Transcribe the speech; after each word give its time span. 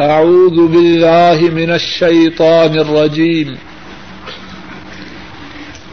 أعوذ 0.00 0.66
بالله 0.66 1.40
من 1.40 1.70
الشيطان 1.70 2.78
الرجيم. 2.78 3.58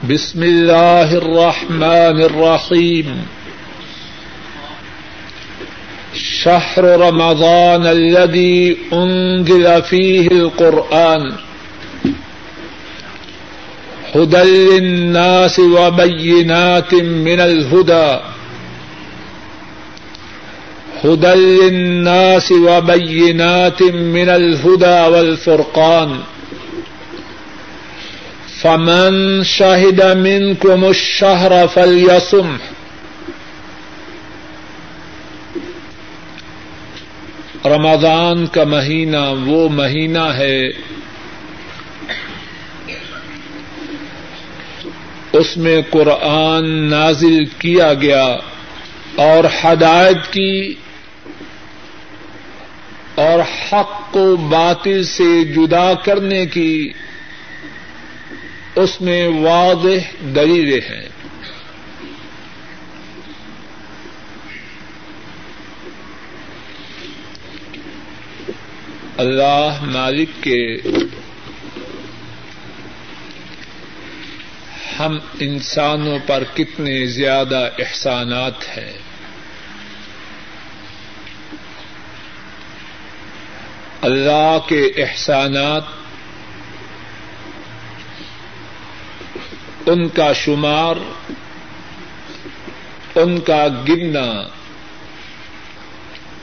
بسم 0.09 0.43
الله 0.43 1.13
الرحمن 1.17 2.21
الرحيم. 2.21 3.25
شهر 6.13 6.99
رمضان 6.99 7.85
الذي 7.85 8.77
أنزل 8.93 9.81
فيه 9.81 10.27
القرآن. 10.27 11.31
هدى 14.15 14.43
للناس 14.43 15.59
وبينات 15.59 16.93
من 16.93 17.39
الهدى. 17.39 18.34
هدى 21.05 21.35
للناس 21.35 22.51
وبينات 22.51 23.81
من 23.81 24.29
الهدى 24.29 25.15
والفرقان. 25.15 26.19
فمن 28.61 29.43
شهد 29.43 30.01
منكم 30.17 30.85
الشهر 30.85 31.51
فليصم. 31.73 32.55
رمضان 37.65 38.45
کا 38.47 38.63
مہینہ 38.63 39.17
وہ 39.45 39.69
مہینہ 39.69 40.19
ہے 40.19 40.61
اس 45.33 45.57
میں 45.57 45.81
قرآن 45.89 46.89
نازل 46.89 47.45
کیا 47.45 47.93
گیا 47.93 48.37
اور 49.15 49.43
ہدایت 49.63 50.33
کی 50.33 50.73
اور 53.15 53.39
حق 53.39 54.11
کو 54.11 54.35
باطل 54.35 55.03
سے 55.03 55.45
جدا 55.45 55.93
کرنے 55.93 56.45
کی 56.45 56.93
اس 58.75 59.01
میں 59.01 59.27
واضح 59.27 60.25
دلیلیں 60.35 60.81
ہیں۔ 60.89 61.09
اللہ 69.17 69.77
مالک 69.81 70.29
کے 70.41 70.77
ہم 74.99 75.17
انسانوں 75.39 76.19
پر 76.27 76.43
کتنے 76.53 77.05
زیادہ 77.05 77.69
احسانات 77.79 78.77
ہیں۔ 78.77 79.04
اللہ 84.05 84.57
کے 84.67 84.85
احسانات، 84.97 85.83
ان 89.85 90.09
کا 90.09 90.33
شمار، 90.33 90.95
ان 93.15 93.39
کا 93.39 93.67
گننا 93.89 94.47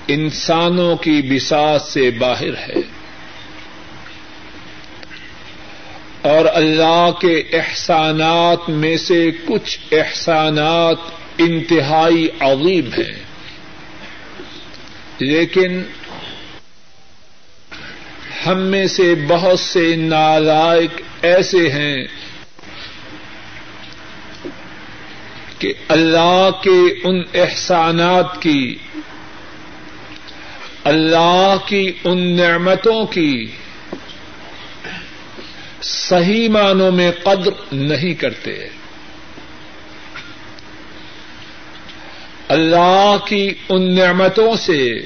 انسانوں 0.08 0.96
کی 0.96 1.22
بساط 1.22 1.83
سے 1.83 2.10
باہر 2.10 2.56
ہے۔ 2.56 2.74
اور 6.22 6.44
اللہ 6.55 7.10
کے 7.20 7.42
احسانات 7.52 8.70
میں 8.70 8.96
سے 8.96 9.30
کچھ 9.46 9.78
احسانات 9.92 10.96
انتہائی 11.38 12.28
عظیم 12.40 12.86
ہیں۔ 12.86 13.22
لیکن 15.18 15.83
ہم 18.47 18.58
میں 18.58 18.86
سے 18.86 19.14
بہت 19.28 19.61
سے 19.61 19.97
نالائق 19.97 21.00
ایسے 21.22 21.70
ہیں 21.70 22.06
کہ 25.58 25.73
اللہ 25.89 26.51
کے 26.62 27.08
ان 27.08 27.23
احسانات 27.34 28.42
کی، 28.42 28.77
اللہ 30.84 31.57
کی 31.67 31.92
ان 32.05 32.36
نعمتوں 32.36 33.07
کی 33.07 33.46
صحیح 35.83 36.48
معنوں 36.48 36.90
میں 36.90 37.11
قدر 37.23 37.51
نہیں 37.73 38.14
کرتے۔ 38.14 38.68
اللہ 42.48 43.17
کی 43.27 43.55
ان 43.68 43.95
نعمتوں 43.95 44.57
سے 44.57 45.01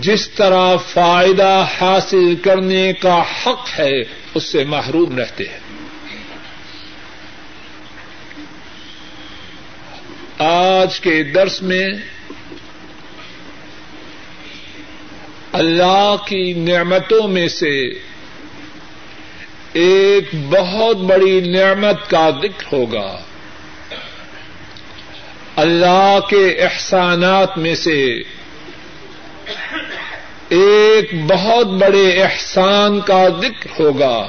جس 0.00 0.28
طرح 0.28 0.76
فائدہ 0.76 1.66
حاصل 1.80 2.36
کرنے 2.36 2.92
کا 2.92 3.22
حق 3.22 3.78
ہے، 3.78 4.02
اس 4.34 4.44
سے 4.44 4.64
محروم 4.64 5.18
رہتے 5.18 5.44
ہیں۔ 5.48 5.60
آج 10.38 11.00
کے 11.00 11.22
درس 11.22 11.62
میں 11.62 11.88
اللہ 15.52 16.16
کی 16.26 16.52
نعمتوں 16.52 17.28
میں 17.28 17.48
سے 17.48 17.88
ایک 19.72 20.34
بہت 20.50 20.96
بڑی 20.96 21.40
نعمت 21.40 22.10
کا 22.10 22.30
ذکر 22.30 22.64
ہوگا۔ 22.72 23.20
اللہ 25.56 26.18
کے 26.28 26.62
احسانات 26.62 27.58
میں 27.58 27.74
سے 27.74 28.22
ایک 30.50 31.26
بہت 31.26 31.66
بڑے 31.66 32.22
احسان 32.22 33.00
کا 33.00 33.28
ذکر 33.28 33.80
ہوگا 33.80 34.26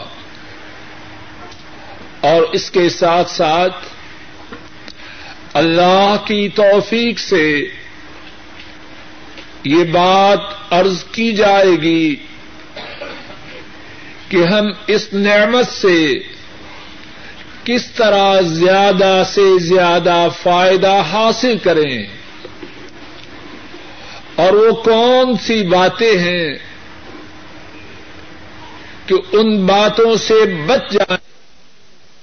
اور 2.22 2.42
اس 2.52 2.72
کے 2.72 2.90
ساتھ 2.90 3.32
ساتھ 3.32 3.76
اللہ 5.54 6.16
کی 6.26 6.50
توفیق 6.50 7.20
سے 7.20 7.68
یہ 9.64 9.84
بات 9.84 10.74
عرض 10.74 11.04
کی 11.04 11.34
جائے 11.34 11.82
گی 11.82 12.16
کہ 14.30 14.38
ہم 14.38 14.66
اس 14.88 15.08
نعمت 15.14 15.68
سے 15.68 16.20
کس 17.64 17.92
طرح 17.92 18.42
زیادہ 18.42 19.24
سے 19.34 19.60
زیادہ 19.60 20.28
فائدہ 20.44 21.02
حاصل 21.12 21.58
کریں۔ 21.58 22.21
اور 24.36 24.54
وہ 24.54 24.72
کون 24.84 25.38
سی 25.38 25.64
باتیں 25.64 26.20
ہیں 26.20 26.58
کہ 29.06 29.16
ان 29.32 29.66
باتوں 29.66 30.16
سے 30.16 30.34
بچ 30.66 30.92
جائیں 30.92 31.18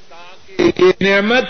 تاکہ 0.08 0.82
یہ 0.82 0.92
نعمت 1.00 1.44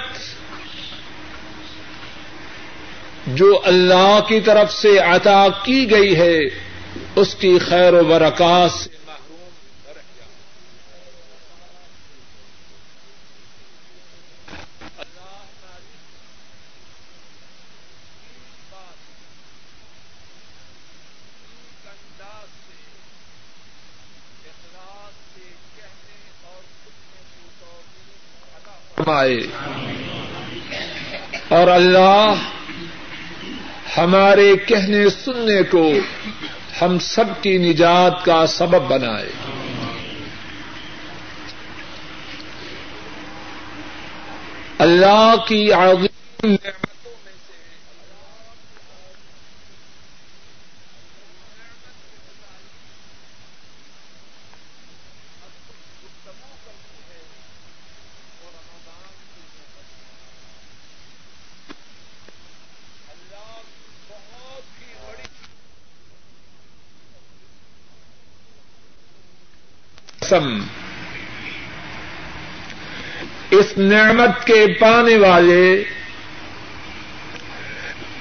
جو 3.27 3.61
اللہ 3.65 4.21
کی 4.29 4.41
طرف 4.41 4.73
سے 4.73 4.99
عطا 4.99 5.49
کی 5.63 5.91
گئی 5.91 6.17
ہے، 6.17 6.39
اس 7.17 7.35
کی 7.35 7.59
خیر 7.59 7.93
و 7.93 8.05
برکات 8.05 8.71
سے 8.71 8.98
اور 31.49 31.69
اللہ 31.69 32.35
ہمارے 33.99 34.57
کہنے 34.57 35.09
سننے 35.09 35.63
کو 35.63 35.93
ہم 36.83 36.99
سب 36.99 37.25
کی 37.43 37.59
نجات 37.59 38.25
کا 38.25 38.47
سبب 38.47 38.83
بنائے۔ 38.89 39.31
اللہ 44.79 45.35
کی 45.49 45.73
عظیم 45.73 46.45
نعمتوں 46.45 47.13
میں 47.25 47.33
سے 47.47 47.53
اللہ 63.09 63.63
بہت 64.09 64.63
ہی 64.81 64.95
بڑی 65.07 65.23
قسم 70.29 70.59
اس 73.51 73.79
نعمت 73.79 74.47
کے 74.47 74.67
پانے 74.81 75.17
والے، 75.17 75.85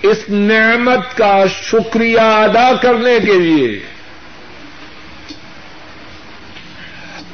اس 0.01 0.29
نعمت 0.29 1.17
کا 1.17 1.43
شکریہ 1.63 2.19
ادا 2.19 2.73
کرنے 2.81 3.19
کے 3.25 3.33
لیے، 3.33 3.79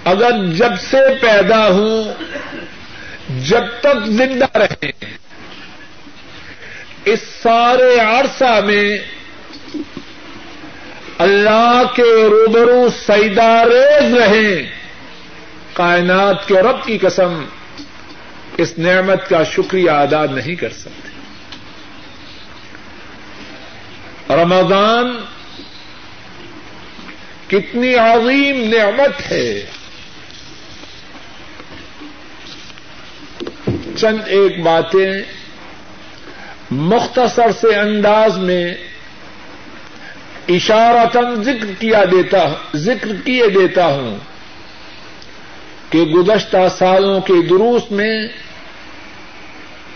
اگر 0.06 0.32
جب 0.56 0.72
سے 0.92 0.98
پیدا 1.22 1.68
ہوں، 1.68 2.14
جب 3.46 3.64
تک 3.82 4.06
زندہ 4.06 4.58
رہے 4.58 4.92
اس 7.06 7.20
سارے 7.44 8.00
عرصہ 8.00 8.60
میں 8.66 8.98
اللہ 11.24 11.82
کے 11.96 12.24
روبرو 12.24 12.88
سیداریز 13.06 14.16
رہیں۔ 14.16 14.72
کائنات 15.74 16.48
کے 16.48 16.54
رب 16.54 16.84
کی 16.86 16.98
قسم، 16.98 17.46
اس 18.58 18.78
نعمت 18.78 19.30
کا 19.30 19.44
شکریہ 19.44 19.92
ادا 19.92 20.26
نہیں 20.26 20.56
کر 20.56 20.70
سکتے۔ 20.70 21.10
رمضان 24.36 25.26
کتنی 27.48 27.96
عظیم 27.96 28.74
نعمت 28.74 29.32
ہے۔ 29.32 29.66
چند 33.98 34.20
ایک 34.26 34.64
باتیں 34.64 35.22
مختصر 36.72 37.52
سے 37.62 37.76
انداز 37.76 38.38
میں 38.38 38.74
اشارتن 40.48 41.44
ذکر 41.44 41.74
کیا 41.80 42.04
دیتا 42.12 42.40
ذکر 42.76 43.08
کیے 43.26 43.48
دیتا 43.48 43.86
ہوں 43.86 44.18
کہ 45.90 46.00
گزشتہ 46.02 46.58
سالوں 46.78 47.22
کے 47.22 47.34
دروس 47.48 47.92
میں 47.92 48.28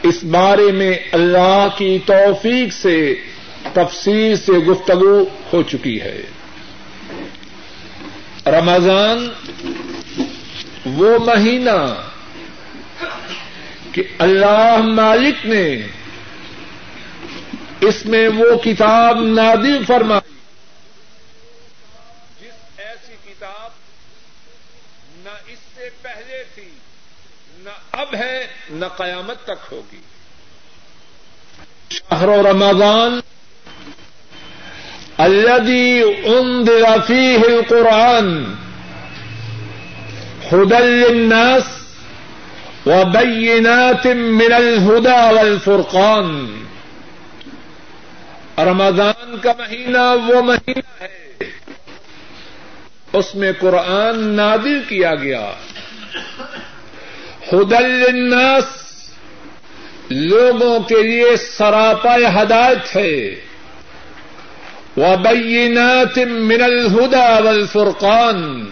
اس 0.04 0.24
بارے 0.24 0.72
میں 0.72 0.96
اللہ 1.12 1.68
کی 1.78 2.00
توفیق 2.06 2.74
سے 2.74 3.16
تفصیل 3.74 4.38
سے 4.38 4.52
گفتگو 4.52 5.24
ہو 5.54 5.64
چکی 5.64 6.02
ہے۔ 6.02 6.22
رمضان 8.46 9.30
وہ 10.86 11.18
مہینہ 11.20 12.04
کہ 13.92 14.04
اللہ 14.20 14.78
مالک 14.78 15.46
نے 15.46 15.82
اس 17.82 18.06
میں 18.06 18.28
وہ 18.28 18.58
کتاب 18.64 19.22
نادر 19.22 19.84
فرمائی 19.88 20.34
جس 22.42 22.80
ایسی 22.80 23.14
کتاب 23.26 23.70
نہ 25.24 25.30
اس 25.30 25.58
سے 25.76 25.90
پہلے 26.02 26.44
تھی 26.56 26.70
نہ 27.58 27.87
اب 27.98 28.16
ہے، 28.16 28.48
نہ 28.70 28.86
قیامت 28.98 29.44
تک 29.44 29.74
ہوگی۔ 29.74 29.98
شہر 31.90 32.28
و 32.28 32.44
رمضان 32.52 33.20
الذي 35.18 36.02
انذر 36.24 37.02
فيه 37.08 37.40
القرآن 37.44 38.54
هدى 40.52 40.84
للناس 40.84 41.64
وبينات 42.86 44.06
من 44.06 44.54
الهدى 44.54 45.36
والفرقان۔ 45.36 46.64
رمضان 48.58 49.38
کا 49.42 49.52
مہینہ 49.58 50.28
وہ 50.28 50.42
مہینہ 50.42 51.04
ہے، 51.04 51.36
اس 53.14 53.36
میں 53.36 53.52
قرآن 53.60 54.30
نادر 54.30 54.90
کیا 54.90 55.16
گیا۔ 55.16 55.52
ہدل 57.54 57.90
للناس 57.90 58.64
لوگوں 60.10 60.80
کے 60.80 61.04
لیے 61.04 61.38
سراپا 61.38 62.42
ہدایت 62.42 62.96
ہے۔ 62.96 63.36
وبینات 64.98 66.18
من 66.18 66.62
الهدى 66.62 67.44
والفرقان۔ 67.44 68.66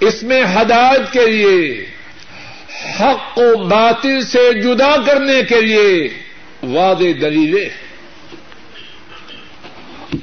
اس 0.00 0.22
میں 0.22 0.44
ہدایت 0.44 1.12
کے 1.12 1.26
لیے، 1.26 1.86
حق 3.00 3.38
و 3.38 3.64
باطل 3.64 4.20
سے 4.22 4.52
جدا 4.60 4.96
کرنے 5.06 5.42
کے 5.42 5.60
لیے 5.60 6.08
واد 6.62 7.00
دلیلیں 7.00 7.68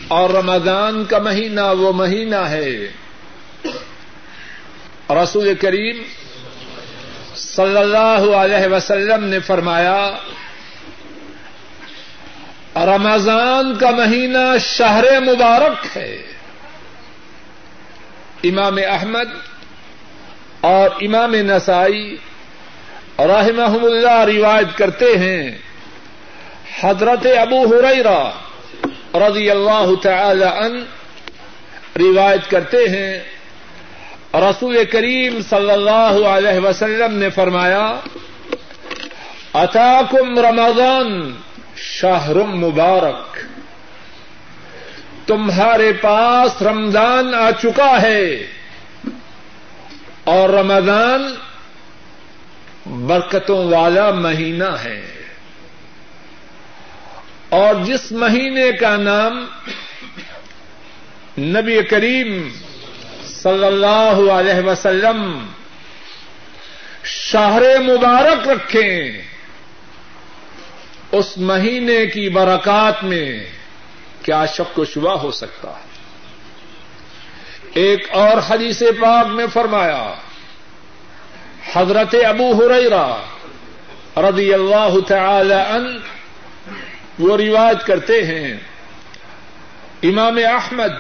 اور 0.08 0.30
رمضان 0.30 1.06
کا 1.06 1.20
مہینہ 1.20 1.62
وہ 1.62 1.94
مہینہ 1.94 2.36
ہے 2.36 2.88
رسول 5.10 5.56
کریم 5.56 6.04
صلی 7.36 7.78
اللہ 7.78 8.36
علیہ 8.36 8.74
وسلم 8.74 9.24
نے 9.24 9.40
فرمایا، 9.40 10.10
رمضان 12.76 13.78
کا 13.78 13.92
مہینہ 13.92 14.58
شہر 14.60 15.20
مبارک 15.20 15.98
ہے۔ 15.98 16.22
امام 18.44 18.78
احمد 18.88 19.30
اور 20.62 20.90
امام 21.02 21.34
نسائی 21.34 22.18
رحمہ 23.20 23.86
اللہ 23.86 24.38
روایت 24.38 24.78
کرتے 24.78 25.18
ہیں۔ 25.18 25.58
حضرت 26.84 27.28
ابو 27.42 27.66
ہریرا 27.66 28.30
رضی 29.14 29.52
اللہ 29.52 29.90
تعالی 30.04 30.44
ان 30.44 30.86
روایت 31.96 32.50
کرتے 32.50 32.78
ہیں۔ 32.78 33.33
رسول 34.34 34.86
کریم 34.92 35.40
صلی 35.50 35.72
اللہ 35.72 36.28
علیہ 36.28 36.60
وسلم 36.60 37.18
نے 37.18 37.30
فرمایا، 37.30 38.00
اتاکم 39.54 40.40
رمضان 40.40 41.32
شاہر 41.76 42.36
مبارک۔ 42.36 43.38
تمہارے 45.28 45.94
پاس 45.94 46.62
رمضان 46.62 47.34
آ 47.34 47.52
چکا 47.52 48.02
ہے۔ 48.02 48.48
اور 50.24 50.50
رمضان 50.50 51.36
برکتوں 52.86 53.72
والا 53.72 54.12
مہینہ 54.12 54.78
ہے۔ 54.84 55.14
اور 57.50 57.76
جس 57.84 58.12
مہینے 58.12 58.72
کا 58.72 58.96
نام 58.96 59.46
نبی 61.38 61.82
کریم 61.82 62.50
صلی 63.44 63.66
اللہ 63.66 64.32
علیہ 64.32 64.68
وسلم، 64.68 65.50
شہر 67.04 67.62
مبارک 67.80 68.48
رکھیں۔ 68.48 69.22
اس 71.12 71.38
مہینے 71.38 72.06
کی 72.06 72.30
برکات 72.30 73.04
میں 73.04 73.44
کیا 74.24 74.46
شک 74.46 74.80
و 74.80 74.86
شبہ 74.86 75.16
ہو 75.18 75.32
سکتا 75.32 75.70
ہے؟ 75.70 75.92
ایک 77.74 78.08
اور 78.12 78.38
حدیث 78.48 78.82
پاک 79.02 79.28
میں 79.28 79.46
فرمایا، 79.54 80.14
حضرت 81.74 82.16
ابو 82.28 82.52
ہریرا 82.54 83.08
رضی 84.18 84.54
اللہ 84.54 84.96
تعالی 85.08 85.54
ان 85.54 85.98
وہ 87.20 87.38
روایت 87.38 87.86
کرتے 87.86 88.24
ہیں، 88.26 88.54
امام 90.04 90.40
احمد 90.46 90.94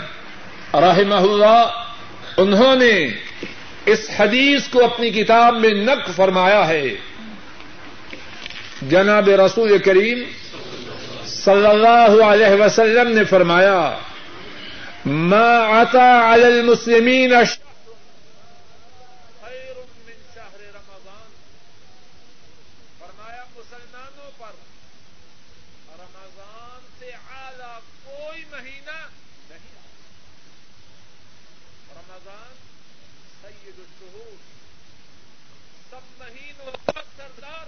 رحمہ 0.74 1.15
اللہ 1.15 1.79
انہوں 2.38 2.75
نے 2.75 2.94
اس 3.86 4.10
حدیث 4.18 4.68
کو 4.68 4.84
اپنی 4.84 5.10
کتاب 5.10 5.56
میں 5.56 5.70
نق 5.70 6.10
فرمایا 6.16 6.68
ہے۔ 6.68 6.88
جناب 8.82 9.30
رسول 9.30 9.78
کریم 9.78 10.24
صلی 11.25 11.68
اللہ 11.68 12.24
علیہ 12.25 12.54
وسلم 12.62 13.08
نے 13.12 13.24
فرمایا، 13.24 14.00
ما 15.06 15.82
عطا 15.82 16.34
علی 16.34 16.46
المسلمین 16.46 17.32
فرمایا 23.00 23.44
مسلمانوں 23.56 24.32
پر 24.38 24.54
رمضان 26.00 26.82
سے 27.00 27.10
اعلی 27.10 27.74
کوئی 28.06 28.44
مہینہ 28.52 28.98
نہیں 29.50 29.75
رمضان 31.92 32.54
سید 33.42 33.78
الشہور 33.80 34.36
سب 35.90 36.04
مہینوں 36.20 36.72
کا 36.86 37.01
سردار 37.18 37.68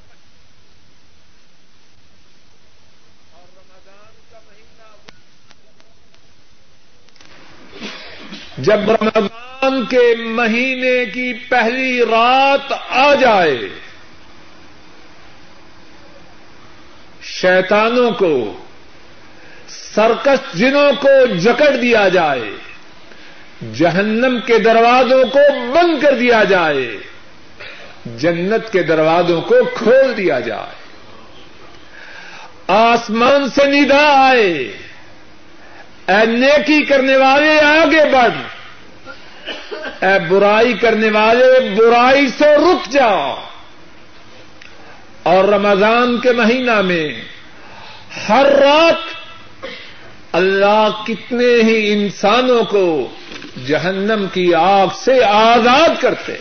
اور 3.34 3.48
رمضان 3.58 4.14
کا 4.32 4.40
مہینہ 4.48 4.88
جب 8.66 8.92
رمضان 8.92 9.86
کے 9.86 10.16
مہینے 10.16 11.06
کی 11.06 11.34
پہلی 11.34 12.02
رات 12.02 12.74
آ 12.90 13.14
جائے، 13.14 13.58
شیطانوں 17.24 18.12
کو 18.12 18.34
سرکس 19.68 20.58
جنوں 20.58 20.92
کو 21.02 21.36
جکڑ 21.36 21.76
دیا 21.76 22.08
جائے، 22.08 22.52
جہنم 23.74 24.40
کے 24.46 24.58
دروازوں 24.60 25.24
کو 25.26 25.40
بند 25.74 26.02
کر 26.02 26.14
دیا 26.14 26.44
جائے، 26.44 26.98
جنت 28.06 28.72
کے 28.72 28.84
دروازوں 28.84 29.42
کو 29.42 29.56
کھول 29.74 30.18
دیا 30.18 30.40
جائے۔ 30.40 30.76
آسمان 32.68 33.50
سے 33.50 33.66
ندا 33.66 34.06
آئے، 34.28 34.52
اے 36.08 36.26
نیکی 36.26 36.84
کرنے 36.86 37.18
والے 37.18 37.60
آگے 37.60 38.06
بڑھ۔ 38.12 38.55
اے 40.06 40.18
برائی 40.30 40.74
کرنے 40.74 41.10
والے، 41.10 41.60
برائی 41.76 42.28
سے 42.38 42.50
رک 42.56 42.90
جا 42.92 43.14
اور 45.24 45.44
رمضان 45.44 46.18
کے 46.20 46.32
مہینہ 46.32 46.82
میں 46.82 47.08
ہر 48.30 48.46
رات 48.46 49.14
اللہ 50.32 50.90
کتنے 51.08 51.54
ہی 51.64 51.78
انسانوں 51.94 52.64
کو 52.64 52.86
جہنم 53.68 54.26
کی 54.34 54.54
آگ 54.54 54.88
سے 55.00 55.24
آزاد 55.24 56.02
کرتے۔ 56.02 56.34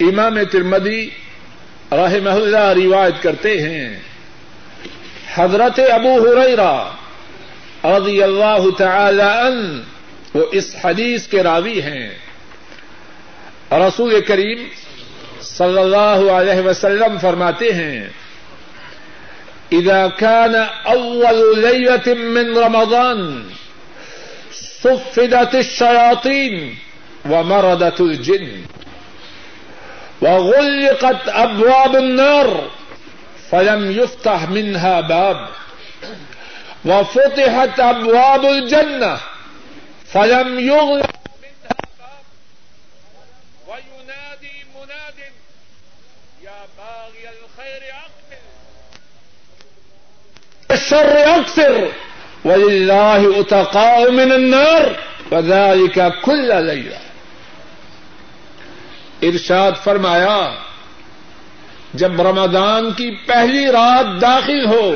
امام 0.00 0.42
ترمدی 0.52 1.02
رحمہ 1.92 2.30
اللہ 2.30 2.72
روایت 2.76 3.22
کرتے 3.22 3.52
ہیں، 3.62 3.88
حضرت 5.34 5.80
ابو 5.92 6.14
ہریرا 6.22 6.74
رضی 7.84 8.22
اللہ 8.22 8.64
تعالی 8.78 9.22
عنہ 9.22 9.93
وہ 10.34 10.44
اس 10.52 10.76
حدیث 10.84 11.26
کے 11.26 11.42
راوی 11.42 11.82
ہیں۔ 11.82 12.10
رسول 13.72 14.20
کریم 14.20 14.68
صلی 15.42 15.78
اللہ 15.78 16.32
علیہ 16.32 16.60
وسلم 16.60 17.18
فرماتے 17.20 17.72
ہیں، 17.72 18.08
اذا 19.72 20.06
كان 20.18 20.54
اول 20.84 21.58
ليله 21.58 22.14
من 22.14 22.56
رمضان 22.56 23.48
صفدت 24.52 25.54
الشياطين 25.54 26.74
ومردت 27.30 28.00
الجن 28.00 28.62
وغلقت 30.22 31.28
ابواب 31.28 31.96
النار 31.96 32.46
فلم 33.50 33.90
يفتح 33.90 34.46
منها 34.50 35.00
باب 35.00 35.36
وفتحت 36.84 37.80
ابواب 37.80 38.44
الجنه 38.44 39.33
فلم 40.14 40.56
باب 40.56 41.04
وينادي 43.68 44.56
مناد 44.74 45.18
يا 46.42 46.60
باغي 46.78 47.28
الخير 47.28 47.82
اقبل. 47.94 48.42
الشر 50.70 51.40
اكثر 51.40 51.92
ولله 52.44 53.40
اتقاء 53.40 54.10
من 54.10 54.32
النار 54.32 54.96
وذلك 55.30 56.12
كل 56.22 56.64
ليله 56.64 56.98
ارشاد 59.22 59.72
فرمایا 59.84 60.54
جب 61.94 62.20
رمضان 62.20 62.92
کی 62.92 63.10
پہلی 63.26 63.66
رات 63.70 64.20
داخل 64.22 64.66
ہو 64.66 64.92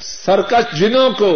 سرکس 0.00 0.76
جنوں 0.78 1.10
کو 1.10 1.32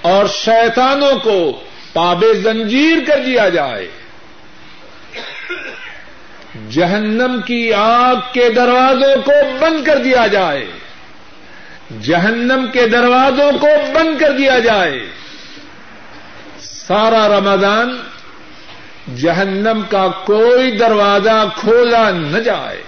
اور 0.00 0.26
شیطانوں 0.26 1.18
کو 1.18 1.60
پاب 1.92 2.24
زنجیر 2.42 2.98
کر 3.06 3.18
دیا 3.26 3.48
جائے۔ 3.48 3.90
جہنم 6.70 7.40
کی 7.46 7.72
آگ 7.72 8.14
کے 8.32 8.48
دروازوں 8.48 9.22
کو 9.22 9.32
بند 9.60 9.84
کر 9.84 9.96
دیا 9.96 10.26
جائے۔ 10.26 10.70
جہنم 12.02 12.66
کے 12.72 12.88
دروازوں 12.88 13.58
کو 13.58 13.68
بند 13.94 14.20
کر 14.20 14.30
دیا 14.30 14.58
جائے۔ 14.58 15.06
سارا 16.60 17.28
رمضان 17.28 18.02
جہنم 19.16 19.82
کا 19.90 20.08
کوئی 20.08 20.70
دروازہ 20.70 21.48
کھولا 21.56 22.10
نہ 22.10 22.38
جائے۔ 22.38 22.82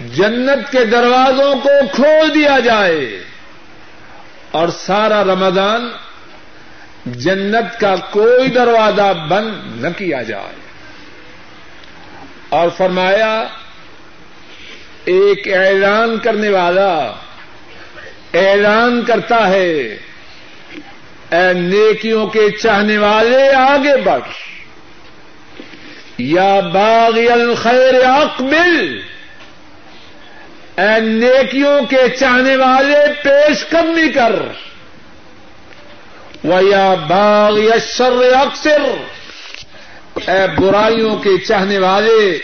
جنت 0.00 0.72
کے 0.72 0.84
دروازوں 0.84 1.54
کو 1.54 1.70
کھول 1.94 2.34
دیا 2.34 2.58
جائے۔ 2.58 3.24
اور 4.50 4.68
سارا 4.68 5.24
رمضان 5.24 5.90
جنت 7.06 7.80
کا 7.80 7.94
کوئی 8.10 8.48
دروازہ 8.48 9.26
بند 9.28 9.84
نہ 9.84 9.88
کیا 9.98 10.22
جائے۔ 10.22 10.56
اور 12.48 12.68
فرمایا، 12.76 13.46
ایک 15.04 15.52
اعلان 15.52 16.18
کرنے 16.18 16.48
والا 16.48 17.12
اعلان 18.34 19.02
کرتا 19.02 19.48
ہے، 19.48 19.96
اے 21.30 21.52
نیکیوں 21.52 22.26
کے 22.26 22.50
چاہنے 22.50 22.98
والے 22.98 23.52
آگے 23.54 23.96
بڑھ۔ 23.96 24.20
یا 26.18 26.60
باغی 26.60 27.28
الخیر 27.28 28.04
اقبل 28.04 29.00
اے 30.80 31.00
نیکیوں 31.00 31.86
کے 31.86 32.08
چاہنے 32.20 32.56
والے 32.56 32.96
پیش 33.22 33.68
قدمی 33.68 34.12
کر۔ 34.12 34.32
و 36.44 36.68
یا 36.68 36.94
باغی 36.94 37.72
اکثر 37.72 38.12
اے 40.14 40.60
برائیوں 40.60 41.16
کے 41.16 41.38
چاہنے 41.38 41.78
والے، 41.78 42.38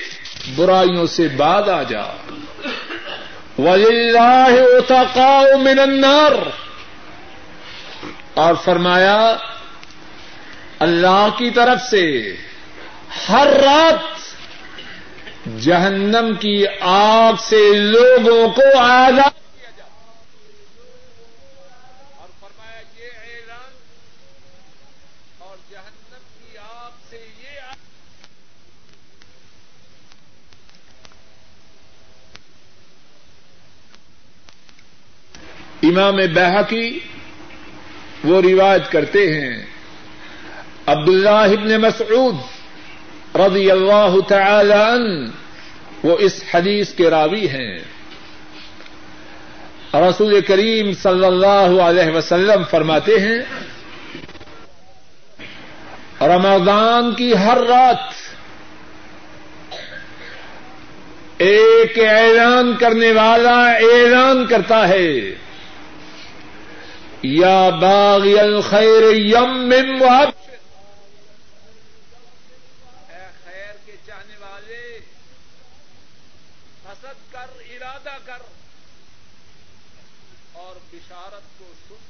برائیوں 0.57 1.07
سے 1.07 1.29
بعد 1.29 1.69
آ 1.69 1.83
جا۔ 1.83 2.03
وَلِلَّهِ 3.59 4.61
اتقاء 4.77 5.57
من 5.57 5.79
النار۔ 5.79 6.33
اور 8.35 8.55
فرمایا، 8.65 9.37
اللہ 10.79 11.29
کی 11.39 11.51
طرف 11.51 11.91
سے 11.91 12.37
ہر 13.29 13.47
رات 13.47 14.26
جہنم 15.47 16.35
کی 16.41 16.65
آگ 16.81 17.33
سے 17.41 17.75
لوگوں 17.75 18.49
کو 18.49 18.79
آزاد 18.79 19.31
کیا 19.31 19.71
جائے۔ 19.77 19.91
اور 22.17 22.29
فرمایا، 22.41 22.81
یہ 22.97 23.35
اعلان 23.35 23.73
اور 25.39 25.57
جہنم 25.71 26.25
کی 26.39 26.59
آگ 26.59 26.91
سے 27.11 27.27
یہ 27.43 27.61
آگ 27.61 27.77
امام 35.83 36.17
بحقی 36.35 36.99
وہ 38.25 38.43
روایت 38.43 38.91
کرتے 38.91 39.41
ہیں، 39.41 39.67
عبداللہ 40.87 41.29
ابن 41.31 41.77
مسعود 41.77 42.35
رضی 43.39 43.71
اللہ 43.71 44.13
تعالی 44.29 44.73
عنہ، 44.75 45.31
وہ 46.03 46.17
اس 46.27 46.43
حدیث 46.53 46.95
کے 46.95 47.11
راوی 47.11 47.47
ہیں۔ 47.49 47.75
رسول 49.95 50.41
کریم 50.47 50.93
صلی 51.03 51.25
اللہ 51.25 51.81
علیہ 51.83 52.15
وسلم 52.15 52.63
فرماتے 52.71 53.19
ہیں، 53.21 53.39
رمضان 56.29 57.15
کی 57.15 57.33
ہر 57.37 57.59
رات 57.69 58.05
ایک 61.47 61.99
اعلان 62.01 62.73
کرنے 62.81 63.11
والا 63.13 63.59
اعلان 63.71 64.47
کرتا 64.47 64.87
ہے، 64.89 65.11
یا 67.23 67.69
باغی 67.81 68.39
الخیر 68.39 69.05
یم 69.15 69.53
من 69.69 69.87
وابشر 70.03 70.55
اے 73.11 73.25
خیر 73.45 73.75
کے 73.87 73.95
چاہنے 74.07 74.37
والے 74.41 74.83
حسد 76.85 77.19
کر 77.33 77.49
ارادہ 77.71 78.17
کر 78.27 78.43
اور 80.57 80.75
بشارت 80.93 81.59
کو 81.59 81.73
سن 81.89 82.05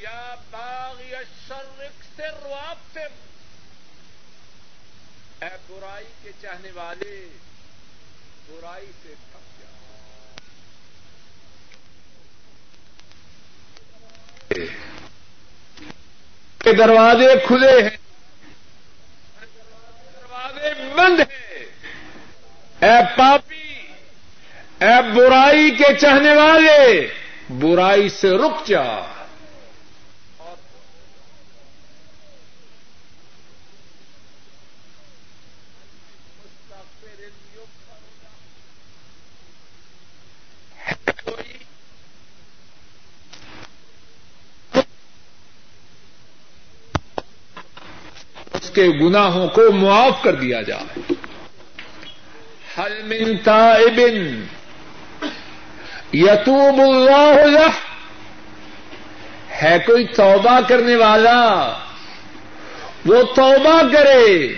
یا 0.00 0.34
باغی 0.50 1.14
الشر 1.14 1.82
اکثر 1.82 2.46
وابتر 2.46 3.08
اے 5.40 5.56
برائی 5.68 6.06
کے 6.22 6.30
چاہنے 6.42 6.70
والے 6.70 7.28
برائی 8.48 8.86
سے 9.02 9.14
تھک 9.32 9.60
جا 9.60 9.96
کے 16.58 16.72
دروازے 16.72 17.46
کھلے 17.46 17.82
ہیں۔ 17.82 17.96
دروازے 20.14 20.74
بند 20.94 21.20
ہیں۔ 21.20 21.64
اے 22.80 23.18
پاپی 23.18 23.92
اے 24.80 25.12
برائی 25.14 25.70
کے 25.70 25.98
چاہنے 26.00 26.34
والے 26.34 27.08
برائی 27.60 28.08
سے 28.08 28.30
رک 28.30 28.66
جا۔ 28.66 29.19
اس 48.52 48.70
کے 48.70 48.88
گناہوں 48.88 49.48
کو 49.48 49.72
معاف 49.72 50.22
کر 50.22 50.34
دیا 50.34 50.62
جائے۔ 50.62 51.00
حل 52.78 53.02
من 53.02 53.36
تائب 53.36 54.00
یتوب 56.14 56.80
اللہ 56.80 57.46
له؟ 57.46 57.68
ہے 59.62 59.78
کوئی 59.78 60.06
توبہ 60.06 60.60
کرنے 60.68 60.96
والا؟ 60.96 61.44
وہ 63.04 63.22
توبہ 63.22 63.82
کرے۔ 63.92 64.54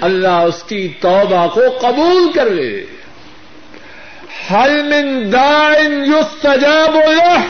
اللہ 0.00 0.28
اس 0.28 0.62
کی 0.62 0.88
توبہ 1.00 1.46
کو 1.46 1.60
قبول 1.80 2.32
کر 2.32 2.50
لے 2.50 2.84
حل 4.50 4.82
من 4.82 5.32
دائن 5.32 6.04
یستجاب 6.04 6.94
له؟ 6.94 7.40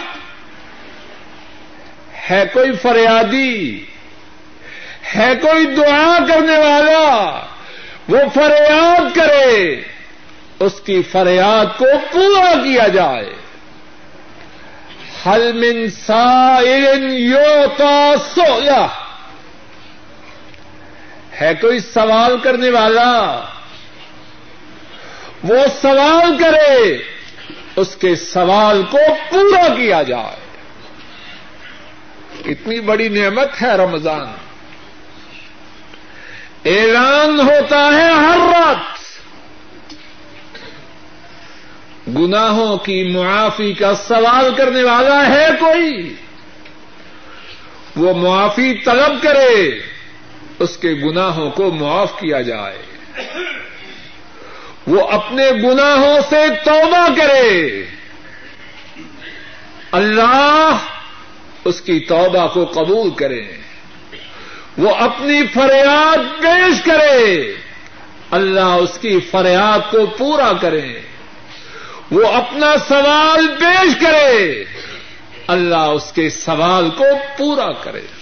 ہے 2.31 2.45
کوئی 2.53 2.73
فریادی؟ 2.73 3.85
ہے 5.17 5.35
کوئی 5.43 5.67
دعا 5.67 6.19
کرنے 6.29 6.59
والا؟ 6.59 7.41
وہ 8.09 8.19
فریاد 8.35 9.17
کرے۔ 9.17 9.81
اس 10.61 10.81
کی 10.81 11.03
فریاد 11.03 11.79
کو 11.79 11.87
پورا 12.13 12.55
کیا 12.55 12.89
جائے۔ 12.89 13.35
حل 15.27 15.53
من 15.53 15.91
سائل 15.91 17.13
یوتا 17.13 18.13
سویا 18.35 18.87
ہے 21.43 21.55
کوئی 21.55 21.81
سوال 21.81 22.41
کرنے 22.41 22.71
والا؟ 22.71 23.41
وہ 25.45 25.57
سوال 25.83 26.39
کرے، 26.39 26.99
اس 27.77 27.97
کے 27.97 28.15
سوال 28.15 28.83
کو 28.91 28.99
پورا 29.31 29.75
کیا 29.75 30.03
جائے۔ 30.03 30.43
کتنی 32.43 32.81
بڑی 32.81 33.09
نعمت 33.09 33.63
ہے 33.63 33.77
رمضان۔ 33.77 34.27
اعلان 36.65 37.41
ہوتا 37.41 37.87
ہے 37.87 38.13
ہر 38.13 38.39
رات۔ 38.39 39.03
گناہوں 42.09 42.77
کی 42.77 43.13
معافی 43.13 43.73
کا 43.73 43.95
سوال 43.95 44.55
کرنے 44.55 44.83
والا 44.83 45.29
ہے 45.29 45.49
کوئی؟ 45.61 46.15
وہ 47.97 48.15
معافی 48.15 48.75
طلب 48.75 49.23
کرے۔ 49.23 49.92
اس 50.63 50.77
کے 50.77 50.91
گناہوں 50.91 51.51
کو 51.51 51.71
معاف 51.71 52.13
کیا 52.21 52.41
جائے۔ 52.41 52.79
وہ 54.87 55.09
اپنے 55.09 55.51
گناہوں 55.51 56.21
سے 56.31 56.47
توبہ 56.65 57.09
کرے۔ 57.17 57.83
اللہ 59.93 60.77
اس 61.65 61.81
کی 61.81 62.01
توبہ 62.01 62.47
کو 62.55 62.65
قبول 62.65 63.11
کرے۔ 63.11 63.43
وہ 64.79 64.95
اپنی 64.95 65.47
فریاد 65.55 66.43
پیش 66.43 66.83
کرے۔ 66.83 67.53
اللہ 68.31 68.61
اس 68.61 68.99
کی 69.01 69.21
فریاد 69.21 69.91
کو 69.91 70.07
پورا 70.07 70.53
کرے۔ 70.61 71.01
وہ 72.11 72.27
اپنا 72.27 72.75
سوال 72.89 73.47
پیش 73.59 73.93
کرے۔ 74.01 74.65
اللہ 75.47 75.77
اس 75.77 76.13
کے 76.13 76.31
سوال 76.31 76.91
کو 76.91 77.05
پورا 77.39 77.73
کرے۔ 77.73 78.22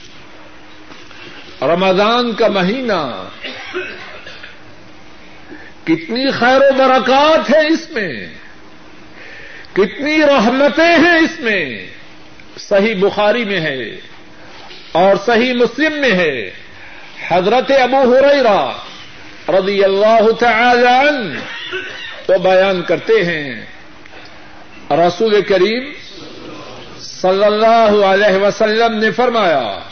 رمضان 1.63 2.33
کا 2.33 2.49
مہینہ 2.49 3.29
کتنی 5.85 6.31
خیر 6.31 6.61
و 6.61 6.75
برکات 6.79 7.51
ہے 7.51 7.67
اس 7.67 7.91
میں 7.91 8.13
کتنی 9.73 10.17
رحمتیں 10.23 10.97
ہیں 10.99 11.19
اس 11.19 11.41
میں 11.41 11.65
صحیح 12.59 12.95
بخاری 13.01 13.45
میں 13.45 13.61
ہے 13.61 13.83
اور 14.93 15.17
صحیح 15.27 15.53
مسلم 15.53 16.01
میں 16.01 16.13
ہے 16.13 16.51
حضرت 17.29 17.71
ابو 17.81 18.03
ہریرا 18.15 18.61
رضی 19.49 19.85
اللہ 19.85 20.31
تعالی 20.39 20.87
عنہ 20.87 21.39
تو 22.27 22.39
بیان 22.39 22.83
کرتے 22.83 23.23
ہیں 23.25 23.61
رسول 24.91 25.41
کریم 25.43 25.93
صلی 27.01 27.45
اللہ 27.45 28.05
علیہ 28.05 28.37
وسلم 28.37 28.99
نے 28.99 29.11
فرمایا 29.11 29.90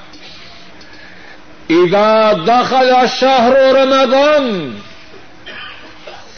اذا 1.70 2.33
دخل 2.33 2.92
شهر 3.09 3.52
رمضان، 3.52 4.76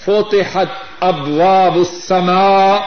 فتحت 0.05 0.67
ابواب 1.01 1.77
السماء۔ 1.77 2.79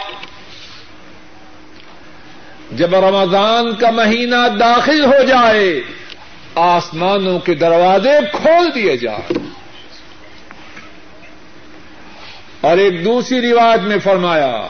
جب 2.71 2.95
رمضان 2.95 3.75
کا 3.75 3.89
مہینہ 3.91 4.47
داخل 4.60 5.06
ہو 5.06 5.23
جائے، 5.27 5.82
آسمانوں 6.56 7.39
کے 7.39 7.53
دروازے 7.53 8.19
کھول 8.34 8.75
دیے 8.75 8.97
جائیں۔ 8.97 9.38
اور 12.62 12.77
ایک 12.77 13.06
دوسری 13.06 13.51
روایت 13.51 13.79
میں 13.79 13.97
فرمایا، 14.03 14.67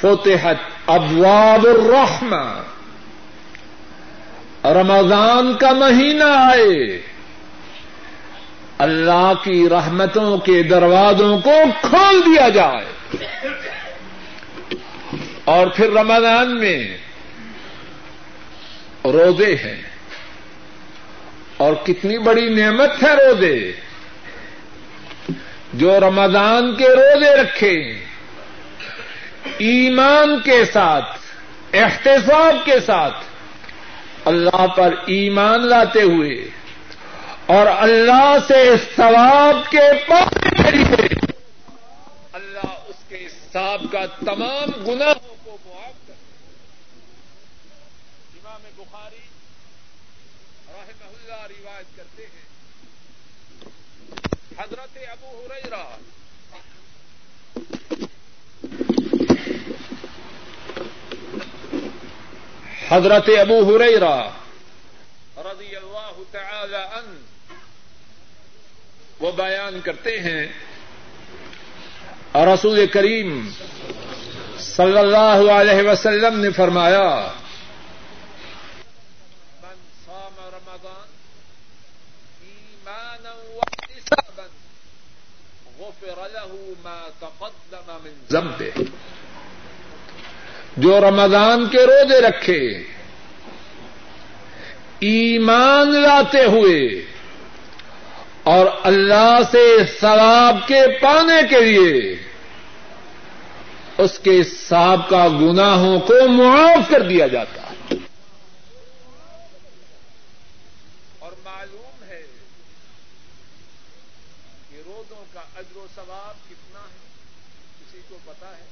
فتحت 0.00 0.56
ابواب 0.86 1.66
الرحمہ۔ 1.66 2.71
رمضان 4.64 5.54
کا 5.54 5.70
مہینہ 5.72 6.24
آئے 6.24 7.02
اللہ 8.78 9.32
کی 9.44 9.68
رحمتوں 9.68 10.38
کے 10.38 10.62
دروازوں 10.62 11.38
کو 11.38 11.52
کھول 11.80 12.20
دیا 12.26 12.48
جائے۔ 12.48 13.16
اور 15.44 15.66
پھر 15.66 15.90
رمضان 15.92 16.60
میں 16.60 16.96
روزے 19.04 19.54
ہیں۔ 19.54 19.82
اور 21.56 21.74
کتنی 21.74 22.18
بڑی 22.18 22.54
نعمت 22.54 23.02
ہے 23.02 23.14
روزے۔ 23.14 23.72
جو 25.72 26.00
رمضان 26.00 26.76
کے 26.76 26.88
روزے 26.88 27.42
رکھے۔ 27.42 28.04
ایمان 29.58 30.40
کے 30.40 30.64
ساتھ، 30.64 31.18
احتساب 31.72 32.64
کے 32.64 32.80
ساتھ۔ 32.86 33.31
اللہ 34.24 34.66
پر 34.76 34.94
ایمان 35.06 35.66
لاتے 35.66 36.02
ہوئے 36.02 36.48
اور 37.46 37.66
اللہ 37.66 38.36
سے 38.48 38.76
ثواب 38.96 39.70
کے 39.70 40.04
پانے 40.08 40.62
کے 40.62 40.70
لیے 40.76 41.32
اللہ 42.32 42.74
اس 42.86 43.08
کے 43.08 43.26
حساب 43.26 43.82
کا 43.92 44.06
تمام 44.06 44.84
گناہوں 44.86 45.34
کو 45.44 45.56
معاف 45.66 46.06
کر 46.06 46.14
امام 48.34 48.60
بخاری 48.76 49.20
رحمہ 50.68 51.08
اللہ 51.08 51.46
روایت 51.58 51.96
کرتے 51.96 52.22
ہیں۔ 52.22 52.42
حضرت 54.58 54.98
ابو 55.10 55.46
ہریرہ 55.46 55.96
حضرت 62.92 63.28
ابو 63.40 63.58
ہریرہ 63.68 64.16
رضی 65.44 65.76
اللہ 65.76 66.16
تعالی 66.30 66.76
عنہ 66.76 67.54
وہ 69.20 69.30
بیان 69.32 69.80
کرتے 69.84 70.20
ہیں۔ 70.20 70.46
رسول 72.34 72.86
کریم 72.86 73.30
صلی 74.58 74.98
اللہ 74.98 75.40
علیہ 75.52 75.88
وسلم 75.88 76.38
نے 76.40 76.50
فرمایا، 76.50 77.08
من 79.62 79.78
صام 80.06 80.36
رمضان 80.54 81.08
ایمانا 82.42 83.34
واحتسابا 83.56 84.46
غفر 85.78 86.18
له 86.34 86.52
ما 86.84 87.00
تقدم 87.20 87.88
من 88.04 88.14
ذنبه. 88.32 88.72
جو 90.76 91.00
رمضان 91.00 91.68
کے 91.68 91.78
روزے 91.78 92.20
رکھے، 92.20 92.82
ایمان 94.98 95.88
لاتے 95.88 96.44
ہوئے 96.44 96.78
اور 98.42 98.66
اللہ 98.82 99.38
سے 99.50 99.66
ثواب 100.00 100.56
کے 100.68 100.80
پانے 101.02 101.40
کے 101.50 101.60
لیے 101.60 102.14
اس 103.98 104.18
کے 104.18 104.42
سابقہ 104.44 105.28
گناہوں 105.28 106.00
کو 106.00 106.28
معاف 106.28 106.90
کر 106.90 107.02
دیا 107.08 107.26
جاتا 107.26 107.62
ہے 107.62 107.96
اور 111.18 111.32
معلوم 111.44 112.04
ہے 112.08 112.22
کہ 114.70 114.76
روزوں 114.86 115.24
کا 115.34 115.40
اجر 115.40 115.76
و 115.76 115.86
ثواب 115.94 116.50
کتنا 116.50 116.80
ہے 116.80 117.00
کسی 117.80 118.00
کو 118.08 118.18
پتا 118.24 118.48
ہے 118.48 118.70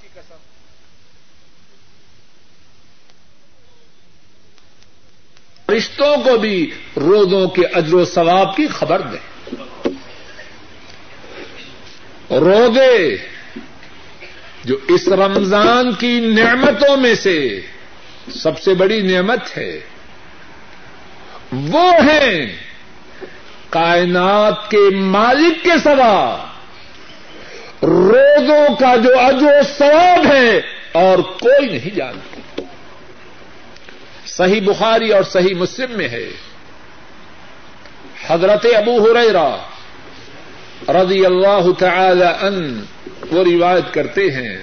کی 0.00 0.08
قسم 0.14 0.36
رشتوں 5.68 6.16
کو 6.16 6.38
بھی 6.38 6.70
روزوں 6.96 7.48
کے 7.48 7.66
اجر 7.66 7.94
و 7.94 8.04
ثواب 8.04 8.56
کی 8.56 8.66
خبر 8.66 9.00
دیں 9.00 9.50
روزے 12.30 13.16
جو 14.64 14.76
اس 14.88 15.08
رمضان 15.08 15.92
کی 15.92 16.20
نعمتوں 16.20 16.96
میں 16.96 17.14
سے 17.14 17.60
سب 18.28 18.58
سے 18.60 18.74
بڑی 18.74 19.02
نعمت 19.02 19.58
ہے، 19.58 19.80
وہ 21.52 21.92
ہیں 21.92 22.56
کائنات 23.70 24.70
کے 24.70 24.96
مالک 24.96 25.64
کے 25.64 25.78
سوا۔ 25.84 26.46
روزوں 27.82 28.76
کا 28.76 28.96
جو 28.96 29.20
اجو 29.20 29.48
ثواب 29.78 30.26
ہے 30.26 30.60
اور 30.92 31.18
کوئی 31.18 31.68
نہیں 31.68 31.94
جانتا۔ 31.94 32.35
صحیح 34.36 34.60
بخاری 34.60 35.12
اور 35.12 35.22
صحیح 35.22 35.54
مسلم 35.54 35.92
میں 35.92 36.08
ہے۔ 36.08 36.28
حضرت 38.26 38.66
ابو 38.76 39.04
ہریرا 39.04 39.56
رضی 40.88 41.26
اللہ 41.26 41.72
تعالی 41.78 42.46
ان 42.46 42.84
وہ 43.32 43.44
روایت 43.44 43.94
کرتے 43.94 44.30
ہیں۔ 44.30 44.58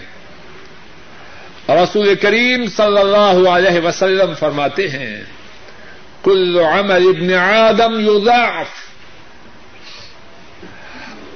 رسول 1.70 2.16
کریم 2.16 2.66
صلی 2.66 2.98
اللہ 2.98 3.50
علیہ 3.50 3.86
وسلم 3.86 4.34
فرماتے 4.40 4.90
ہیں، 4.90 5.24
کل 6.24 6.60
عمل 6.60 7.08
ابن 7.08 7.34
آدم 7.34 8.00
یضاعف 8.00 8.94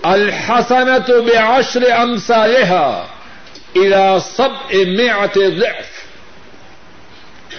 الحسنت 0.04 1.10
بعشر 1.10 1.92
امثالها 1.92 3.06
الى 3.76 4.18
سبع 4.36 4.76
مئات 4.88 5.38
ضعف۔ 5.58 6.07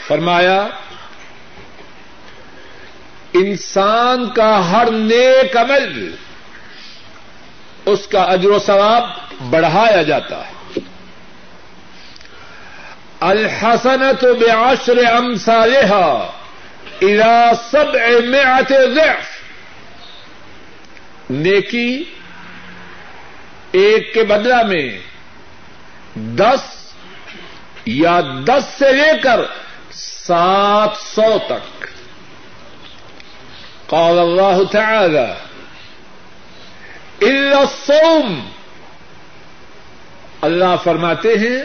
فرمایا، 0.09 0.69
انسان 3.35 4.31
کا 4.31 4.71
ہر 4.71 4.91
نیک 4.91 5.57
عمل، 5.57 6.15
اس 7.87 8.07
کا 8.07 8.23
اجر 8.23 8.51
و 8.51 8.59
ثواب 8.59 9.05
بڑھایا 9.51 10.03
جاتا 10.03 10.47
ہے۔ 10.47 10.81
الحسنت 13.21 14.25
بعشر 14.25 15.05
امثالها 15.13 16.31
الى 17.03 17.51
سبع 17.71 18.27
مئات 18.29 18.73
ضعف۔ 18.95 19.39
نیکی 21.31 22.05
ایک 23.73 24.15
کے 24.15 24.23
بدلہ 24.23 24.63
میں 24.63 24.99
دس 26.15 26.93
یا 27.85 28.21
دس 28.47 28.65
سے 28.79 28.93
لے 28.93 29.19
کر 29.23 29.41
سات 30.29 30.97
سو 30.97 31.39
تک۔ 31.47 31.87
قال 33.87 34.19
اللہ 34.19 34.65
تعالی، 34.73 35.33
الا 37.21 37.59
الصوم 37.59 38.49
اللہ 40.41 40.77
فرماتے 40.85 41.29
ہیں 41.29 41.63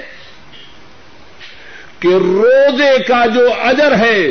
کہ 2.00 2.08
روزے 2.08 3.04
کا 3.04 3.26
جو 3.26 3.48
اجر 3.64 3.96
ہے، 3.96 4.22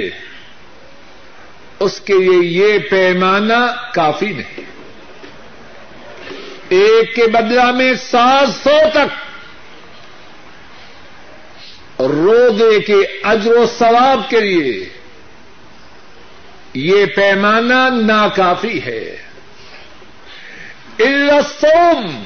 اس 1.80 2.00
کے 2.00 2.14
لیے 2.14 2.62
یہ 2.62 2.78
پیمانہ 2.78 3.90
کافی 3.94 4.32
نہیں۔ 4.32 4.60
ایک 6.68 7.14
کے 7.14 7.26
بدلا 7.26 7.70
میں 7.70 7.94
سات 7.94 8.48
سو 8.64 8.78
تک۔ 8.92 9.31
روزے 11.98 12.80
کے 12.80 13.06
اجر 13.22 13.52
و 13.52 13.66
ثواب 13.78 14.30
کے 14.30 14.40
لیے 14.40 14.88
یہ 16.74 17.06
پیمانہ 17.06 17.88
ناکافی 18.12 18.82
ہے۔ 18.82 19.16
السوم 20.98 22.24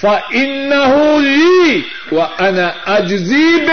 ف 0.00 0.06
ان 0.30 0.72
و 2.12 2.20
ان 2.20 2.58
اجزیب 2.86 3.70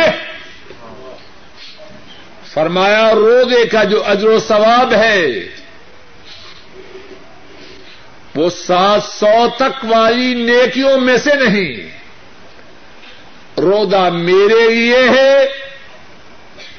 فرمایا 2.54 3.16
روزے 3.16 3.66
کا 3.66 3.84
جو 3.84 4.04
اجر 4.06 4.28
و 4.28 4.40
ثواب 4.40 4.94
ہے، 4.94 5.50
وہ 8.36 8.50
سات 8.50 9.04
سو 9.04 9.48
تک 9.56 9.86
والی 9.90 10.34
نیکیوں 10.34 10.98
میں 10.98 11.18
سے 11.18 11.36
نہیں۔ 11.36 12.03
رودا 13.58 14.10
میرے 14.10 14.70
لیے 14.70 15.10
ہے 15.10 15.48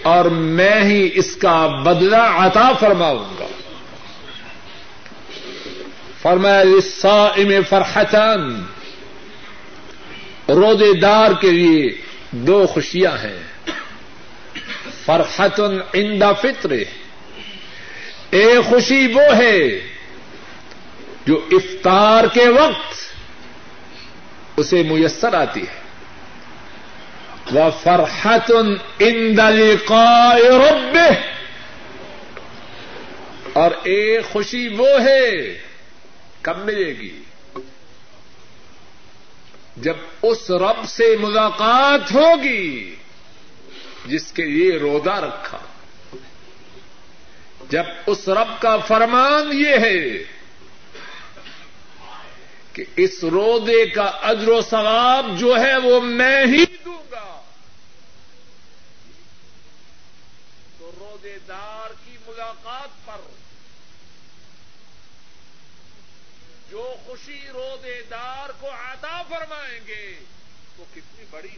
اور 0.02 0.24
میں 0.24 0.84
ہی 0.84 1.10
اس 1.14 1.36
کا 1.36 1.66
بدلہ 1.66 2.16
عطا 2.16 2.72
فرماؤں 2.80 3.24
گا۔ 3.38 3.46
فرمایا 6.22 6.64
سا 7.00 7.28
فرحتن 7.68 8.62
رودے 10.48 10.92
دار 10.92 11.30
کے 11.40 11.50
لیے 11.50 11.96
دو 12.30 12.66
خوشیاں 12.66 13.12
ہیں۔ 13.12 13.42
فرحتن 15.04 15.78
اندا 15.92 16.32
فطر 16.32 16.70
ایک 18.30 18.70
خوشی 18.70 19.06
وہ 19.06 19.36
ہے 19.36 19.68
جو 21.26 21.46
افطار 21.52 22.24
کے 22.32 22.48
وقت 22.48 22.94
اسے 24.56 24.82
میسر 24.82 25.34
آتی 25.34 25.60
ہے۔ 25.60 25.83
وہ 27.52 27.70
فرحت 27.82 28.52
ان 28.98 29.38
رب 29.38 30.98
اور 33.52 33.70
ایک 33.82 34.24
خوشی 34.32 34.68
وہ 34.68 34.88
ہے، 35.00 35.58
کب 36.40 36.58
ملے 36.58 36.88
گی؟ 36.88 37.20
جب 39.76 39.96
اس 40.22 40.50
رب 40.50 40.88
سے 40.88 41.16
ملاقات 41.20 42.14
ہوگی 42.14 42.94
جس 44.06 44.32
کے 44.32 44.44
لیے 44.44 44.78
روزہ 44.78 45.10
رکھا۔ 45.10 45.58
جب 47.68 47.82
اس 48.06 48.28
رب 48.28 48.62
کا 48.62 48.76
فرمان 48.78 49.58
یہ 49.58 49.76
ہے 49.76 50.24
کہ 52.72 52.84
اس 52.96 53.24
رودے 53.24 53.86
کا 53.86 54.02
اجر 54.02 54.48
و 54.48 54.60
ثواب 54.62 55.38
جو 55.38 55.60
ہے 55.60 55.76
وہ 55.76 56.00
میں 56.00 56.46
ہی 56.46 56.64
دوں 56.84 57.02
گا۔ 57.10 57.33
دار 61.48 61.92
کی 62.04 62.16
ملاقات 62.26 63.06
پر 63.06 63.20
جو 66.70 66.94
خوشی 67.06 67.40
رودے 67.52 68.02
دار 68.10 68.50
کو 68.60 68.68
عطا 68.68 69.22
فرمائیں 69.22 69.80
گے 69.86 70.18
وہ 70.76 70.84
کتنی 70.94 71.24
بڑی 71.30 71.56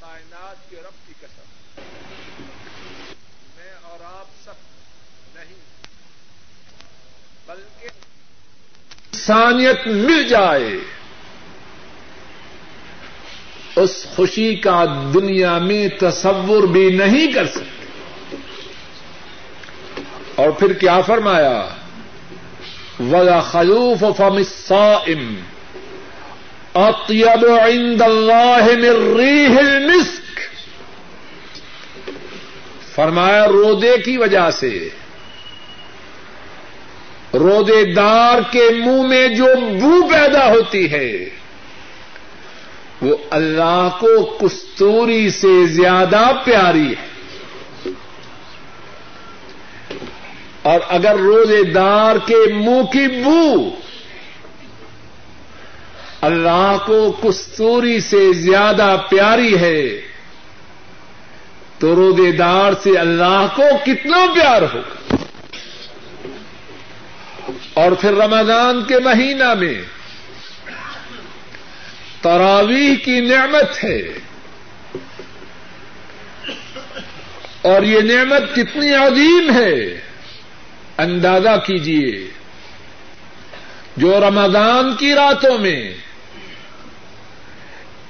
کائنات 0.00 0.70
کے 0.70 0.76
رب 0.76 1.08
کی 1.08 1.12
قسم۔ 1.20 1.42
میں 3.56 3.74
اور 3.82 4.00
آپ 4.04 4.26
سب 4.44 4.54
نہیں، 5.34 5.58
بلکہ 7.46 7.88
انسانیت 9.12 9.86
مل 9.86 10.28
جائے۔ 10.28 10.99
اس 13.76 14.06
خوشی 14.16 14.54
کا 14.54 14.84
دنیا 15.14 15.58
میں 15.58 15.88
تصور 16.00 16.62
بھی 16.62 16.90
نہیں 16.90 17.32
کر 17.32 17.46
سکتے۔ 17.46 17.86
اور 20.34 20.50
پھر 20.50 20.72
کیا 20.72 21.00
فرمایا؟ 21.00 21.68
ولا 23.00 23.40
خلوف 23.40 24.16
فم 24.16 24.36
الصائم 24.36 25.34
اطيب 26.74 27.46
عند 27.46 28.02
الله 28.02 28.66
من 28.76 29.16
ريح 29.20 29.58
المسك۔ 29.58 30.40
فرمایا، 32.94 33.46
رودے 33.46 33.96
کی 34.04 34.16
وجہ 34.16 34.50
سے۔ 34.50 34.88
رودے 37.34 37.92
دار 37.92 38.38
کے 38.50 38.70
منہ 38.86 39.02
میں 39.02 39.28
جو 39.28 39.46
بو 39.80 40.08
پیدا 40.08 40.50
ہوتی 40.50 40.92
ہے 40.92 41.28
وہ 43.02 43.16
اللہ 43.30 43.88
کو 44.00 44.24
کستوری 44.24 45.30
سے 45.30 45.66
زیادہ 45.66 46.30
پیاری 46.44 46.92
ہے۔ 46.92 47.10
اور 50.62 50.80
اگر 50.88 51.14
روزے 51.18 51.62
دار 51.62 52.16
کے 52.26 52.52
منہ 52.52 52.82
کی 52.82 53.22
بو 53.22 53.70
اللہ 56.20 56.76
کو 56.86 57.12
کستوری 57.12 58.00
سے 58.00 58.32
زیادہ 58.32 58.96
پیاری 59.08 59.58
ہے، 59.58 60.00
تو 61.78 61.94
روزے 61.94 62.32
دار 62.32 62.72
سے 62.82 62.98
اللہ 62.98 63.46
کو 63.56 63.62
کتنا 63.86 64.26
پیار 64.34 64.62
ہوگا 64.62 65.14
اور 67.74 67.92
پھر 67.92 68.12
رمضان 68.14 68.84
کے 68.84 68.98
مہینہ 68.98 69.54
میں 69.54 69.74
تراویح 72.22 72.94
کی 73.04 73.20
نعمت 73.20 73.84
ہے۔ 73.84 74.02
اور 77.62 77.82
یہ 77.82 78.00
نعمت 78.00 78.54
کتنی 78.56 78.94
عظیم 78.94 79.50
ہے، 79.54 80.00
اندازہ 80.98 81.56
کیجیے 81.66 82.30
جو 83.96 84.20
رمضان 84.20 84.96
کی 84.96 85.14
راتوں 85.14 85.58
میں 85.58 85.94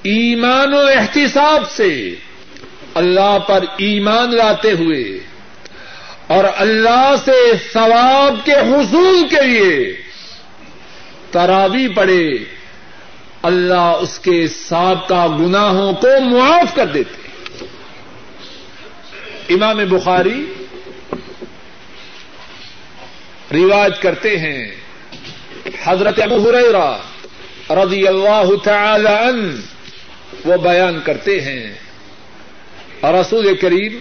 ایمان 0.03 0.73
و 0.73 0.77
احتساب 0.77 1.71
سے 1.71 2.15
اللہ 2.93 3.37
پر 3.47 3.63
ایمان 3.77 4.35
لاتے 4.35 4.71
ہوئے 4.71 5.19
اور 6.27 6.43
اللہ 6.55 7.15
سے 7.25 7.51
ثواب 7.73 8.45
کے 8.45 8.53
حصول 8.53 9.27
کے 9.29 9.47
لیے 9.47 10.01
تراوی 11.31 11.87
پڑے 11.87 12.29
اللہ 13.41 13.95
اس 14.01 14.19
کے 14.19 14.47
سابقہ 14.47 15.37
گناہوں 15.39 15.93
کو 15.93 16.21
معاف 16.21 16.75
کر 16.75 16.85
دیتے 16.85 17.21
امام 19.53 19.77
بخاری 19.89 20.53
رواج 23.51 23.99
کرتے 23.99 24.37
ہیں۔ 24.37 24.71
حضرت 25.83 26.19
ابو 26.21 26.49
ہریرہ 26.49 26.97
رضی 27.69 28.07
اللہ 28.07 28.55
تعالی 28.63 29.29
عنہ 29.29 29.53
وہ 30.45 30.57
بیان 30.57 30.99
کرتے 31.05 31.41
ہیں۔ 31.41 31.73
اور 32.99 33.13
رسول 33.13 33.55
کریم 33.55 33.99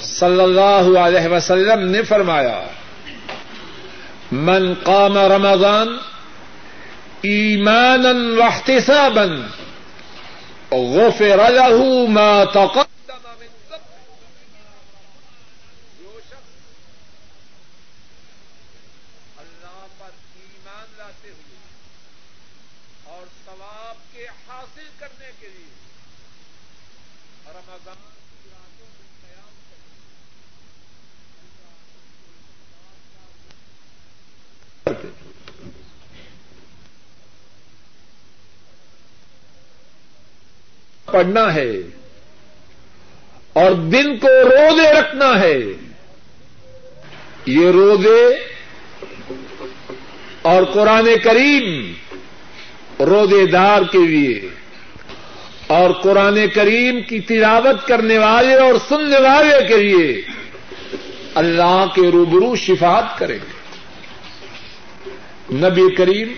صلی 0.00 0.42
اللہ 0.42 0.98
علیہ 0.98 1.28
وسلم 1.28 1.90
نے 1.90 2.02
فرمایا، 2.02 2.62
من 4.32 4.74
قام 4.74 5.18
رمضان 5.18 5.88
ایمانا 7.24 8.12
واحتسابا. 8.38 9.28
غفر 10.72 11.40
له 11.50 12.06
ما 12.06 12.44
تقدم 12.44 13.24
من 13.40 13.52
جو 15.98 16.20
شخص 16.30 16.50
اللہ 19.38 19.86
پر 19.98 20.10
ایمان 20.36 20.86
لاتے 20.98 21.28
ہوئے 21.28 21.58
اور 23.04 23.26
ثواب 23.46 23.96
کے 24.12 24.26
حاصل 24.48 24.88
کرنے 24.98 25.30
کے 25.40 25.46
لیے 25.46 25.72
رمضان 27.46 28.02
کی 28.30 28.48
راتوں 28.50 28.86
میں 28.96 29.06
قیام 29.22 29.54
کرتے 29.70 29.84
پڑھنا 41.14 41.54
ہے 41.54 41.72
اور 43.52 43.70
دن 43.70 44.18
کو 44.18 44.28
روزے 44.28 44.92
رکھنا 44.92 45.40
ہے 45.40 45.58
یہ 47.46 47.70
روزے 47.70 48.38
اور 50.42 50.62
قرآن 50.62 51.08
کریم 51.24 51.92
روزے 53.04 53.46
دار 53.46 53.82
کے 53.92 54.06
لیے 54.06 54.48
اور 55.66 55.90
قرآن 55.90 56.38
کریم 56.54 57.02
کی 57.02 57.20
تلاوت 57.20 57.88
کرنے 57.88 58.18
والے 58.18 58.54
اور 58.54 58.74
سننے 58.88 59.20
والے 59.20 59.68
کے 59.68 59.76
لیے 59.76 60.22
اللہ 61.34 61.84
کے 61.94 62.10
روبرو 62.12 62.56
شفات 62.56 63.18
کریں 63.18 63.38
گے۔ 63.38 63.54
نبی 65.54 65.94
کریم 65.94 66.28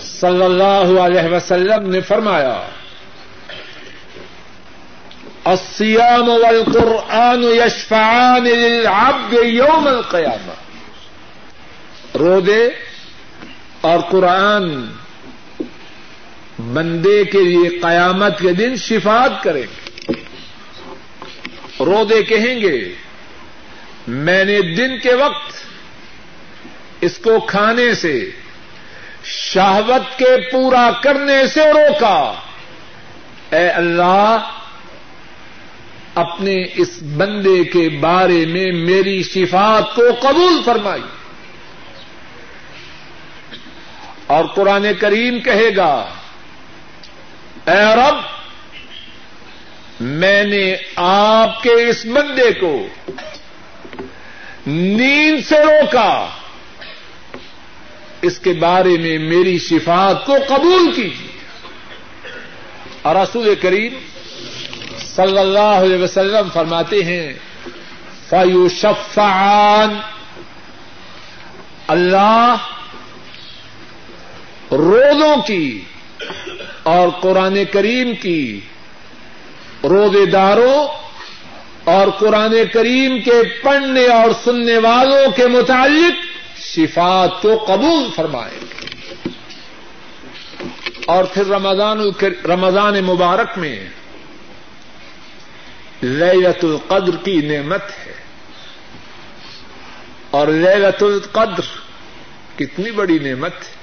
صلی 0.00 0.44
اللہ 0.44 1.00
علیہ 1.00 1.34
وسلم 1.36 1.90
نے 1.90 2.00
فرمایا 2.00 2.68
الصيام 5.44 6.28
والقرآن 6.28 7.42
يشفعان 7.42 8.44
للعبد 8.44 9.34
يوم 9.44 9.86
القيامة. 9.86 10.54
روزے 12.18 12.68
اور 13.80 13.98
قرآن 13.98 14.86
بندے 16.58 17.24
کے 17.24 17.38
لیے 17.38 17.68
قیامت 17.68 18.38
کے 18.38 18.52
دن 18.52 18.76
شفات 18.76 19.42
کریں 19.42 19.62
گے. 19.62 20.12
روزے 21.84 22.22
کہیں 22.22 22.60
گے، 22.60 22.94
میں 24.06 24.44
نے 24.44 24.60
دن 24.60 24.98
کے 24.98 25.14
وقت 25.14 25.52
اس 27.00 27.18
کو 27.18 27.40
کھانے 27.40 27.94
سے، 27.94 28.30
شہوت 29.24 30.18
کے 30.18 30.50
پورا 30.52 30.90
کرنے 31.02 31.46
سے 31.46 31.60
روکا۔ 31.60 32.34
اے 33.50 33.68
اللہ 33.68 34.50
اپنے 36.14 36.64
اس 36.74 37.02
بندے 37.16 37.64
کے 37.64 37.88
بارے 37.88 38.46
میں 38.46 38.72
میری 38.72 39.22
شفات 39.22 39.94
کو 39.94 40.02
قبول 40.20 40.62
فرمائی۔ 40.64 41.02
اور 44.26 44.44
قرآن 44.44 44.86
کریم 45.00 45.40
کہے 45.40 45.76
گا، 45.76 46.10
اے 47.66 47.94
رب، 47.96 48.14
میں 50.00 50.44
نے 50.44 50.76
آپ 50.96 51.62
کے 51.62 51.70
اس 51.70 52.06
بندے 52.06 52.52
کو 52.52 52.86
نیند 54.66 55.44
سے 55.44 55.58
روکا۔ 55.58 56.28
اس 58.22 58.38
کے 58.38 58.52
بارے 58.52 58.88
میں 58.88 59.18
میری 59.18 59.58
شفات 59.58 60.26
کو 60.26 60.36
قبول 60.48 60.92
کیجیے۔ 60.92 61.38
اور 63.02 63.16
رسول 63.16 63.54
کریم 63.54 63.92
صلی 65.16 65.38
اللہ 65.38 65.58
علیہ 65.58 66.02
وسلم 66.02 66.48
فرماتے 66.52 67.04
ہیں 67.04 67.32
فیو 68.28 68.68
شفان 68.68 69.96
اللہ 71.88 72.56
روزوں 74.72 75.42
کی 75.46 75.84
اور 76.82 77.08
قرآن 77.20 77.64
کریم 77.72 78.14
کی، 78.22 78.60
روزے 79.84 80.26
داروں 80.26 80.86
اور 81.84 82.06
قرآن 82.18 82.54
کریم 82.72 83.20
کے 83.20 83.42
پڑھنے 83.62 84.06
اور 84.06 84.30
سننے 84.44 84.78
والوں 84.78 85.32
کے 85.36 85.46
متعلق 85.46 86.14
شفات 86.58 87.42
کو 87.42 87.64
قبول 87.68 88.10
فرمائیں 88.16 88.64
اور 91.06 91.24
پھر 91.24 91.46
رمضان 91.46 92.00
رمضان 92.44 93.04
مبارک 93.04 93.58
میں 93.58 93.88
لیلت 96.02 96.64
القدر 96.64 97.16
کی 97.24 97.40
نعمت 97.40 97.82
ہے۔ 98.06 98.12
اور 100.30 100.48
لیلت 100.48 101.02
القدر 101.02 101.62
کتنی 102.58 102.90
بڑی 102.90 103.18
نعمت 103.18 103.52
ہے۔ 103.52 103.74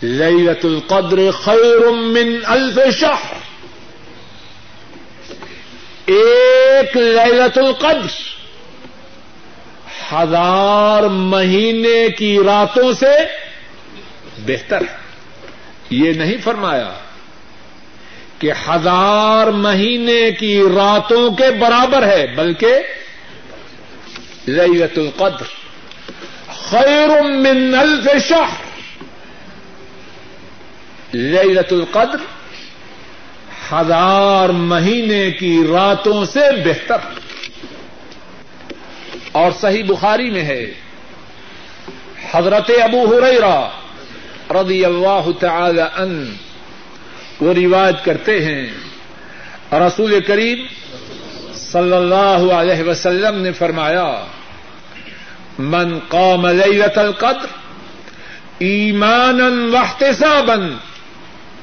لیلت 0.00 0.64
القدر 0.64 1.30
خیر 1.30 1.90
من 1.92 2.38
الف 2.44 2.94
شہر 2.94 3.34
ایک 6.06 6.96
لیلت 6.96 7.58
القدر 7.58 8.06
ہزار 10.12 11.02
مہینے 11.02 12.08
کی 12.08 12.38
راتوں 12.46 12.92
سے 12.92 13.12
بہتر 14.46 14.80
ہے۔ 14.80 14.96
یہ 15.90 16.12
نہیں 16.12 16.36
فرمایا 16.44 16.94
کہ 18.40 18.52
ہزار 18.52 19.46
مہینے 19.46 20.32
کی 20.32 20.62
راتوں 20.74 21.30
کے 21.30 21.50
برابر 21.50 22.06
ہے، 22.06 22.26
بلکہ 22.26 22.74
لیلت 24.46 24.98
القدر، 24.98 25.44
خیر 26.70 27.22
من 27.22 27.74
الف 27.78 28.28
شہر 28.28 28.70
لیلت 31.12 31.72
القدر 31.72 32.18
ہزار 33.72 34.48
مہینے 34.48 35.30
کی 35.30 35.62
راتوں 35.72 36.24
سے 36.24 36.40
بہتر۔ 36.64 36.96
اور 39.32 39.50
صحیح 39.60 39.82
بخاری 39.86 40.30
میں 40.30 40.42
ہے، 40.42 40.74
حضرت 42.32 42.70
ابو 42.82 43.18
ہریرہ 43.18 43.68
رضی 44.50 44.84
اللہ 44.84 45.26
تعالی 45.40 45.82
ان 45.96 46.36
وہ 47.40 47.52
رواج 47.52 47.96
کرتے 48.04 48.44
ہیں۔ 48.44 48.66
رسول 49.72 50.20
کریم 50.20 50.58
صلی 51.54 51.92
اللہ 51.92 52.52
علیہ 52.52 52.82
وسلم 52.82 53.42
نے 53.42 53.52
فرمایا، 53.52 54.24
من 55.58 55.98
قام 56.08 56.46
لیلت 56.46 56.98
القدر 56.98 57.46
ایمانا 58.58 59.48
واحتسابا 59.72 60.56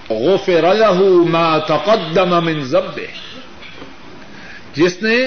غفر 0.10 0.76
له 0.78 1.26
ما 1.30 1.58
تقدم 1.58 2.46
من 2.46 2.62
ذنبه. 2.62 3.12
جس 4.74 5.04
نے 5.04 5.18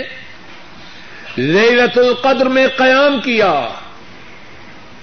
لیلت 1.36 1.98
القدر 1.98 2.46
میں 2.46 2.66
قیام 2.76 3.20
کیا، 3.20 3.68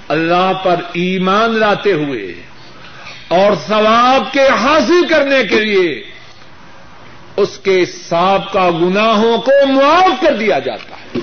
اللہ 0.07 0.51
پر 0.63 0.75
ایمان 0.93 1.60
لاتے 1.60 1.93
ہوئے 1.93 2.33
اور 3.27 3.51
ثواب 3.67 4.33
کے 4.33 4.47
حاصل 4.47 5.07
کرنے 5.09 5.43
کے 5.43 5.59
لیے 5.59 6.11
اس 7.37 7.59
کے 7.63 7.85
سابقہ 7.85 8.69
گناہوں 8.81 9.37
کو 9.37 9.67
معاف 9.67 10.21
کر 10.21 10.35
دیا 10.35 10.59
جاتا 10.59 10.95
ہے۔ 10.95 11.19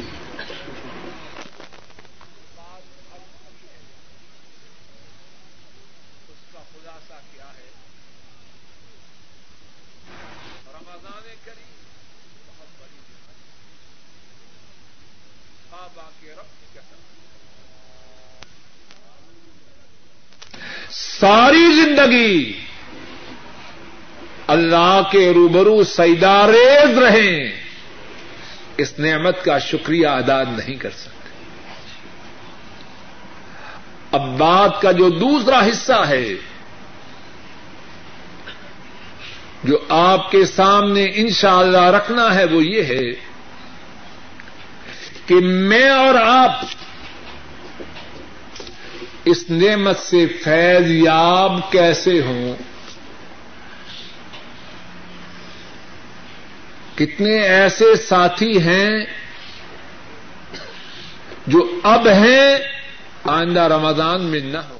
ساری 20.91 21.64
زندگی 22.05 22.53
اللہ 24.47 25.01
کے 25.13 25.33
روبرو 25.35 25.85
سیداریز 25.85 26.99
رہیں۔ 26.99 27.63
اس 28.77 28.99
نعمت 28.99 29.45
کا 29.45 29.59
شکریہ 29.59 30.07
ادا 30.07 30.43
نہیں 30.43 30.77
کر 30.77 30.91
سکتے۔ 30.91 31.29
اب 34.13 34.39
بات 34.39 34.83
کا 34.83 34.93
جو 34.93 35.09
دوسرا 35.09 35.67
حصہ 35.67 36.05
ہے، 36.09 36.29
جو 39.65 39.79
آپ 39.89 40.31
کے 40.31 40.47
سامنے 40.47 41.07
انشاءاللہ 41.15 41.79
اللہ 41.79 41.97
رکھنا 41.97 42.35
ہے 42.35 42.45
وہ 42.45 42.65
یہ 42.65 42.83
ہے 42.83 43.13
کہ 45.27 45.35
میں 45.35 45.89
اور 45.89 46.15
آپ 46.15 46.61
اس 49.25 49.51
نعمت 49.51 49.99
سے 49.99 50.27
فیض 50.27 50.91
یاب 50.91 51.73
کیسے 51.73 52.21
ہوں؟ 52.21 52.57
کتنے 56.99 57.39
ایسے 57.39 57.97
ساتھی 57.97 58.63
ہیں 58.63 59.05
جو 61.47 61.81
اب 61.83 62.09
ہیں، 62.09 62.57
آئندہ 63.25 63.61
رمضان 63.61 64.23
میں 64.23 64.41
نہ 64.41 64.59
ہو 64.59 64.79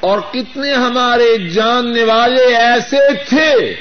اور 0.00 0.18
کتنے 0.32 0.72
ہمارے 0.72 1.48
جاننے 1.48 2.04
والے 2.04 2.56
ایسے 2.56 3.14
تھے، 3.28 3.74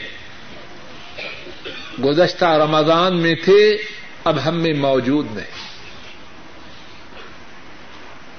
گزشتہ 2.04 2.46
رمضان 2.46 3.18
میں 3.18 3.34
تھے، 3.44 3.78
اب 4.24 4.38
ہم 4.46 4.60
میں 4.62 4.74
موجود 4.74 5.28
نہیں۔ 5.36 5.63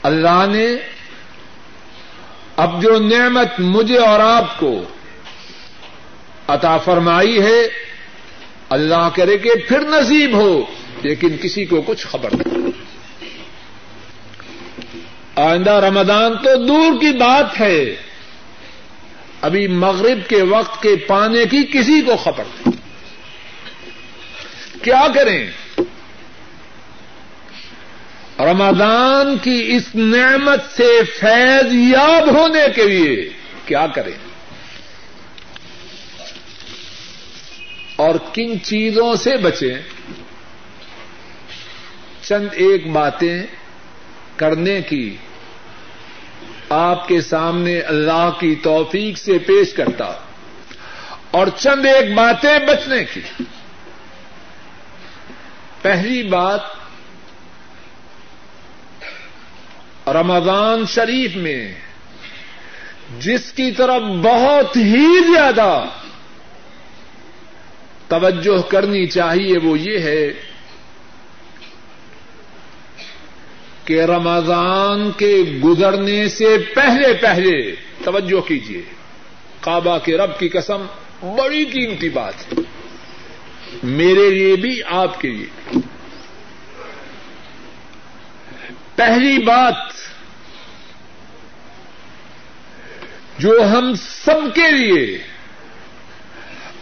اللہ 0.04 0.46
نے 0.50 0.66
اب 2.56 2.82
جو 2.82 2.98
نعمت 2.98 3.60
مجھے 3.60 3.98
اور 3.98 4.20
آپ 4.20 4.60
کو 4.60 4.84
عطا 6.48 6.76
فرمائی 6.76 7.42
ہے، 7.42 7.68
اللہ 8.68 9.08
کرے 9.16 9.38
کہ 9.38 9.50
پھر 9.68 9.80
نصیب 9.80 10.34
ہو، 10.34 10.64
لیکن 11.02 11.36
کسی 11.42 11.64
کو 11.64 11.82
کچھ 11.82 12.06
خبر 12.06 12.30
نہیں۔ 12.32 12.70
آئندہ 15.36 15.70
رمضان 15.70 16.36
تو 16.36 16.66
دور 16.66 17.00
کی 17.00 17.18
بات 17.18 17.60
ہے۔ 17.60 17.96
ابھی 19.40 19.66
مغرب 19.66 20.28
کے 20.28 20.42
وقت 20.42 20.82
کے 20.82 20.96
پانے 20.96 21.46
کی 21.46 21.62
کسی 21.72 22.02
کو 22.02 22.16
خبر 22.16 22.44
نہیں۔ 22.44 22.76
کیا 24.84 25.06
کریں؟ 25.14 25.50
رمضان 28.38 29.38
کی 29.38 29.76
اس 29.76 29.94
نعمت 29.94 30.60
سے 30.76 31.02
فیض 31.20 31.72
یاب 31.72 32.34
ہونے 32.34 32.66
کے 32.74 32.88
لیے 32.88 33.30
کیا 33.66 33.86
کریں؟ 33.86 34.12
اور 37.96 38.14
کن 38.32 38.62
چیزوں 38.62 39.16
سے 39.16 39.36
بچیں؟ 39.36 39.74
چند 42.22 42.48
ایک 42.52 42.90
باتیں 42.90 43.42
کرنے 44.36 44.82
کی 44.82 45.16
آپ 46.68 47.08
کے 47.08 47.20
سامنے 47.20 47.80
اللہ 47.80 48.30
کی 48.40 48.54
توفیق 48.62 49.18
سے 49.18 49.38
پیش 49.38 49.72
کرتا 49.72 50.12
اور 51.30 51.46
چند 51.56 51.86
ایک 51.86 52.14
باتیں 52.14 52.58
بچنے 52.58 53.04
کی۔ 53.04 53.20
پہلی 55.82 56.22
بات 56.22 56.83
رمضان 60.06 60.86
شریف 60.86 61.36
میں 61.36 61.74
جس 63.18 63.52
کی 63.52 63.70
طرف 63.72 64.02
بہت 64.02 64.76
ہی 64.76 65.18
زیادہ 65.32 65.84
توجہ 68.08 68.70
کرنی 68.70 69.06
چاہیے 69.06 69.58
وہ 69.58 69.78
یہ 69.78 69.98
ہے 69.98 70.32
کہ 73.84 74.00
رمضان 74.00 75.10
کے 75.10 75.36
گزرنے 75.64 76.28
سے 76.28 76.58
پہلے 76.74 77.12
پہلے 77.12 77.74
توجہ 78.04 78.40
کیجیے 78.40 78.82
کعبہ 79.60 79.98
کے 79.98 80.16
رب 80.16 80.38
کی 80.38 80.48
قسم، 80.48 80.86
بڑی 81.22 81.64
قیمتی 81.64 82.08
بات۔ 82.08 82.34
ہے 82.52 82.62
میرے 83.82 84.30
لیے 84.30 84.56
بھی، 84.56 84.82
آپ 84.82 85.20
کے 85.20 85.28
لیے 85.28 85.78
پہلی 88.96 89.38
بات 89.38 89.74
جو 93.38 93.58
ہم 93.72 93.94
سب 94.00 94.54
کے 94.54 94.70
لیے 94.70 95.18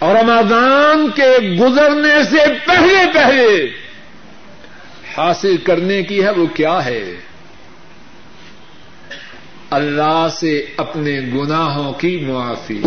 رمضان 0.03 1.11
کے 1.11 1.59
گزرنے 1.61 2.25
سے 2.25 2.67
پہلے 2.67 3.13
پہلے 3.15 3.65
حاصل 5.17 5.57
کرنے 5.57 6.03
کی 6.03 6.25
ہے 6.25 6.31
وہ 6.31 6.47
کیا 6.47 6.85
ہے؟ 6.85 7.15
اللہ 9.71 10.27
سے 10.41 10.67
اپنے 10.77 11.21
گناہوں 11.21 11.93
کی 11.93 12.17
معافی۔ 12.17 12.83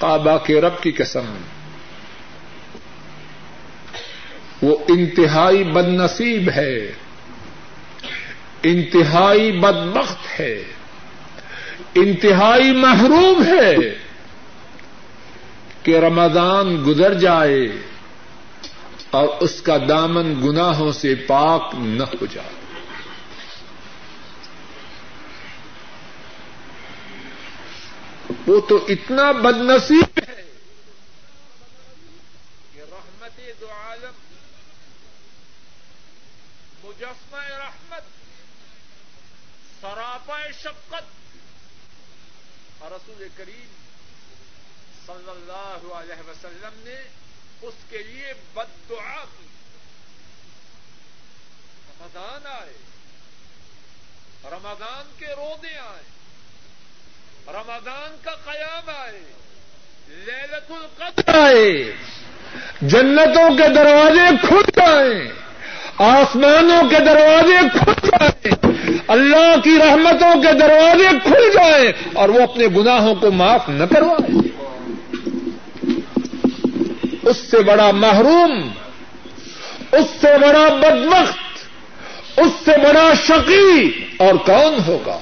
کعبہ 0.00 0.38
کے 0.38 0.60
رب 0.60 0.82
کی 0.82 0.92
قسم۔ 0.92 1.36
وہ 4.62 4.76
انتہائی 4.88 5.64
بد 5.64 5.88
نصیب 5.88 6.50
ہے، 6.50 6.92
انتہائی 8.62 9.52
بدبخت 9.52 10.40
ہے، 10.40 10.62
انتہائی 11.94 12.72
محروم 12.72 13.42
ہے 13.46 13.74
کہ 15.82 15.98
رمضان 15.98 16.84
گزر 16.86 17.14
جائے 17.14 17.66
اور 19.10 19.28
اس 19.40 19.62
کا 19.62 19.76
دامن 19.88 20.34
گناہوں 20.44 20.92
سے 20.92 21.14
پاک 21.14 21.74
نہ 21.74 22.02
ہو 22.02 22.26
جائے۔ 22.26 22.56
وہ 28.46 28.60
تو 28.60 28.86
اتنا 28.88 29.30
بد 29.32 29.60
نصیب 29.60 30.18
ہے 30.28 30.37
سراپا 39.80 40.40
شفقت۔ 40.58 41.02
اور 42.78 42.90
رسول 42.90 43.28
کریم 43.36 43.68
صلی 45.06 45.30
اللہ 45.30 45.94
علیہ 45.94 46.30
وسلم 46.30 46.80
نے 46.84 46.96
اس 47.62 47.74
کے 47.88 47.98
لیے 47.98 48.34
بد 48.54 48.88
دعا 48.88 49.24
کی۔ 49.38 49.46
رمضان 51.90 52.46
آئے۔ 52.46 52.72
رمضان 54.44 55.12
کے 55.18 55.26
رودے 55.26 55.78
آئے۔ 55.78 56.02
رمضان 57.46 58.16
کا 58.22 58.34
قیام 58.34 58.90
آئے۔ 58.96 59.32
للت 60.08 60.70
القدر 60.70 61.34
آئے۔ 61.34 61.92
جنتوں 62.80 63.56
کے 63.56 63.74
دروازے 63.74 64.46
کھل 64.46 64.70
جائیں۔ 64.76 65.47
آسمانوں 65.98 66.82
کے 66.90 66.98
دروازے 67.04 67.56
کھل 67.72 67.92
جائیں، 68.08 68.54
اللہ 69.08 69.54
کی 69.64 69.76
رحمتوں 69.78 70.34
کے 70.42 70.52
دروازے 70.52 71.08
کھل 71.22 71.50
جائیں 71.54 71.92
اور 72.14 72.28
وہ 72.28 72.42
اپنے 72.42 72.66
گناہوں 72.76 73.14
کو 73.14 73.30
معاف 73.30 73.68
نہ 73.68 73.84
کروائے 73.84 74.46
اس 77.22 77.36
سے 77.50 77.62
بڑا 77.62 77.90
محروم، 77.90 78.52
اس 79.92 80.06
سے 80.20 80.36
بڑا 80.40 80.66
بدمخت 80.74 82.38
اس 82.38 82.52
سے 82.64 82.78
بڑا 82.84 83.12
شقی 83.26 83.90
اور 84.18 84.34
کون 84.46 84.78
ہوگا؟ 84.86 85.18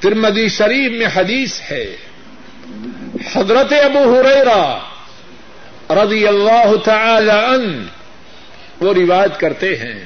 ترمدی 0.00 0.48
شریف 0.48 0.92
میں 0.92 1.08
حدیث 1.14 1.60
ہے، 1.70 1.84
حضرت 3.34 3.72
ابو 3.72 4.02
ہریرا 4.14 4.62
رضی 5.94 6.26
اللہ 6.26 6.76
تعالی 6.84 7.30
عنہ، 7.30 7.82
وہ 8.84 8.94
روایت 8.94 9.40
کرتے 9.40 9.76
ہیں۔ 9.76 10.04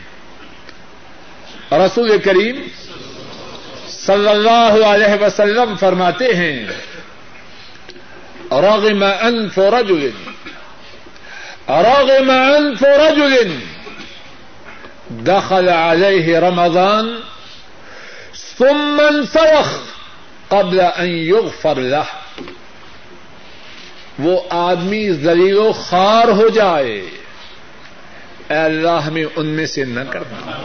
رسول 1.72 2.18
کریم 2.18 2.68
صلی 3.88 4.28
اللہ 4.28 4.86
علیہ 4.86 5.24
وسلم 5.24 5.76
فرماتے 5.76 6.34
ہیں، 6.34 6.66
رغم 8.52 9.04
انف 9.20 9.58
رجل، 9.58 10.10
رغم 11.68 12.30
انف 12.30 12.82
رجل 12.82 13.58
دخل 15.10 15.68
عليه 15.68 16.48
رمضان 16.48 17.20
ثم 18.58 19.00
انسلخ 19.08 19.78
قبل 20.48 20.80
ان 20.80 21.08
يغفر 21.08 21.74
له۔ 21.76 22.27
وہ 24.18 24.40
آدمی 24.50 25.12
ذلیل 25.12 25.58
و 25.58 25.72
خار 25.72 26.28
ہو 26.28 26.48
جائے۔ 26.48 27.10
اے 28.48 28.56
اللہ 28.56 29.00
ہمیں 29.06 29.24
ان 29.36 29.46
میں 29.46 29.66
سے 29.66 29.84
نہ 29.84 30.00
کرنا۔ 30.10 30.62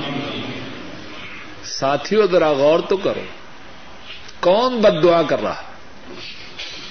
ساتھیوں 1.64 2.28
ذرا 2.32 2.52
غور 2.52 2.80
تو 2.80 2.98
کرو۔ 2.98 3.24
کون 4.40 4.82
بد 4.82 5.04
دعا 5.04 5.22
کر 5.22 5.42
رہا 5.44 5.62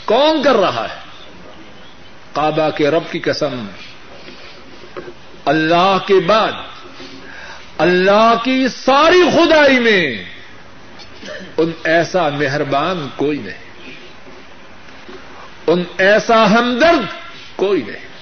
کون 0.04 0.42
کر 0.42 0.56
رہا 0.56 0.86
ہے؟ 0.90 0.98
کعبہ 2.32 2.70
کے 2.70 2.90
رب 2.90 3.02
کی 3.10 3.18
قسم۔ 3.18 3.66
اللہ 5.44 5.98
کے 6.06 6.14
بعد۔ 6.26 6.52
اللہ 7.78 8.34
کی 8.44 8.68
ساری 8.68 9.22
خدائی 9.32 9.80
میں۔ 9.80 10.24
ان 11.56 11.70
ایسا 11.84 12.28
مہربان 12.28 13.08
کوئی 13.16 13.38
نہیں۔ 13.38 13.61
ان 15.66 15.84
ایسا 15.98 16.50
ہمدرد 16.50 17.04
کوئی 17.56 17.82
نہیں۔ 17.82 18.12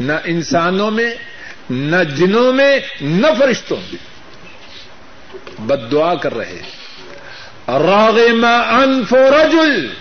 نہ 0.00 0.12
انسانوں 0.24 0.90
میں، 0.90 1.14
نہ 1.70 1.96
جنوں 1.96 2.52
میں، 2.52 2.78
نہ 3.00 3.26
فرشتوں 3.38 3.76
میں۔ 3.76 4.12
بد 5.58 5.92
دعا 5.92 6.14
کر 6.14 6.34
رہے 6.34 6.62
راغ 7.68 8.18
انف 8.68 9.12
رجل۔ 9.12 9.92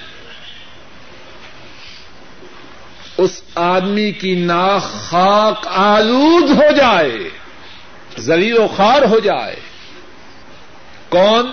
اس 3.18 3.41
آدمی 3.55 4.12
کی 4.12 4.36
ناک 4.36 4.82
خاک 4.82 5.68
آلود 5.68 6.49
ہو 6.49 6.72
جائے 6.78 7.30
زلی 8.18 8.51
و 8.51 8.68
خار 8.78 9.01
ہو 9.01 9.20
جائے۔ 9.20 9.55
کون؟ 11.09 11.51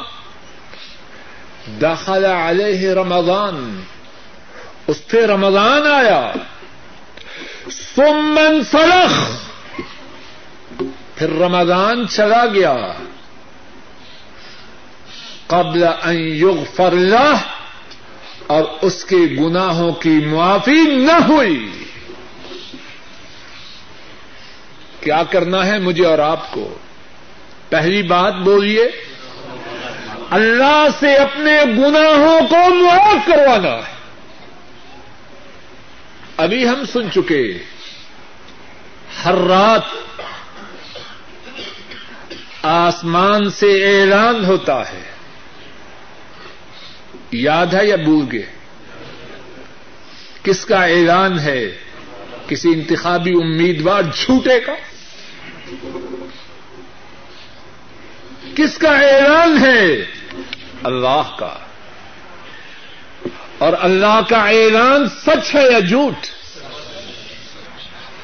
دخل 1.80 2.24
علیہ 2.24 2.90
رمضان۔ 2.90 3.80
اس 4.88 5.06
پہ 5.06 5.26
رمضان 5.26 5.86
آیا۔ 5.86 6.32
سمن 7.70 8.64
سلخ 8.64 9.40
پھر 11.14 11.30
رمضان 11.30 12.08
چلا 12.08 12.46
گیا۔ 12.46 12.76
قبل 15.46 15.84
ان 16.02 16.16
یغفر 16.18 16.92
له 16.92 17.36
اور 18.46 18.64
اس 18.82 19.04
کے 19.04 19.16
گناہوں 19.16 19.92
کی 19.92 20.26
معافی 20.26 20.96
نہ 20.96 21.24
ہوئی۔ 21.28 21.84
کیا 25.00 25.22
کرنا 25.30 25.66
ہے 25.66 25.78
مجھے 25.78 26.06
اور 26.06 26.18
آپ 26.18 26.52
کو؟ 26.52 26.78
پہلی 27.68 28.02
بات 28.02 28.34
بولیے، 28.34 28.90
اللہ 30.30 30.86
سے 31.00 31.14
اپنے 31.14 31.58
گناہوں 31.64 32.40
کو 32.48 32.74
معاف 32.74 33.26
کروانا 33.26 33.74
ہے۔ 33.74 33.97
ابھی 36.38 36.68
ہم 36.68 36.82
سن 36.92 37.10
چکے 37.14 37.58
ہر 39.24 39.34
رات 39.34 39.82
آسمان 42.62 43.50
سے 43.50 44.00
اعلان 44.00 44.44
ہوتا 44.44 44.92
ہے 44.92 45.02
یاد 47.32 47.66
ہے 47.66 47.86
یا 47.86 47.96
بھول 47.96 48.26
گئے؟ 48.32 48.46
کس 50.42 50.64
کا 50.64 50.84
اعلان 50.84 51.38
ہے؟ 51.38 51.78
کسی 52.46 52.68
انتخابی 52.72 53.30
امیدوار 53.30 54.02
جھوٹے 54.02 54.60
کا؟ 54.60 54.74
کس 58.54 58.78
کا 58.78 58.90
اعلان 58.90 59.58
ہے؟ 59.58 60.04
اللہ 60.82 61.36
کا۔ 61.38 61.58
اور 63.58 63.72
اللہ 63.80 64.20
کا 64.28 64.36
اعلان 64.36 65.08
سچ 65.08 65.54
ہے 65.54 65.62
یا 65.72 65.78
جھوٹ؟ 65.78 66.26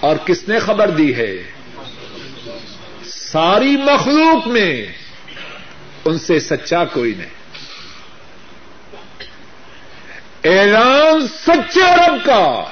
اور 0.01 0.17
کس 0.17 0.49
نے 0.49 0.59
خبر 0.59 0.91
دی 0.91 1.17
ہے؟ 1.17 1.33
ساری 3.05 3.77
مخلوق 3.77 4.47
میں 4.47 4.87
ان 6.05 6.19
سے 6.19 6.41
سچا 6.41 6.85
کوئی 6.85 7.15
نہیں۔ 7.15 7.31
اعلان 10.45 11.29
سچے 11.29 11.97
رب 11.97 12.25
کا 12.25 12.65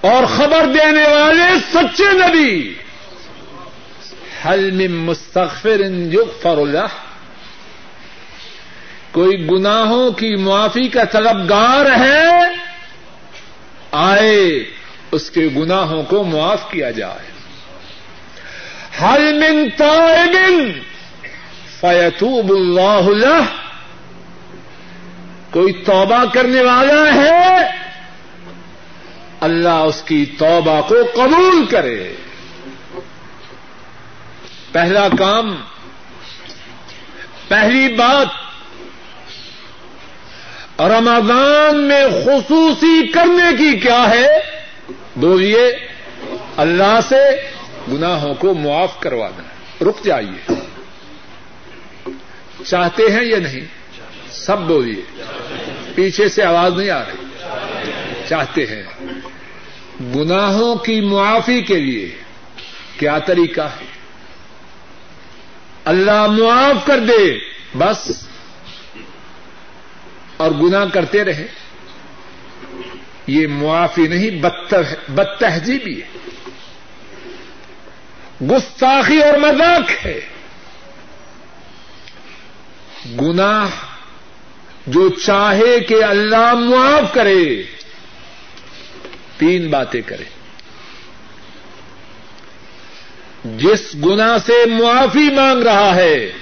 اور 0.00 0.26
خبر 0.36 0.66
دینے 0.66 1.08
والے 1.08 1.58
سچے 1.72 2.04
نبی۔ 2.12 2.74
حل 4.44 4.70
میں 4.70 4.88
مستقفر 4.88 5.80
یغفر 6.12 6.56
اللہ 6.58 7.05
کوئی 9.16 9.48
گناہوں 9.50 10.10
کی 10.10 10.36
معافی 10.36 10.88
کا 10.88 11.04
طلبگار 11.04 11.86
ہے؟ 11.98 12.38
آئے، 13.90 14.64
اس 15.12 15.30
کے 15.30 15.48
گناہوں 15.56 16.02
کو 16.02 16.24
معاف 16.24 16.70
کیا 16.70 16.90
جائے۔ 16.90 17.30
حل 19.02 19.32
من 19.32 19.70
تائب 19.76 20.36
فیتوب 21.80 22.50
اللہ 22.50 23.26
له 23.26 23.42
کوئی 25.50 25.72
توبہ 25.72 26.24
کرنے 26.34 26.62
والا 26.62 27.14
ہے؟ 27.14 27.70
اللہ 29.40 29.68
اس 29.68 30.02
کی 30.02 30.26
توبہ 30.26 30.88
کو 30.88 30.94
قبول 31.14 31.66
کرے۔ 31.66 32.14
پہلا 34.72 35.08
کام، 35.18 35.56
پہلی 37.48 37.94
بات 37.94 38.45
رمضان 40.78 41.88
میں 41.88 42.06
خصوصی 42.24 43.06
کرنے 43.06 43.56
کی 43.56 43.78
کیا 43.78 44.10
ہے؟ 44.10 44.26
بولیے، 45.16 45.76
اللہ 46.56 46.98
سے 47.08 47.48
گناہوں 47.92 48.34
کو 48.34 48.54
معاف 48.54 49.00
کروانا 49.00 49.42
رک 49.84 50.04
جائیے۔ 50.04 50.52
چاہتے 52.66 53.02
ہیں 53.02 53.24
یا 53.24 53.38
نہیں؟ 53.38 53.60
سب 54.30 54.58
بولیے۔ 54.58 55.22
پیچھے 55.94 56.28
سے 56.28 56.42
آواز 56.42 56.72
نہیں 56.76 56.90
آ 56.90 57.02
رہی۔ 57.02 57.24
چاہتے 58.28 58.66
ہیں۔ 58.66 58.82
گناہوں 60.16 60.76
کی 60.76 61.00
معافی 61.00 61.62
کے 61.62 61.80
لیے 61.80 62.16
کیا 62.98 63.18
طریقہ 63.18 63.60
ہے؟ 63.60 63.86
اللہ 65.84 66.26
معاف 66.26 66.86
کر 66.86 66.98
دے، 66.98 67.38
بس۔ 67.78 68.25
اور 70.36 70.50
گنا 70.50 70.84
کرتے 70.84 71.24
رہے 71.24 71.46
یہ 73.26 73.46
معافی 73.46 74.06
نہیں 74.06 74.30
بد 75.08 75.38
تہذیبی 75.38 76.02
ہے۔ 76.02 76.06
گستاخی 78.50 79.22
اور 79.22 79.38
مذاق 79.38 80.06
ہے۔ 80.06 80.20
گناہ 83.20 83.68
جو 84.86 85.08
چاہے 85.08 85.80
کہ 85.80 86.04
اللہ 86.04 86.54
معاف 86.54 87.14
کرے، 87.14 87.62
تین 89.38 89.70
باتیں 89.70 90.00
کرے۔ 90.00 90.24
جس 93.44 93.94
گنا 93.94 94.38
سے 94.38 94.66
معافی 94.66 95.30
مانگ 95.34 95.62
رہا 95.62 95.94
ہے، 95.94 96.32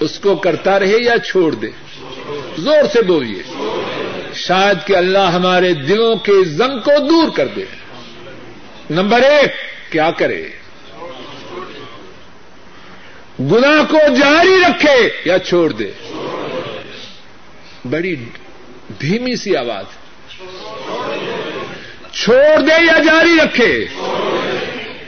اس 0.00 0.18
کو 0.18 0.36
کرتا 0.36 0.78
رہے 0.78 1.04
یا 1.04 1.18
چھوڑ 1.18 1.54
دے؟ 1.54 1.70
زور 2.58 2.86
سے 2.92 3.02
بولیے 3.02 3.42
شاید 4.34 4.86
کہ 4.86 4.96
اللہ 4.96 5.18
ہمارے 5.18 5.74
دلوں 5.74 6.16
کے 6.16 6.44
زنگ 6.44 6.78
کو 6.78 6.90
دور 7.10 7.30
کر 7.36 7.46
دے۔ 7.46 7.64
نمبر 8.90 9.20
ایک، 9.20 9.52
کیا 9.92 10.10
کرے؟ 10.10 10.48
گنا 13.40 13.84
کو 13.88 13.96
جاری 13.96 14.56
رکھے 14.68 15.10
یا 15.24 15.38
چھوڑ 15.38 15.72
دے؟ 15.72 15.90
بڑی 17.90 18.16
دھیمی 19.00 19.36
سی 19.36 19.56
آواز۔ 19.56 19.84
چھوڑ 22.12 22.60
دے 22.60 22.84
یا 22.86 22.98
جاری 22.98 23.36
رکھے؟ 23.44 23.86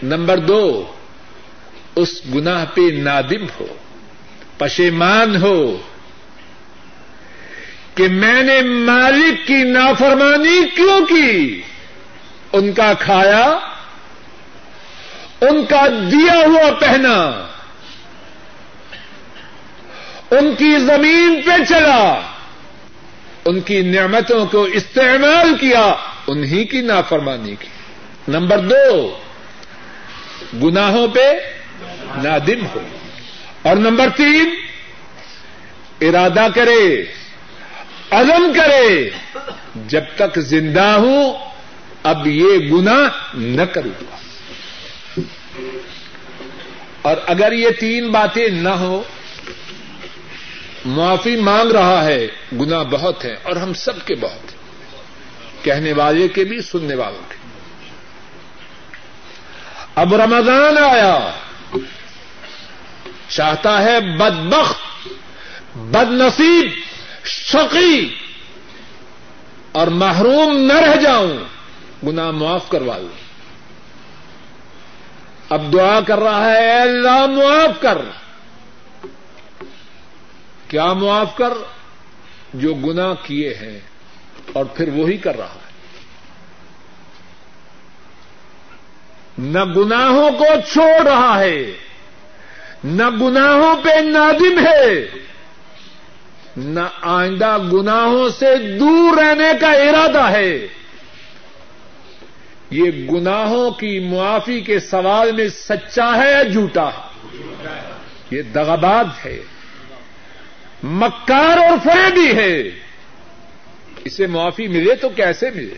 نمبر 0.02 0.38
دو، 0.38 0.92
اس 1.96 2.20
گناہ 2.34 2.64
پہ 2.74 2.80
نادم 2.80 3.44
ہو، 3.60 3.66
پشیمان 4.58 5.36
ہو۔ 5.36 5.76
کہ 7.94 8.08
میں 8.08 8.42
نے 8.42 8.62
مالک 8.62 9.46
کی 9.46 9.62
نافرمانی 9.62 10.68
کیوں 10.76 11.06
کی؟ 11.06 11.62
ان 12.52 12.72
کا 12.72 12.92
کھایا، 12.92 13.58
ان 15.40 15.64
کا 15.64 15.86
دیا 16.12 16.34
ہوا 16.46 16.70
پہنا، 16.80 17.46
ان 20.30 20.54
کی 20.54 20.70
زمین 20.78 21.40
پہ 21.44 21.64
چلا، 21.68 22.20
ان 23.44 23.60
کی 23.60 23.82
نعمتوں 23.82 24.46
کو 24.46 24.62
استعمال 24.62 25.56
کیا 25.60 25.94
انہیں 26.26 26.64
کی 26.64 26.80
نافرمانی 26.80 27.54
کی۔ 27.58 27.68
نمبر 28.28 28.58
دو، 28.58 29.18
گناہوں 30.62 31.08
پہ 31.08 31.32
نادم 32.22 32.66
ہو۔ 32.74 32.80
اور 33.62 33.76
نمبر 33.76 34.08
تین، 34.16 34.54
ارادہ 36.00 36.46
کرے۔ 36.54 37.04
عزم 38.10 38.52
کرے۔ 38.56 39.10
جب 39.74 40.02
تک 40.16 40.40
زندہ 40.40 40.84
ہوں، 40.84 41.38
اب 42.02 42.26
یہ 42.26 42.58
گنا 42.58 43.08
نہ 43.34 43.62
کروں۔ 43.62 44.04
گا 44.04 44.16
اور 47.02 47.16
اگر 47.26 47.52
یہ 47.52 47.70
تین 47.70 48.10
باتیں 48.10 48.48
نہ 48.48 48.68
ہو، 48.68 49.02
معافی 50.84 51.36
مانگ 51.36 51.70
رہا 51.70 52.04
ہے 52.04 52.26
گنا 52.52 52.82
بہت 52.82 53.24
ہے، 53.24 53.36
اور 53.42 53.56
ہم 53.56 53.72
سب 53.72 54.06
کے 54.06 54.14
بہت 54.14 54.52
ہیں۔ 54.52 54.60
کہنے 55.64 55.92
والے 55.92 56.28
کے 56.28 56.44
بھی، 56.44 56.60
سننے 56.60 56.94
والوں 56.94 57.22
کے۔ 57.28 57.34
اب 59.94 60.14
رمضان 60.14 60.78
آیا۔ 60.78 61.30
چاہتا 63.28 63.82
ہے 63.82 64.00
بدبخت 64.00 65.08
بد 65.76 66.12
نصیب 66.12 66.70
شقی 67.24 68.14
اور 69.72 69.86
محروم 69.86 70.56
نہ 70.56 70.72
رہ 70.72 70.96
جاؤں 70.96 71.38
گنا 72.06 72.30
معاف 72.30 72.68
کروا 72.68 72.98
لوں 72.98 73.30
اب 75.48 75.72
دعا 75.72 76.00
کر 76.00 76.18
رہا 76.18 76.50
ہے، 76.50 76.70
اے 76.70 76.80
اللہ 76.80 77.26
معاف 77.26 77.80
کر۔ 77.80 77.98
کیا 80.68 80.92
معاف 80.92 81.36
کر؟ 81.36 81.52
جو 82.54 82.74
گنا 82.74 83.14
کیے 83.14 83.54
ہیں 83.54 83.80
اور 84.52 84.64
پھر 84.64 84.88
وہی 84.88 85.16
کر 85.16 85.36
رہا 85.36 85.54
ہے۔ 85.54 85.70
نہ 89.38 89.64
گناہوں 89.64 90.30
کو 90.30 90.44
چھوڑ 90.72 91.08
رہا 91.08 91.40
ہے، 91.40 91.76
نہ 92.84 93.10
گناہوں 93.10 93.76
پہ 93.82 94.00
نادم 94.00 94.66
ہے۔ 94.66 95.06
نہ 96.56 96.80
آئندہ 97.00 97.58
گناہوں 97.72 98.28
سے 98.30 98.78
دور 98.78 99.18
رہنے 99.18 99.52
کا 99.60 99.72
ارادہ 99.72 100.30
ہے۔ 100.30 100.66
یہ 102.70 102.90
گناہوں 102.90 103.70
کی 103.70 103.98
معافی 103.98 104.60
کے 104.60 104.80
سوال 104.80 105.32
میں 105.32 105.48
سچا 105.48 106.16
ہے 106.16 106.30
یا 106.30 106.42
جھوٹا؟ 106.42 106.88
ہے 106.88 107.92
یہ 108.30 108.42
دغباد 108.42 109.04
ہے۔ 109.24 109.42
مکار 110.82 111.58
اور 111.58 111.78
فری 111.84 112.12
بھی 112.12 112.36
ہے۔ 112.36 112.62
اسے 114.04 114.26
معافی 114.26 114.68
ملے 114.68 114.94
تو 114.94 115.08
کیسے 115.08 115.50
ملے؟ 115.50 115.74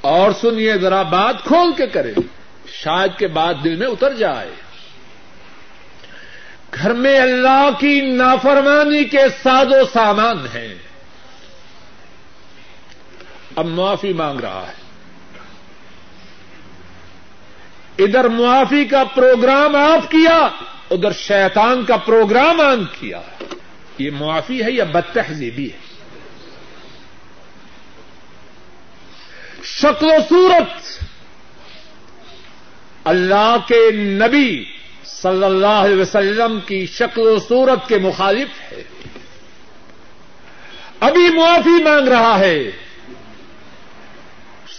اور 0.00 0.30
سنیے 0.40 0.74
ذرا 0.74 1.02
بات 1.02 1.42
کھول 1.42 1.72
کے 1.76 1.86
کرے 1.86 2.12
شاید 2.66 3.18
کے 3.18 3.26
بعد 3.26 3.54
دل 3.64 3.76
میں 3.76 3.86
اتر 3.86 4.12
جائے۔ 4.14 4.65
گھر 6.82 6.92
میں 6.92 7.20
اللہ 7.20 7.68
کی 7.78 8.00
نافرمانی 8.00 9.04
کے 9.04 9.22
ساز 9.42 9.66
و 9.66 9.84
سامان 9.92 10.46
ہیں۔ 10.54 10.74
اب 13.56 13.66
معافی 13.66 14.12
مانگ 14.12 14.40
رہا 14.40 14.66
ہے۔ 14.68 14.86
ادھر 18.04 18.28
معافی 18.28 18.84
کا 18.84 19.04
پروگرام 19.04 19.76
آپ 19.76 20.10
کیا، 20.10 20.48
ادھر 20.90 21.12
شیطان 21.12 21.84
کا 21.84 21.96
پروگرام 21.96 22.60
آن 22.60 22.84
کیا۔ 23.00 23.20
یہ 23.98 24.10
معافی 24.10 24.64
ہے 24.64 24.70
یا 24.70 24.84
بدتہذیبی 24.84 25.70
ہے؟ 25.70 25.78
شکل 29.62 30.06
و 30.06 30.16
صورت 30.28 31.04
اللہ 33.04 33.56
کے 33.68 33.90
نبی 33.90 34.75
صلی 35.22 35.44
اللہ 35.44 35.66
علیہ 35.66 35.96
وسلم 35.96 36.60
کی 36.66 36.86
شکل 36.86 37.26
و 37.26 37.38
صورت 37.38 37.88
کے 37.88 37.98
مخالف 37.98 38.72
ہے۔ 38.72 38.82
ابھی 41.00 41.28
معافی 41.36 41.82
مانگ 41.82 42.08
رہا 42.08 42.38
ہے۔ 42.38 42.70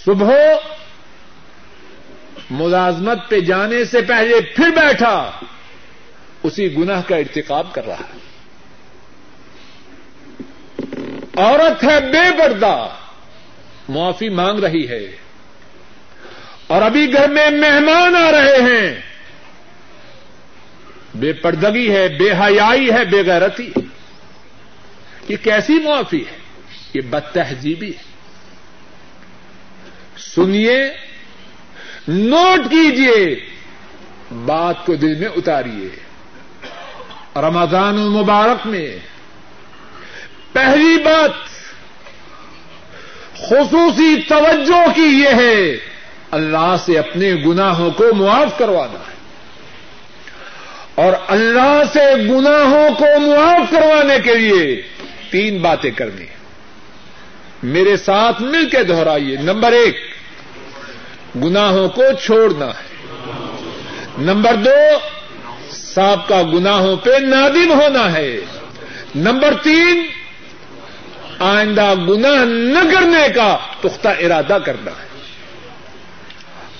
صبح 0.05 0.33
ملازمت 2.49 3.29
پہ 3.29 3.39
جانے 3.39 3.85
سے 3.85 4.01
پہلے 4.01 4.41
پھر 4.55 4.69
بیٹھا۔ 4.69 5.31
اسی 6.43 6.77
گناہ 6.77 7.01
کا 7.07 7.15
ارتکاب 7.15 7.73
کر 7.73 7.87
رہا 7.87 7.95
ہے۔ 7.95 8.19
عورت 11.35 11.83
ہے 11.83 11.99
بے 11.99 12.37
پردہ۔ 12.37 12.87
معافی 13.89 14.29
مانگ 14.29 14.59
رہی 14.59 14.87
ہے۔ 14.89 15.15
اور 16.67 16.81
ابھی 16.81 17.13
گھر 17.13 17.29
میں 17.29 17.49
مہمان 17.49 18.15
آ 18.15 18.31
رہے 18.31 18.55
ہیں۔ 18.55 19.06
بے 21.19 21.33
پردگی 21.33 21.95
ہے، 21.95 22.07
بے 22.07 22.31
حیائی 22.31 22.91
ہے، 22.91 23.05
بے 23.05 23.23
غیرتی 23.25 23.67
ہے۔ 23.67 23.81
یہ 25.29 25.37
کیسی 25.43 25.73
معافی 25.73 26.21
ہے؟ 26.21 26.37
یہ 26.93 27.01
بد 27.01 27.33
تہذیبی 27.33 27.89
ہے۔ 27.89 28.03
سنیے، 30.17 30.79
نوٹ 32.07 32.69
کیجیے 32.69 33.35
بات 34.45 34.85
کو 34.85 34.95
دل 34.95 35.15
میں 35.15 35.27
اتاریے۔ 35.27 35.89
رمضان 37.35 37.93
المبارک 37.93 38.67
میں 38.67 38.97
پہلی 40.51 41.03
بات 41.03 41.31
خصوصی 43.33 44.21
توجہ 44.27 44.95
کی 44.95 45.01
یہ 45.01 45.29
ہے، 45.29 45.77
اللہ 46.31 46.75
سے 46.85 46.99
اپنے 46.99 47.33
گناہوں 47.45 47.91
کو 47.91 48.13
معاف 48.13 48.57
کروانا 48.57 48.99
ہے۔ 48.99 49.16
اور 50.97 51.13
اللہ 51.27 51.81
سے 51.93 52.15
گناہوں 52.29 52.95
کو 52.95 53.19
معاف 53.19 53.71
کروانے 53.71 54.19
کے 54.19 54.35
لیے 54.35 54.81
تین 55.31 55.61
باتیں 55.61 55.91
کرنی 55.91 56.21
ہیں۔ 56.21 56.37
میرے 57.63 57.97
ساتھ 57.97 58.41
مل 58.41 58.69
کے 58.69 58.83
دہرائیے۔ 58.83 59.37
نمبر 59.37 59.71
ایک، 59.71 59.97
گناہوں 61.35 61.89
کو 61.89 62.03
چھوڑنا 62.25 62.65
ہے۔ 62.65 62.95
نمبر 64.17 64.55
دو 64.55 64.97
سانپ 65.69 66.27
کا 66.27 66.41
گناہوں 66.41 66.95
پہ 66.95 67.09
نادم 67.09 67.71
ہونا 67.71 68.13
ہے۔ 68.13 68.39
نمبر 69.15 69.53
تین، 69.63 70.07
آئندہ 71.39 71.93
گناہ 71.95 72.45
نہ 72.45 72.91
کرنے 72.93 73.29
کا 73.35 73.57
پختہ 73.81 74.07
ارادہ 74.07 74.57
کرنا 74.65 74.91
ہے۔ 74.91 75.07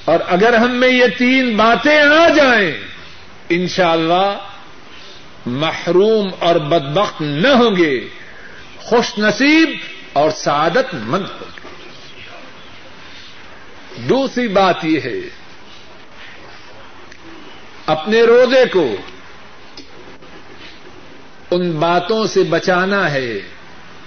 اور 0.05 0.20
اگر 0.28 0.53
ہم 0.53 0.72
میں 0.76 0.89
یہ 0.89 1.05
تین 1.18 1.55
باتیں 1.55 1.99
آ 1.99 2.30
جائیں 2.30 2.97
انشاءاللہ 3.50 4.14
اللہ 4.14 4.38
محروم 5.45 6.30
اور 6.39 6.56
بدبخت 6.56 7.22
نہ 7.22 7.48
ہوں 7.48 7.76
گے، 7.76 8.08
خوش 8.78 9.18
نصیب 9.18 9.70
اور 10.14 10.30
سعادت 10.30 10.93
مند 10.93 11.26
ہوں 11.26 11.52
گے۔ 11.56 11.68
دوسری 14.10 14.48
بات 14.48 14.86
یہ 14.86 15.00
ہے، 15.00 15.20
اپنے 17.86 18.22
روزے 18.22 18.66
کو 18.66 18.95
ان 21.52 21.72
باتوں 21.72 22.28
سے 22.28 22.43
بچانا 22.43 23.12
ہے 23.12 23.39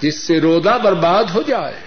جس 0.01 0.23
سے 0.23 0.41
روزہ 0.41 0.79
برباد 0.83 1.25
ہو 1.25 1.43
جائے۔ 1.43 1.81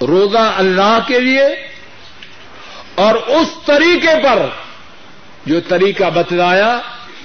روزہ 0.00 0.52
اللہ 0.56 0.98
کے 1.06 1.20
لیے 1.20 1.69
اور 3.00 3.14
اس 3.14 3.48
طریقے 3.66 4.22
پر 4.22 4.46
جو 5.46 5.60
طریقہ 5.60 6.10
بتلایا 6.14 6.80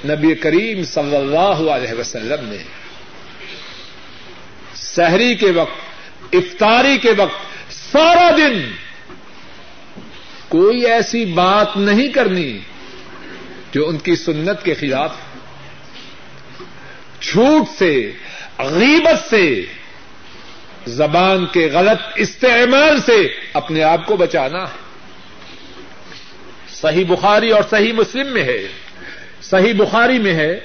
نبی 0.05 0.35
کریم 0.35 0.83
صلی 0.83 1.15
اللہ 1.15 1.69
علیہ 1.69 1.93
وسلم 1.93 2.49
نے۔ 2.49 2.63
سحری 4.75 5.35
کے 5.35 5.51
وقت، 5.51 6.35
افطاری 6.35 6.97
کے 6.97 7.11
وقت، 7.17 7.73
سارا 7.73 8.31
دن 8.37 8.71
کوئی 10.47 10.85
ایسی 10.85 11.25
بات 11.25 11.77
نہیں 11.77 12.07
کرنی 12.07 12.59
جو 13.71 13.89
ان 13.89 13.97
کی 13.97 14.15
سنت 14.15 14.63
کے 14.63 14.73
خلاف 14.73 15.15
جھوٹ 17.21 17.79
سے، 17.79 18.11
غیبت 18.59 19.29
سے، 19.29 19.65
زبان 20.87 21.45
کے 21.45 21.69
غلط 21.73 22.07
استعمال 22.15 23.01
سے 23.01 23.35
اپنے 23.53 23.83
آپ 23.83 24.05
کو 24.05 24.17
بچانا۔ 24.17 24.63
ہے 24.63 24.84
صحیح 26.81 27.05
بخاری 27.07 27.51
اور 27.51 27.63
صحیح 27.69 27.93
مسلم 27.93 28.33
میں 28.33 28.43
ہے۔ 28.43 28.67
صحیح 29.41 29.73
بخاری 29.77 30.19
میں 30.19 30.33
ہے۔ 30.33 30.59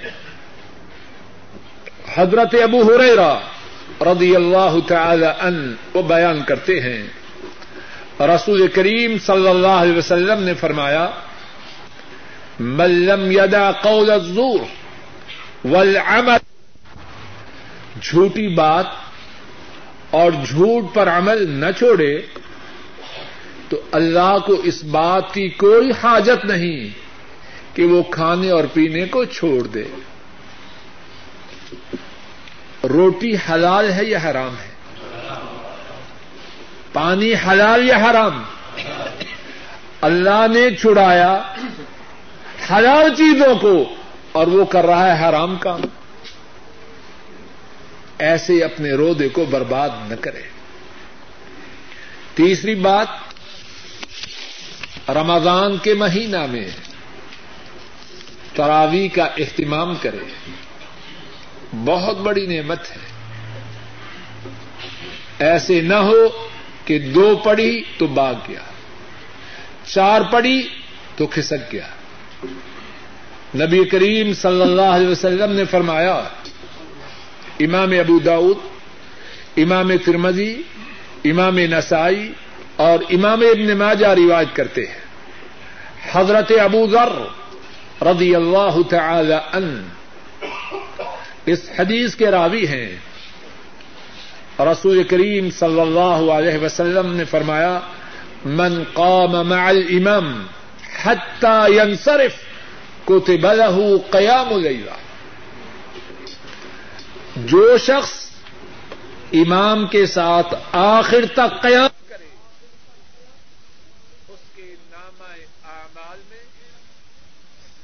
حضرت 2.15 2.55
ابو 2.63 2.83
ہریرا 2.83 3.39
رضی 4.01 4.37
اللہ 4.37 4.77
تعالی 4.89 5.27
ان 5.41 5.75
وہ 5.95 6.03
بیان 6.03 6.43
کرتے 6.43 6.81
ہیں۔ 6.81 7.03
رسول 8.21 8.69
کریم 8.69 9.19
صلی 9.19 9.49
اللہ 9.49 9.67
علیہ 9.67 9.97
وسلم 9.97 10.43
نے 10.43 10.55
فرمایا 10.55 11.11
ملم 12.61 13.31
یدا 13.31 13.73
قول 13.73 14.11
الزور 14.11 14.61
والعمل 15.65 16.37
جھوٹی 18.03 18.49
بات 18.49 18.87
اور 20.11 20.33
جھوٹ 20.47 20.95
پر 20.95 21.09
عمل 21.09 21.51
نہ 21.51 21.67
چھوڑے۔ 21.79 22.23
تو 23.71 23.81
اللہ 23.93 24.37
کو 24.47 24.53
اس 24.53 24.85
بات 24.85 25.35
کی 25.35 25.49
کوئی 25.49 25.91
حاجت 26.03 26.45
نہیں 26.45 26.89
کہ 27.77 27.85
وہ 27.85 28.03
کھانے 28.03 28.51
اور 28.51 28.65
پینے 28.73 29.07
کو 29.07 29.25
چھوڑ 29.25 29.67
دے۔ 29.67 29.85
روٹی 32.89 33.35
حلال 33.35 33.93
ہے 33.93 34.05
یا 34.05 34.19
حرام 34.25 34.55
ہے؟ 34.55 34.71
پانی 36.93 37.35
حلال 37.35 37.89
یا 37.89 37.97
حرام؟ 37.97 38.43
اللہ 40.01 40.47
نے 40.55 40.77
چھڑایا 40.77 41.43
حلال 42.71 43.15
چیزوں 43.15 43.57
کو 43.57 43.95
اور 44.33 44.47
وہ 44.47 44.65
کر 44.65 44.87
رہا 44.87 45.19
ہے 45.19 45.29
حرام 45.29 45.57
کام۔ 45.57 45.81
ایسے 48.19 48.65
اپنے 48.65 48.91
رودے 48.91 49.29
کو 49.29 49.45
برباد 49.45 49.89
نہ 50.09 50.15
کرے۔ 50.21 50.43
تیسری 52.35 52.75
بات 52.75 53.30
رمضان 55.15 55.77
کے 55.79 55.95
مہینہ 55.95 56.47
میں 56.47 56.69
تراوی 58.55 59.09
کا 59.09 59.25
اہتمام 59.25 59.95
کرے، 59.95 60.25
بہت 61.85 62.17
بڑی 62.17 62.47
نعمت 62.47 62.81
ہے۔ 62.91 63.07
ایسے 65.39 65.81
نہ 65.81 65.95
ہو 65.95 66.49
کہ 66.85 66.99
دو 66.99 67.41
پڑی 67.45 67.83
تو 67.99 68.07
باغ 68.07 68.35
گیا، 68.49 68.65
چار 69.87 70.21
پڑی 70.31 70.63
تو 71.17 71.27
کھسک 71.27 71.73
گیا۔ 71.73 71.89
نبی 73.55 73.85
کریم 73.85 74.33
صلی 74.33 74.63
اللہ 74.63 74.91
علیہ 74.97 75.09
وسلم 75.09 75.53
نے 75.53 75.65
فرمایا، 75.65 76.23
امام 77.61 77.91
ابو 77.91 78.19
داود 78.19 78.59
امام 79.57 79.91
ترمزی 80.05 80.63
امام 81.25 81.59
نسائی 81.59 82.33
اور 82.77 82.99
امام 83.11 83.41
ابن 83.41 83.79
ماجہ 83.79 84.07
روایت 84.07 84.57
کرتے 84.57 84.87
ہیں۔ 84.87 85.00
حضرت 86.13 86.53
ابو 86.61 86.87
ذر 86.91 87.13
رضی 88.07 88.35
اللہ 88.35 88.77
تعالی 88.91 89.39
ان 89.53 89.89
اس 91.47 91.61
حدیث 91.79 92.15
کے 92.15 92.31
راوی 92.31 92.67
ہیں۔ 92.67 92.91
رسول 94.61 95.03
کریم 95.03 95.51
صلی 95.51 95.81
اللہ 95.81 96.31
علیہ 96.33 96.59
وسلم 96.59 97.13
نے 97.17 97.25
فرمایا، 97.25 97.81
من 98.45 98.83
قام 98.93 99.33
مع 99.49 99.69
الامام 99.69 100.47
حتى 101.03 101.59
ينصرف 101.77 102.35
كتب 103.07 103.47
له 103.47 103.77
قيام 104.11 104.49
الليلة 104.55 104.97
جو 107.37 107.77
شخص 107.79 108.13
امام 109.33 109.87
کے 109.87 110.05
ساتھ 110.07 110.55
آخر 110.73 111.25
تک 111.35 111.53
قیام 111.63 111.93
کرے 112.09 112.29
اس 114.29 114.43
کے 114.57 114.69
نام 114.91 115.23
اعمال 115.23 116.19
میں 116.31 116.45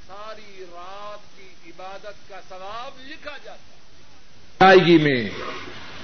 ساری 0.07 0.64
رات 0.72 1.22
کی 1.37 1.70
عبادت 1.70 2.16
کا 2.91 3.03
لکھا 3.07 3.37
جاتا 3.45 4.68
ہے۔ 4.68 4.99
میں 4.99 5.30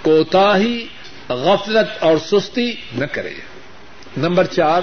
کوتا 0.03 0.57
ہی 0.57 0.87
غفلت 1.29 2.03
اور 2.03 2.17
سستی 2.17 2.73
نہ 2.93 3.05
کرے۔ 3.05 3.35
نمبر 4.17 4.45
چار 4.45 4.81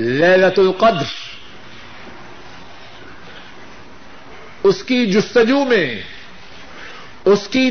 للت 0.00 0.58
القدر۔ 0.58 1.36
اس 4.62 4.84
کی 4.84 5.06
جستجو 5.06 5.64
میں، 5.64 6.02
اس 7.24 7.48
کی 7.48 7.70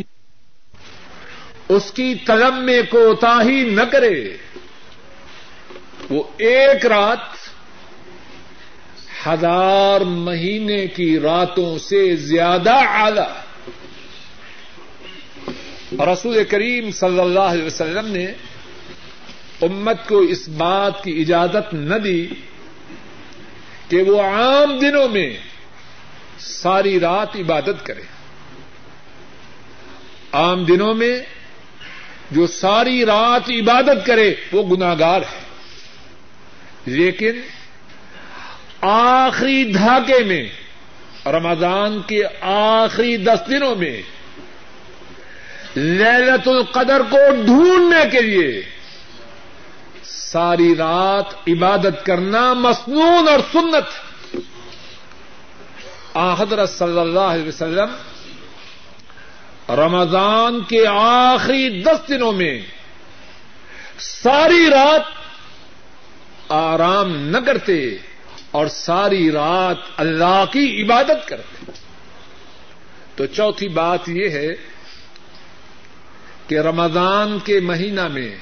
اس 1.70 1.91
کی 1.91 2.15
طلب 2.15 2.53
میں 2.53 2.82
کوتا 2.89 3.38
ہی 3.43 3.70
نہ 3.70 3.82
کرے۔ 3.82 4.38
وہ 6.09 6.24
ایک 6.38 6.86
رات 6.86 7.20
ہزار 9.28 10.01
مہینے 10.01 10.88
کی 10.88 11.20
راتوں 11.20 11.80
سے 11.80 12.15
زیادہ 12.15 12.74
اعلی۔ 12.74 13.49
رسول 16.13 16.43
کریم 16.43 16.91
صلی 16.91 17.20
اللہ 17.20 17.39
علیہ 17.39 17.63
وسلم 17.63 18.07
نے 18.07 18.26
امت 19.61 20.07
کو 20.07 20.20
اس 20.20 20.49
بات 20.49 21.03
کی 21.03 21.22
اجازت 21.22 21.74
نہ 21.74 21.95
دی 21.95 22.28
کہ 23.89 24.01
وہ 24.01 24.22
عام 24.22 24.80
دنوں 24.80 25.07
میں 25.09 25.38
ساری 26.39 26.99
رات 26.99 27.36
عبادت 27.36 27.86
کرے۔ 27.86 28.01
عام 30.32 30.63
دنوں 30.63 30.93
میں 30.93 31.20
جو 32.32 32.47
ساری 32.47 33.05
رات 33.05 33.49
عبادت 33.49 34.05
کرے 34.05 34.36
وہ 34.51 34.76
گناگار 34.76 35.22
ہے۔ 35.22 35.41
لیکن 36.86 37.32
آخری 38.82 39.64
دھاکے 39.64 40.24
میں، 40.24 40.50
رمضان 41.26 42.02
کے 42.02 42.24
آخری 42.42 43.18
دس 43.18 43.40
دنوں 43.50 43.76
میں 43.76 44.02
للت 45.78 46.48
القدر 46.48 47.02
کو 47.10 47.18
ڈھونڈنے 47.46 48.10
کے 48.10 48.22
لیے 48.22 48.62
ساری 50.04 50.76
رات 50.76 51.50
عبادت 51.50 52.06
کرنا 52.06 52.54
مصنون 52.54 53.28
اور 53.28 53.40
سنت۔ 53.52 54.18
حضرت 56.40 56.70
صلی 56.70 57.00
اللہ 57.00 57.20
علیہ 57.20 57.48
وسلم، 57.48 57.90
رمضان 59.74 60.62
کے 60.62 60.88
آخری 61.00 61.82
دس 61.82 62.10
دنوں 62.10 62.32
میں 62.32 62.62
ساری 64.00 64.70
رات 64.70 65.02
آرام 66.50 67.16
نہ 67.16 67.38
کرتے۔ 67.38 67.98
اور 68.60 68.68
ساری 68.68 69.32
رات 69.32 69.78
اللہ 69.97 70.43
کی 70.51 70.84
عبادت 70.84 71.28
کرتے 71.28 71.72
تو 73.16 73.26
چوتھی 73.26 73.68
بات 73.68 74.10
یہ 74.10 74.30
ہے 74.30 74.47
کہ 76.47 76.60
رمضان 76.60 77.39
کے 77.39 77.60
مہینہ 77.60 78.07
میں، 78.07 78.36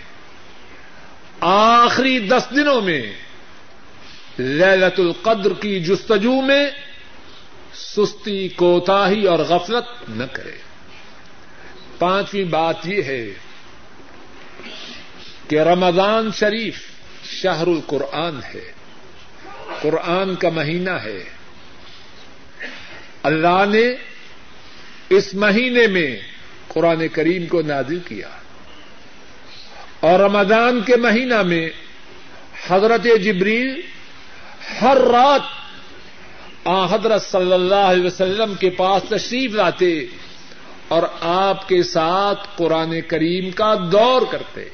آخری 1.39 2.20
دس 2.20 2.47
دنوں 2.55 2.82
میں 2.82 3.11
للت 4.39 4.99
القدر 4.99 5.53
کی 5.53 5.80
جستجو 5.80 6.41
میں 6.41 6.70
سستی، 7.74 8.47
کوتاہی 8.47 9.26
اور 9.26 9.39
غفلت 9.39 10.09
نہ 10.09 10.24
کرے۔ 10.24 10.57
پانچویں 11.99 12.45
بات 12.45 12.76
یہ 12.84 13.03
ہے 13.03 13.34
کہ 15.47 15.59
رمضان 15.59 16.30
شریف 16.32 16.82
شہر 17.24 17.68
القرآن 17.68 18.39
ہے۔ 18.43 18.76
قرآن 19.82 20.36
کا 20.36 20.49
مہینہ 20.49 20.89
ہے۔ 20.89 21.23
اللہ 23.23 23.63
نے 23.69 23.95
اس 25.09 25.34
مہینے 25.34 25.88
میں 25.88 26.17
قرآن 26.67 27.07
کریم 27.07 27.45
کو 27.45 27.61
نازل 27.61 27.99
کیا۔ 27.99 28.30
اور 29.99 30.19
رمضان 30.19 30.82
کے 30.82 30.95
مہینہ 30.95 31.41
میں 31.41 31.69
حضرت 32.67 33.03
جبریل 33.03 33.82
ہر 34.82 34.97
رات 34.97 35.41
آ 36.63 36.95
حضرت 36.95 37.21
صلی 37.21 37.53
اللہ 37.53 37.75
علیہ 37.75 38.05
وسلم 38.05 38.53
کے 38.53 38.69
پاس 38.69 39.03
تشریف 39.09 39.51
لاتے 39.51 40.05
اور 40.88 41.03
آپ 41.21 41.67
کے 41.67 41.84
ساتھ 41.84 42.47
قرآن 42.55 43.01
کریم 43.01 43.51
کا 43.51 43.75
دور 43.91 44.21
کرتے۔ 44.32 44.69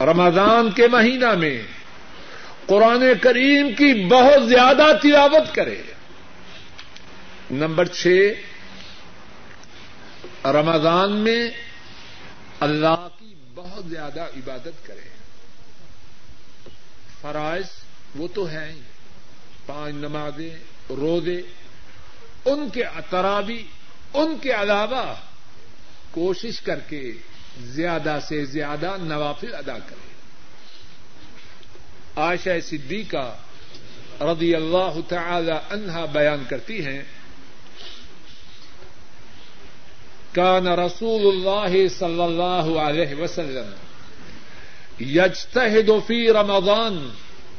رمضان 0.00 0.70
کے 0.70 0.88
مہینہ 0.88 1.34
میں 1.34 1.62
قرآن 2.70 3.02
کریم 3.22 3.74
کی 3.74 4.06
بہت 4.06 4.48
زیادہ 4.48 4.86
تلاوت 5.02 5.54
کرے۔ 5.54 5.82
نمبر 7.50 7.84
چھ، 7.86 8.32
رمضان 10.44 11.12
میں 11.12 11.50
اللہ 12.60 13.08
کی 13.18 13.34
بہت 13.54 13.84
زیادہ 13.86 14.20
عبادت 14.20 14.86
کرے۔ 14.86 15.08
فرائض 17.20 17.66
وہ 18.14 18.28
تو 18.34 18.46
ہیں 18.46 18.72
ہی۔ 18.72 18.80
پانچ 19.66 19.94
نمازیں، 19.94 20.56
روزے، 20.90 21.42
ان 22.44 22.68
کے 22.68 22.84
اطرابی، 22.84 23.62
ان 24.14 24.38
کے 24.38 24.52
علاوہ 24.52 25.14
کوشش 26.10 26.60
کر 26.60 26.80
کے 26.80 27.12
زیادہ 27.60 28.18
سے 28.28 28.44
زیادہ 28.44 28.96
نوافل 29.00 29.54
ادا 29.54 29.78
کرے۔ 29.78 30.09
عائشہ 32.20 32.58
صدیقہ 32.64 33.26
رضی 34.20 34.54
اللہ 34.54 34.98
تعالی 35.08 35.56
عنہا 35.70 36.04
بیان 36.04 36.44
کرتی 36.48 36.84
ہیں، 36.86 37.02
کان 40.32 40.66
رسول 40.78 41.26
اللہ 41.26 41.88
صلی 41.88 42.22
اللہ 42.22 42.66
علیہ 42.80 43.14
وسلم 43.14 43.70
یجتہد 45.02 45.90
فی 46.06 46.20
رمضان 46.32 46.96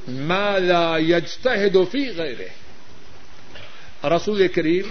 ما 0.08 0.58
لا 0.58 0.98
یجتہد 0.98 1.78
فی 1.92 2.04
غیرہ۔ 2.18 2.48
رسول 4.08 4.48
کریم 4.48 4.88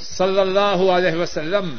صلی 0.00 0.40
اللہ 0.40 0.82
علیہ 0.92 1.16
وسلم 1.16 1.76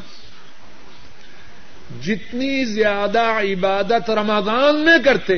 جتنی 2.01 2.64
زیادہ 2.66 3.20
عبادت 3.20 4.09
رمضان 4.09 4.80
میں 4.86 4.97
کرتے 5.05 5.38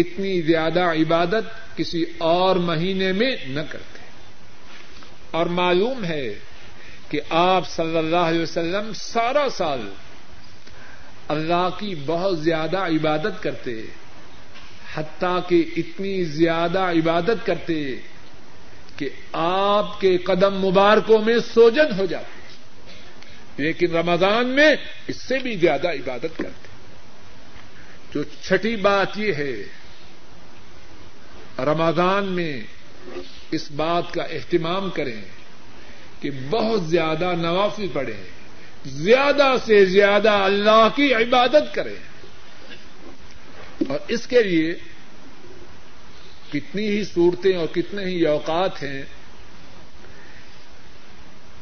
اتنی 0.00 0.40
زیادہ 0.40 0.80
عبادت 0.80 1.76
کسی 1.76 2.04
اور 2.18 2.56
مہینے 2.56 3.12
میں 3.12 3.36
نہ 3.46 3.60
کرتے۔ 3.70 3.98
اور 5.30 5.46
معلوم 5.46 6.04
ہے 6.04 6.38
کہ 7.08 7.20
آپ 7.30 7.68
صلی 7.68 7.98
اللہ 7.98 8.16
علیہ 8.16 8.40
وسلم 8.40 8.92
سارا 8.94 9.46
سال 9.52 9.90
اللہ 11.28 11.68
کی 11.78 11.94
بہت 12.06 12.40
زیادہ 12.40 12.78
عبادت 12.78 13.42
کرتے، 13.42 13.82
حتیٰ 14.94 15.38
کہ 15.48 15.64
اتنی 15.76 16.24
زیادہ 16.24 16.78
عبادت 16.78 17.46
کرتے 17.46 17.96
کہ 18.96 19.08
آپ 19.32 20.00
کے 20.00 20.18
قدم 20.18 20.66
مبارکوں 20.66 21.18
میں 21.18 21.38
سوجن 21.54 22.00
ہو 22.00 22.06
جاتے۔ 22.06 22.38
لیکن 23.62 23.96
رمضان 23.96 24.46
میں 24.46 24.76
اس 25.06 25.16
سے 25.16 25.38
بھی 25.38 25.56
زیادہ 25.56 25.88
عبادت 25.88 26.38
کرتے۔ 26.38 26.68
جو 28.14 28.22
چھٹی 28.22 28.76
بات 28.76 29.18
یہ 29.18 29.32
ہے 29.34 29.54
رمضان 31.58 32.24
میں 32.24 32.60
اس 33.50 33.70
بات 33.70 34.14
کا 34.14 34.22
اہتمام 34.22 34.90
کریں 34.90 35.20
کہ 36.20 36.30
بہت 36.50 36.86
زیادہ 36.86 37.32
نوافل 37.38 37.86
پڑھیں، 37.92 38.24
زیادہ 38.86 39.54
سے 39.66 39.84
زیادہ 39.84 40.30
اللہ 40.30 40.88
کی 40.96 41.14
عبادت 41.14 41.74
کریں۔ 41.74 41.94
اور 43.88 43.98
اس 44.08 44.26
کے 44.26 44.42
لیے 44.42 44.74
کتنی 46.52 46.88
ہی 46.88 47.04
صورتیں 47.04 47.56
اور 47.56 47.66
کتنے 47.66 48.04
ہی 48.04 48.26
اوقات 48.26 48.82
ہیں، 48.82 49.02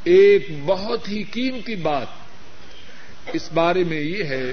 ایک 0.04 0.46
بہت 0.64 1.08
ہی 1.08 1.22
قیمتی 1.22 1.74
بات 1.74 2.06
اس 3.32 3.52
بارے 3.52 3.84
میں 3.84 4.00
یہ 4.00 4.24
ہے 4.24 4.52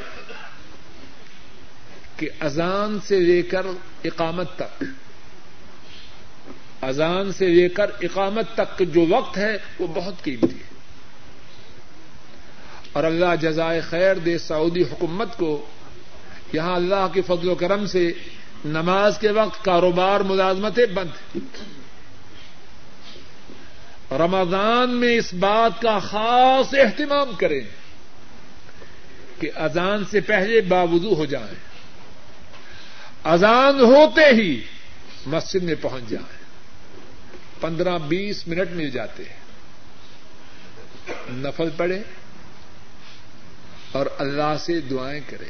کہ 2.17 2.29
اذان 2.39 2.99
سے 2.99 3.19
لے 3.19 3.41
کر 3.41 3.65
اقامت 4.03 4.55
تک 4.55 4.83
اذان 6.83 7.33
سے 7.33 7.47
لے 7.47 7.69
کر 7.69 7.91
اقامت 8.01 8.45
تک 8.55 8.79
جو 8.79 9.05
وقت 9.09 9.37
ہے، 9.37 9.57
وہ 9.79 9.87
بہت 9.87 10.23
قیمتی 10.23 10.55
ہے۔ 10.55 10.73
اور 12.93 13.03
اللہ 13.03 13.35
جزائے 13.41 13.81
خیر 13.81 14.15
دے 14.15 14.37
سعودی 14.37 14.81
حکومت 14.81 15.37
کو، 15.37 15.65
یہاں 16.53 16.75
اللہ 16.75 17.07
کے 17.13 17.21
فضل 17.21 17.49
و 17.49 17.55
کرم 17.55 17.85
سے 17.85 18.13
نماز 18.65 19.17
کے 19.17 19.31
وقت 19.31 19.65
کاروبار 19.65 20.19
ملازمتیں 20.19 20.85
بند 20.85 21.37
رمضان 24.11 24.89
میں 24.89 25.17
اس 25.17 25.33
بات 25.33 25.81
کا 25.81 25.99
خاص 25.99 26.73
اہتمام 26.73 27.33
کریں 27.33 27.61
کہ 29.39 29.51
اذان 29.55 30.05
سے 30.05 30.21
پہلے 30.21 30.61
باوضو 30.61 31.15
ہو 31.15 31.25
جائیں۔ 31.25 31.55
اذان 33.23 33.79
ہوتے 33.79 34.25
ہی 34.35 34.61
مسجد 35.25 35.63
میں 35.63 35.75
پہنچ 35.81 36.09
جائیں۔ 36.09 36.42
پندرہ 37.63 37.97
بیس 37.97 38.47
منٹ 38.47 38.71
مل 38.71 38.89
جاتے 38.89 39.23
ہیں۔ 39.23 39.43
نفل 41.29 41.69
پڑے 41.77 41.99
اور 43.91 44.05
اللہ 44.17 44.55
سے 44.59 44.79
دعائیں 44.79 45.21
کریں۔ 45.29 45.49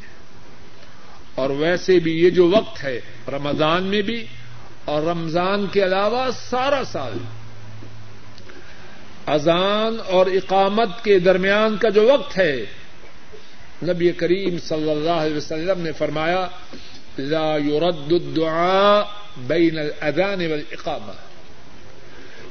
اور 1.35 1.49
ویسے 1.49 1.99
بھی 1.99 2.19
یہ 2.19 2.29
جو 2.29 2.49
وقت 2.49 2.83
ہے 2.83 3.01
رمضان 3.27 3.83
میں 3.83 4.01
بھی 4.01 4.25
اور 4.85 5.03
رمضان 5.03 5.67
کے 5.67 5.83
علاوہ 5.83 6.29
سارا 6.49 6.83
سال۔ 6.91 7.17
اذان 9.25 9.97
اور 10.05 10.25
اقامت 10.25 11.03
کے 11.03 11.19
درمیان 11.19 11.77
کا 11.77 11.89
جو 11.89 12.13
وقت 12.13 12.37
ہے، 12.37 12.65
نبی 13.83 14.11
کریم 14.11 14.59
صلی 14.59 14.91
اللہ 14.91 15.09
علیہ 15.09 15.37
وسلم 15.37 15.81
نے 15.81 15.91
فرمایا، 15.91 16.47
لا 17.17 17.57
يرد 17.57 18.13
الدعاء 18.13 19.01
بین 19.37 19.79
الاذان 19.79 20.51
والاقامہ۔ 20.51 21.32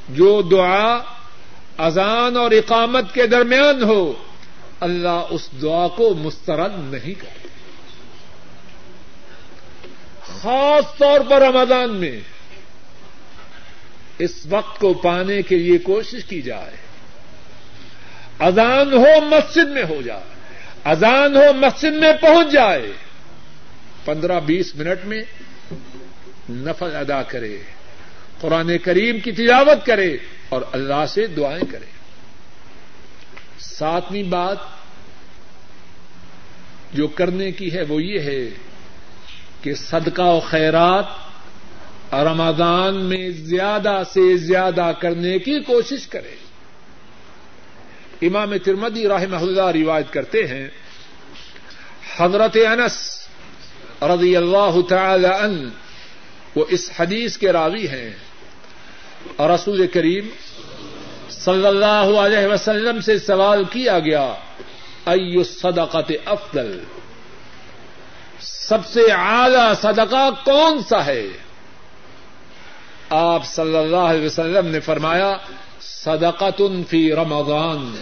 جو 0.09 0.41
دعا 0.41 0.99
اذان 1.77 2.37
اور 2.37 2.51
اقامت 2.51 3.13
کے 3.13 3.27
درمیان 3.27 3.83
ہو، 3.83 4.13
اللہ 4.79 5.25
اس 5.29 5.49
دعا 5.61 5.87
کو 5.87 6.13
مسترد 6.13 6.93
نہیں 6.93 7.13
کرے۔ 7.13 7.47
خاص 10.21 10.97
طور 10.97 11.19
پر 11.29 11.41
رمضان 11.41 11.95
میں 11.95 12.19
اس 14.19 14.45
وقت 14.49 14.79
کو 14.79 14.93
پانے 14.93 15.41
کے 15.41 15.57
لیے 15.57 15.77
کوشش 15.77 16.25
کی 16.25 16.41
جائے۔ 16.41 16.77
اذان 18.39 18.93
ہو 18.93 19.21
مسجد 19.21 19.67
میں 19.67 19.83
ہو 19.83 20.01
جائے۔ 20.01 20.23
اذان 20.83 21.35
ہو 21.35 21.53
مسجد 21.53 21.93
میں 21.93 22.13
پہنچ 22.21 22.51
جائے۔ 22.51 22.91
پندرہ 24.05 24.39
بیس 24.39 24.75
منٹ 24.75 25.05
میں 25.05 25.23
نفل 26.49 26.95
ادا 26.95 27.23
کرے۔ 27.23 27.57
قرآن 28.43 28.77
کریم 28.77 29.19
کی 29.19 29.31
تجاوت 29.31 29.85
کرے 29.85 30.17
اور 30.49 30.61
اللہ 30.71 31.05
سے 31.09 31.27
دعائیں 31.27 31.71
کرے۔ 31.71 31.85
ساتویں 33.59 34.23
بات 34.23 34.57
جو 36.93 37.07
کرنے 37.07 37.51
کی 37.51 37.73
ہے 37.73 37.83
وہ 37.89 38.03
یہ 38.03 38.19
ہے 38.19 38.49
کہ 39.61 39.73
صدقہ 39.73 40.21
و 40.21 40.39
خیرات 40.39 41.05
رمضان 42.13 43.05
میں 43.05 43.29
زیادہ 43.29 44.01
سے 44.13 44.37
زیادہ 44.37 44.91
کرنے 45.01 45.39
کی 45.39 45.59
کوشش 45.59 46.07
کرے۔ 46.07 46.35
امام 48.21 48.57
ترمدی 48.57 49.07
رحمہ 49.07 49.35
اللہ 49.35 49.67
روایت 49.67 50.13
کرتے 50.13 50.47
ہیں، 50.47 50.67
حضرت 52.17 52.57
انس 52.67 53.27
رضی 54.01 54.35
اللہ 54.35 54.75
تعالی 54.89 55.27
ان 55.27 55.69
وہ 56.55 56.65
اس 56.69 56.91
حدیث 56.99 57.37
کے 57.37 57.51
راوی 57.51 57.87
ہیں۔ 57.87 58.32
اور 59.35 59.49
رسول 59.49 59.87
کریم 59.87 60.29
صلی 61.29 61.65
اللہ 61.65 62.19
علیہ 62.19 62.47
وسلم 62.47 63.01
سے 63.01 63.19
سوال 63.19 63.63
کیا 63.63 63.99
گیا، 63.99 64.33
ایو 65.05 65.43
صدقت 65.43 66.11
افضل؟ 66.25 66.79
سب 68.39 68.85
سے 68.85 69.11
اعلی 69.11 69.73
صدقہ 69.81 70.29
کون 70.45 70.81
سا 70.89 71.05
ہے؟ 71.05 71.27
آپ 73.09 73.45
صلی 73.45 73.77
اللہ 73.77 74.05
علیہ 74.11 74.25
وسلم 74.25 74.67
نے 74.67 74.79
فرمایا 74.79 75.37
صدقت 75.81 76.61
فی 76.89 77.11
رمضان. 77.15 77.95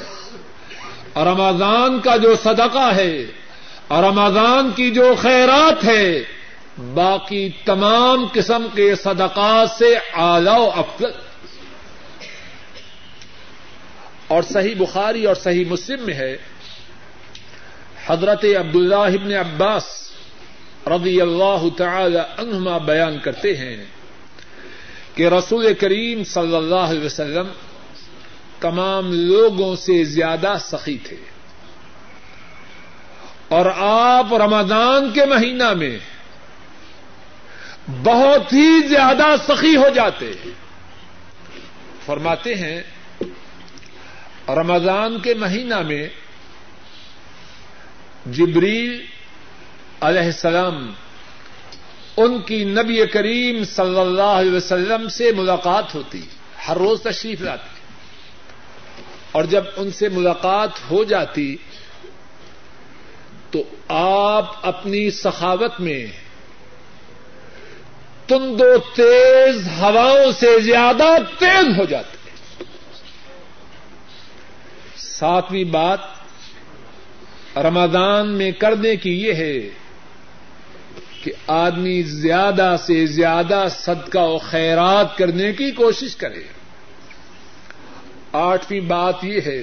رمضان 1.16 2.00
کا 2.00 2.18
جو 2.18 2.36
صدقہ 2.36 2.96
ہے، 2.96 3.26
رمضان 3.90 4.72
کی 4.76 4.92
جو 4.92 5.16
خیرات 5.22 5.84
ہے 5.84 6.24
باقی 6.78 7.50
تمام 7.66 8.26
قسم 8.34 8.68
کے 8.76 8.96
صدقات 8.96 9.70
سے 9.70 9.96
اعلی 10.14 10.50
و 10.50 10.70
افضل۔ 10.76 11.12
اور 14.28 14.44
صحیح 14.44 14.76
بخاری 14.78 15.26
اور 15.26 15.36
صحیح 15.36 15.66
مسلم 15.66 16.06
میں 16.06 16.14
ہے۔ 16.14 16.38
حضرت 18.08 18.46
عبداللہ 18.46 18.96
ابن 18.96 19.34
عباس 19.34 20.12
رضی 20.88 21.22
اللہ 21.22 21.64
تعالی 21.78 22.20
عنہما 22.38 22.78
بیان 22.78 23.20
کرتے 23.20 23.58
ہیں 23.58 23.86
کہ 25.16 25.28
رسول 25.28 25.74
کریم 25.74 26.24
صلی 26.24 26.56
اللہ 26.56 26.76
علیہ 26.76 27.06
وسلم 27.06 27.48
تمام 28.60 29.14
لوگوں 29.14 29.76
سے 29.76 30.04
زیادہ 30.04 30.54
سخی 30.60 30.98
تھے۔ 30.98 31.18
اور 33.48 33.66
آپ 33.76 34.34
رمضان 34.34 35.12
کے 35.14 35.26
مہینہ 35.26 35.74
میں 35.74 36.00
بہت 38.04 38.54
ہی 38.54 38.88
زیادہ 38.88 39.26
سخی 39.48 39.76
ہو 39.76 39.90
جاتے 39.96 40.32
فرماتے 42.06 42.56
ہیں، 42.56 42.82
رمضان 44.50 45.20
کے 45.20 45.34
مہینہ 45.34 45.80
میں 45.88 46.08
جبریل 48.32 49.02
علیہ 50.02 50.26
السلام 50.26 50.92
ان 52.18 52.42
کی 52.42 52.64
نبی 52.64 53.06
کریم 53.08 53.64
صلی 53.64 54.00
اللہ 54.00 54.32
علیہ 54.40 54.52
وسلم 54.52 55.08
سے 55.10 55.32
ملاقات 55.32 55.96
ہوتی، 55.96 56.22
ہر 56.68 56.78
روز 56.78 57.02
تشریف 57.02 57.42
لاتی 57.42 57.80
اور 59.32 59.44
جب 59.44 59.64
ان 59.78 59.92
سے 59.92 60.10
ملاقات 60.10 60.80
ہو 60.92 61.04
جاتی، 61.04 61.56
تو 63.52 63.64
آپ 63.90 64.68
اپنی 64.68 65.10
سخاوت 65.12 65.80
میں 65.80 66.06
تند 68.32 68.62
و 68.62 68.78
تیز 68.96 69.68
ہواؤں 69.80 70.32
سے 70.32 70.60
زیادہ 70.60 71.18
تیز 71.40 71.80
ہو 71.80 71.86
جاتے 71.86 72.18
ساتویں 74.96 75.64
بات 75.64 76.00
رمضان 77.58 78.38
میں 78.38 78.52
کرنے 78.52 78.96
کی 78.96 79.22
یہ 79.24 79.34
ہے 79.34 79.60
کہ 81.24 81.32
آدمی 81.48 82.02
زیادہ 82.02 82.76
سے 82.86 83.06
زیادہ 83.06 83.66
صدقہ 83.70 84.20
و 84.20 84.38
خیرات 84.38 85.18
کرنے 85.18 85.54
کی 85.54 85.72
کوشش 85.72 86.16
کرے۔ 86.16 86.44
آٹھویں 88.32 88.80
بات 88.80 89.24
یہ 89.24 89.42
ہے، 89.46 89.62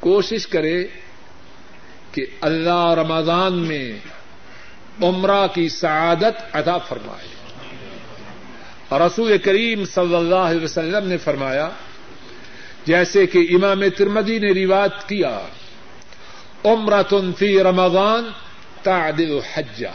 کوشش 0.00 0.46
کرے 0.46 0.86
کہ 2.12 2.26
اللہ 2.40 2.94
رمضان 2.98 3.58
میں 3.58 3.92
عمرہ 5.02 5.46
کی 5.46 5.68
سعادت 5.68 6.56
ادا 6.56 6.78
فرمائے۔ 6.78 7.28
اور 8.88 9.00
رسول 9.00 9.38
کریم 9.38 9.84
صلی 9.84 10.14
اللہ 10.14 10.34
علیہ 10.34 10.64
وسلم 10.64 11.08
نے 11.08 11.16
فرمایا، 11.16 11.70
جیسے 12.84 13.26
کہ 13.26 13.38
امام 13.50 13.88
ترمدی 13.88 14.38
نے 14.38 14.64
روایت 14.64 15.08
کیا 15.08 15.40
عمرتن 16.64 17.32
فی 17.32 17.62
رمضان 17.62 18.30
تعدل 18.82 19.38
حجہ 19.54 19.92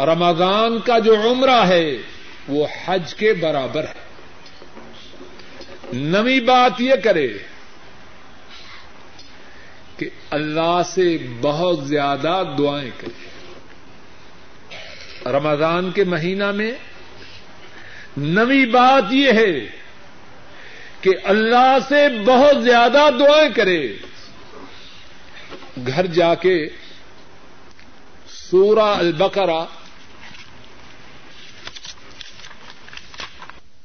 رمضان 0.00 0.78
کا 0.80 0.98
جو 0.98 1.14
عمرہ 1.14 1.66
ہے، 1.66 1.96
وہ 2.48 2.66
حج 2.84 3.14
کے 3.14 3.32
برابر 3.32 3.84
ہے۔ 3.84 4.04
نوی 5.92 6.40
بات 6.40 6.80
یہ 6.80 6.94
کرے 7.04 7.28
کہ 9.96 10.08
اللہ 10.30 10.80
سے 10.94 11.18
بہت 11.40 11.86
زیادہ 11.86 12.42
دعائیں 12.58 12.90
کرے 12.98 13.24
رمضان 15.32 15.90
کے 15.90 16.04
مہینہ 16.04 16.50
میں 16.50 16.72
نوی 18.16 18.66
بات 18.66 19.04
یہ 19.10 19.32
ہے 19.32 19.68
کہ 21.00 21.10
اللہ 21.24 21.76
سے 21.88 22.08
بہت 22.26 22.64
زیادہ 22.64 23.08
دعائیں 23.20 23.48
کرے۔ 23.54 23.96
گھر 25.86 26.06
جا 26.06 26.34
کے 26.34 26.68
سورہ 28.28 28.98
البقرہ 28.98 29.64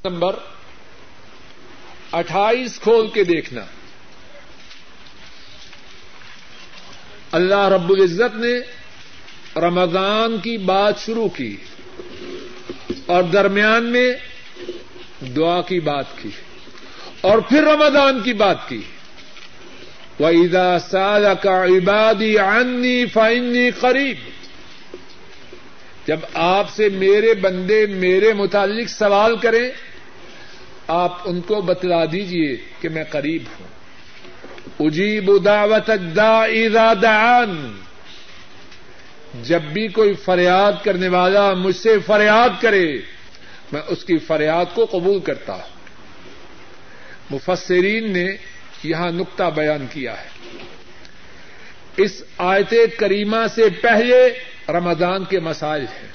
نمبر 0.06 0.36
اٹھائیس 2.12 2.80
کھول 2.80 3.08
کے 3.08 3.24
دیکھنا۔ 3.24 3.62
اللہ 7.32 7.68
رب 7.68 7.90
العزت 7.90 8.36
نے 8.36 8.60
رمضان 9.56 10.38
کی 10.38 10.58
بات 10.58 11.00
شروع 11.00 11.28
کی 11.28 11.58
اور 13.06 13.24
درمیان 13.24 13.86
میں 13.86 14.14
دعا 15.36 15.62
کی 15.62 15.80
بات 15.80 16.06
کی 16.22 16.30
اور 17.22 17.40
پھر 17.40 17.64
رمضان 17.64 18.20
کی 18.24 18.34
بات 18.34 18.70
کی۔ 18.70 18.82
وَإِذَا 20.20 20.78
سَأَلَكَ 20.80 21.50
عِبَادِي 21.50 22.38
عَنِّي 22.38 23.06
فَإِنِّي 23.06 23.72
قَرِيبٌ۔ 23.72 24.30
جب 26.06 26.20
آپ 26.34 26.70
سے 26.70 26.90
میرے 26.90 27.34
بندے، 27.34 27.86
میرے 27.86 28.34
متعلق 28.34 28.90
سوال 28.90 29.38
کریں، 29.38 29.72
آپ 30.88 31.18
ان 31.26 31.42
کو 31.42 31.62
بتلا 31.62 32.06
دیجیے 32.06 32.58
کہ 32.82 32.90
میں 32.90 33.04
قریب 33.04 33.44
ہوں۔ 33.60 33.79
اجیب 34.80 35.46
دعوت 35.46 35.90
اذا 35.90 36.94
دعان۔ 37.02 37.82
جب 39.44 39.62
بھی 39.62 39.88
کوئی 39.88 40.14
فریاد 40.14 40.72
کرنے 40.84 41.08
والا 41.08 41.54
مجھ 41.54 41.76
سے 41.76 42.00
فریاد 42.00 42.50
کرے، 42.62 42.98
میں 43.72 43.82
اس 43.88 44.04
کی 44.04 44.18
فریاد 44.18 44.66
کو 44.74 44.86
قبول 44.86 45.20
کرتا 45.20 45.54
ہوں۔ 45.54 45.80
مفسرین 47.30 48.14
نے 48.14 48.28
یہاں 48.84 49.12
نقطہ 49.12 49.44
بیان 49.56 49.88
کیا 49.94 50.22
ہے۔ 50.22 50.30
اس 51.98 52.24
آیت 52.38 52.74
کریمہ 52.98 53.48
سے 53.56 53.70
پہلے 53.82 54.34
رمضان 54.70 55.24
کے 55.24 55.40
مسائل 55.40 55.82
ہیں۔ 55.82 56.08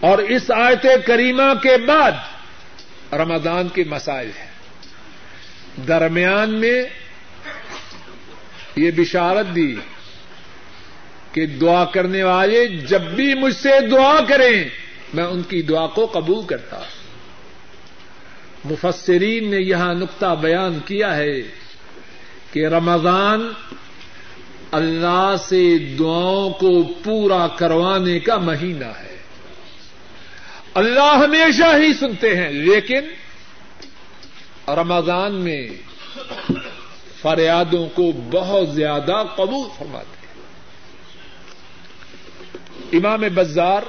اور 0.00 0.18
اس 0.18 0.50
آیت 0.50 0.86
کریمہ 1.06 1.54
کے 1.62 1.76
بعد 1.76 2.12
رمضان 3.12 3.68
کے 3.68 3.84
مسائل 3.84 4.30
ہیں۔ 4.38 4.54
درمیان 5.88 6.60
میں 6.60 6.84
یہ 8.76 8.90
بشارت 8.90 9.54
دی 9.54 9.74
کہ 11.32 11.46
دعا 11.46 11.84
کرنے 11.84 12.22
والے 12.22 12.66
جب 12.66 13.00
بھی 13.00 13.34
مجھ 13.34 13.54
سے 13.54 13.68
دعا 13.90 14.20
کریں، 14.28 14.64
میں 15.14 15.24
ان 15.24 15.42
کی 15.42 15.62
دعا 15.62 15.86
کو 15.86 16.06
قبول 16.06 16.46
کرتا 16.46 16.80
مفسرین 18.64 19.50
نے 19.50 19.56
یہاں 19.56 19.94
نقطہ 19.94 20.34
بیان 20.40 20.78
کیا 20.86 21.16
ہے 21.16 21.40
کہ 22.52 22.66
رمضان 22.66 23.48
اللہ 24.70 25.34
سے 25.48 25.78
دعاؤں 25.98 26.50
کو 26.50 26.82
پورا 27.04 27.46
کروانے 27.48 28.18
کا 28.20 28.36
مہینہ 28.36 28.90
ہے۔ 29.00 29.16
اللہ 30.74 31.12
ہمیشہ 31.24 31.76
ہی 31.76 31.92
سنتے 31.92 32.36
ہیں، 32.36 32.50
لیکن 32.50 33.00
رمضان 34.68 35.34
میں 35.34 35.68
فریادوں 37.24 37.88
کو 37.94 38.12
بہت 38.30 38.68
زیادہ 38.68 39.22
قبول 39.36 39.68
فرماتے 39.78 40.16
ہیں۔ 40.20 40.34
امام 42.92 43.20
بزار 43.34 43.82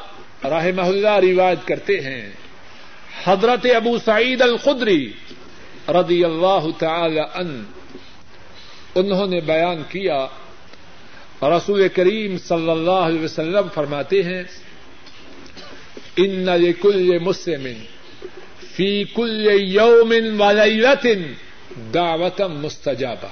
راہ 0.44 0.68
محلہ 0.76 1.16
روایت 1.20 1.68
کرتے 1.68 2.00
ہیں، 2.00 2.32
حضرت 3.24 3.66
ابو 3.76 3.98
سعید 4.06 4.42
الخدری 4.42 5.14
رضی 5.88 6.24
اللہ 6.24 6.64
تعالی 6.80 7.20
ان 7.20 7.64
انہوں 8.96 9.28
نے 9.28 9.40
بیان 9.42 9.84
کیا، 9.90 10.28
رسول 11.42 11.88
کریم 11.88 12.38
صلی 12.38 12.70
اللہ 12.70 13.04
علیہ 13.08 13.22
وسلم 13.22 13.68
فرماتے 13.74 14.24
ہیں، 14.24 14.44
ان 16.18 16.46
لكل 16.46 17.20
مسلم 17.20 17.68
فی 18.76 19.04
کل 19.04 19.48
یوم 19.62 20.42
ولیلت 20.42 21.08
دعوت 21.94 22.42
مستجابہ۔ 22.42 23.28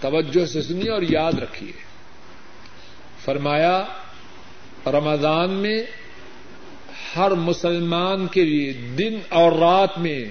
توجہ 0.00 0.46
سے 0.46 0.62
سنیے 0.62 0.90
اور 0.90 1.02
یاد 1.02 1.32
رکھیے۔ 1.32 1.72
فرمایا، 3.24 3.84
رمضان 4.86 5.50
میں 5.50 5.82
ہر 7.16 7.30
مسلمان 7.30 8.26
کے 8.26 8.44
لیے 8.44 8.72
دن 8.72 9.18
اور 9.28 9.52
رات 9.52 9.98
میں 9.98 10.24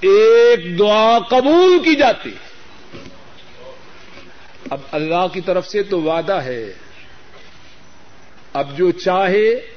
ایک 0.00 0.78
دعا 0.78 1.18
قبول 1.18 1.78
کی 1.84 1.94
جاتی۔ 1.94 2.30
اب 4.70 4.80
اللہ 4.92 5.26
کی 5.32 5.40
طرف 5.40 5.68
سے 5.68 5.82
تو 5.82 6.02
وعدہ 6.02 6.34
ہے۔ 6.34 6.72
اب 8.52 8.76
جو 8.76 8.90
چاہے 8.90 9.75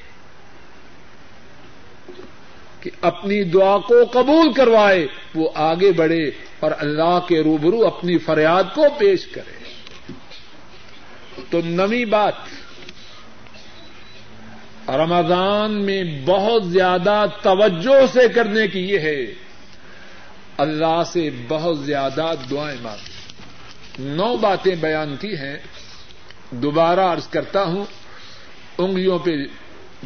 کہ 2.80 2.90
اپنی 3.00 3.42
دعا 3.42 3.78
کو 3.78 4.04
قبول 4.12 4.52
کروائے، 4.52 5.06
وہ 5.34 5.50
آگے 5.54 5.92
بڑھے 5.92 6.30
اور 6.60 6.70
اللہ 6.78 7.18
کے 7.28 7.40
روبرو 7.40 7.86
اپنی 7.86 8.18
فریاد 8.18 8.64
کو 8.74 8.84
پیش 8.98 9.26
کرے۔ 9.26 9.60
تو 11.50 11.60
نوی 11.64 12.04
بات، 12.04 12.32
رمضان 14.88 15.86
میں 15.86 16.04
بہت 16.26 16.66
زیادہ 16.66 17.24
توجہ 17.42 18.06
سے 18.12 18.28
کرنے 18.28 18.68
کی 18.68 18.90
یہ 18.90 18.98
ہے۔ 18.98 19.34
اللہ 20.56 21.02
سے 21.06 21.30
بہت 21.48 21.78
زیادہ 21.78 22.26
دعائیں 22.50 22.78
مانگ 22.82 23.30
نو 23.98 24.36
باتیں 24.36 24.74
بیان 24.74 25.16
کی 25.20 25.34
ہیں۔ 25.34 25.58
دوبارہ 26.50 27.00
عرض 27.00 27.28
کرتا 27.28 27.62
ہوں، 27.62 27.84
انگلیوں 28.78 29.18
پہ 29.18 29.30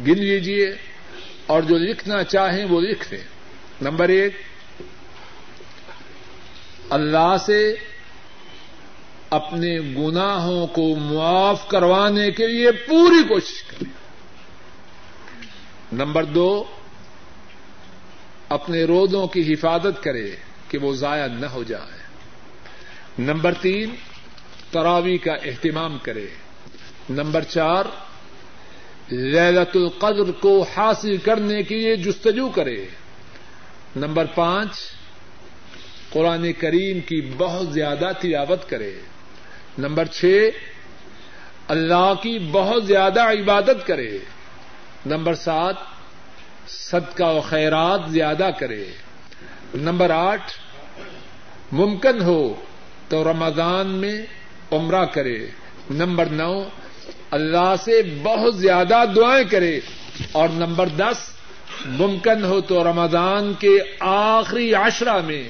گن 0.07 0.19
لیجیے 0.19 0.73
اور 1.47 1.61
جو 1.61 1.77
لکھنا 1.77 2.23
چاہیں 2.23 2.65
وہ 2.65 2.81
لکھ 2.81 3.11
دیں۔ 3.11 3.23
نمبر 3.81 4.09
ایک، 4.09 4.41
اللہ 6.89 7.37
سے 7.45 7.75
اپنے 9.29 9.79
گناہوں 9.79 10.67
کو 10.67 10.95
معاف 10.95 11.67
کروانے 11.67 12.31
کے 12.31 12.47
لیے 12.47 12.71
پوری 12.71 13.27
کوشش 13.27 13.63
کریں۔ 13.63 13.91
نمبر 15.91 16.23
دو، 16.23 16.63
اپنے 18.49 18.83
روزوں 18.83 19.27
کی 19.27 19.53
حفاظت 19.53 20.03
کرے 20.03 20.35
کہ 20.69 20.77
وہ 20.77 20.93
ضائع 20.93 21.27
نہ 21.27 21.45
ہو 21.45 21.63
جائے 21.63 22.05
نمبر 23.19 23.53
تین 23.53 23.95
تراوی 24.71 25.17
کا 25.17 25.33
اہتمام 25.33 25.97
کرے 25.97 26.27
نمبر 27.09 27.43
چار 27.43 27.85
للت 29.11 29.77
القدر 29.77 30.31
کو 30.31 30.65
حاصل 30.77 31.17
کرنے 31.17 31.63
کے 31.63 31.75
لیے 31.75 31.95
جستجو 31.95 32.49
کرے۔ 32.49 32.85
نمبر 33.95 34.25
پانچ، 34.25 34.69
قرآن 36.09 36.53
کریم 36.53 36.99
کی 36.99 37.31
بہت 37.37 37.73
زیادہ 37.73 38.11
تلاوت 38.19 38.69
کرے۔ 38.69 38.93
نمبر 39.77 40.05
چھ، 40.05 40.49
اللہ 41.67 42.13
کی 42.23 42.39
بہت 42.51 42.85
زیادہ 42.85 43.21
عبادت 43.21 43.87
کرے۔ 43.87 44.17
نمبر 45.05 45.35
سات، 45.35 45.75
صدقہ 46.67 47.23
و 47.23 47.41
خیرات 47.41 48.01
زیادہ 48.07 48.49
کرے۔ 48.59 48.85
نمبر 49.75 50.09
آٹھ، 50.09 50.51
ممکن 51.71 52.21
ہو 52.21 52.53
تو 53.09 53.23
رمضان 53.23 53.87
میں 53.87 54.25
عمرہ 54.71 55.05
کرے۔ 55.05 55.47
نمبر 55.89 56.25
نو 56.25 56.63
اللہ 57.35 57.75
سے 57.83 58.01
بہت 58.23 58.57
زیادہ 58.57 59.03
دعائیں 59.15 59.47
کرے 59.49 59.79
اور 60.31 60.49
نمبر 60.49 60.87
دس، 60.87 61.17
ممکن 61.85 62.43
ہو 62.43 62.61
تو 62.61 62.83
رمضان 62.83 63.53
کے 63.53 63.77
آخری 63.99 64.73
عشرہ 64.73 65.21
میں، 65.21 65.49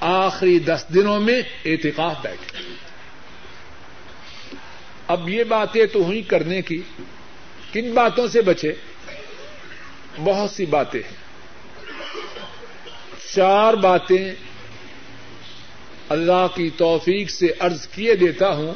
آخری 0.00 0.58
دس 0.58 0.84
دنوں 0.94 1.20
میں 1.20 1.42
اعتکاف 1.64 2.14
بیٹھے۔ 2.22 2.62
اب 5.06 5.28
یہ 5.28 5.44
باتیں 5.44 5.86
تو 5.86 6.02
ہوئی 6.02 6.22
کرنے 6.22 6.62
کی، 6.62 6.82
کن 7.72 7.92
باتوں 7.94 8.26
سے 8.26 8.42
بچے؟ 8.42 8.72
بہت 10.24 10.50
سی 10.50 10.66
باتیں 10.66 11.00
ہیں۔ 11.00 11.16
چار 13.34 13.74
باتیں 13.74 14.32
اللہ 16.08 16.46
کی 16.54 16.70
توفیق 16.70 17.30
سے 17.30 17.46
ارض 17.60 17.86
کیے 17.86 18.14
دیتا 18.14 18.50
ہوں۔ 18.50 18.74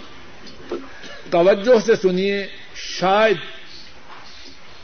توجہ 1.31 1.81
سے 1.81 1.97
سنیے، 1.97 2.47
شاید 2.74 3.37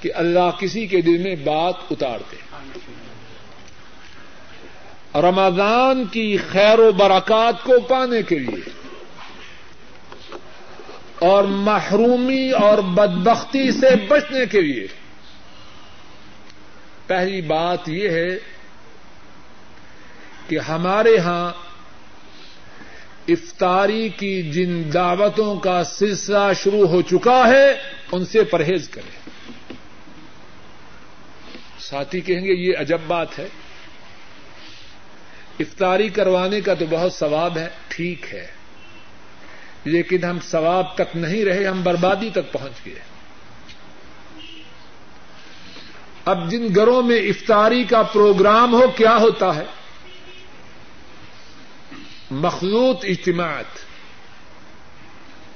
کہ 0.00 0.10
اللہ 0.14 0.50
کسی 0.58 0.86
کے 0.86 1.00
دل 1.00 1.18
میں 1.18 1.36
بات 1.36 1.74
اتار 1.90 2.18
دے۔ 2.32 2.36
رمضان 5.20 6.04
کی 6.04 6.36
خیر 6.36 6.78
و 6.78 6.92
برکات 6.92 7.64
کو 7.64 7.80
پانے 7.80 8.22
کے 8.22 8.38
لیے 8.38 8.70
اور 11.18 11.44
محرومی 11.44 12.50
اور 12.50 12.78
بدبختی 12.78 13.70
سے 13.70 14.06
بچنے 14.08 14.46
کے 14.46 14.60
لیے۔ 14.60 14.86
پہلی 17.06 17.40
بات 17.40 17.88
یہ 17.88 18.08
ہے 18.08 18.38
کہ 20.48 20.58
ہمارے 20.58 21.18
ہاں 21.18 21.65
افطاری 23.28 24.08
کی 24.08 24.42
جن 24.42 24.82
دعوتوں 24.94 25.56
کا 25.56 25.84
سلسلہ 25.84 26.52
شروع 26.62 26.86
ہو 26.86 27.02
چکا 27.02 27.48
ہے، 27.48 27.74
ان 28.12 28.24
سے 28.24 28.44
پرہیز 28.44 28.88
کریں۔ 28.88 29.30
ساتھی 31.78 32.20
کہیں 32.20 32.40
گے، 32.40 32.52
یہ 32.52 32.72
عجب 32.78 32.98
بات 33.06 33.38
ہے۔ 33.38 33.48
افطاری 35.60 36.08
کروانے 36.08 36.60
کا 36.60 36.74
تو 36.74 36.84
بہت 36.90 37.12
ثواب 37.12 37.58
ہے، 37.58 37.68
ٹھیک 37.88 38.34
ہے۔ 38.34 38.46
لیکن 39.84 40.24
ہم 40.24 40.38
ثواب 40.42 40.94
تک 40.94 41.16
نہیں 41.16 41.44
رہے، 41.44 41.66
ہم 41.66 41.82
بربادی 41.82 42.30
تک 42.30 42.52
پہنچ 42.52 42.86
گئے۔ 42.86 43.00
اب 46.24 46.50
جن 46.50 46.66
گھروں 46.74 47.02
میں 47.02 47.18
افطاری 47.18 47.84
کا 47.84 48.02
پروگرام 48.02 48.74
ہو، 48.74 48.88
کیا 48.96 49.16
ہوتا 49.16 49.56
ہے؟ 49.56 49.64
مخلوط 52.30 53.04
اجتماعات۔ 53.04 53.78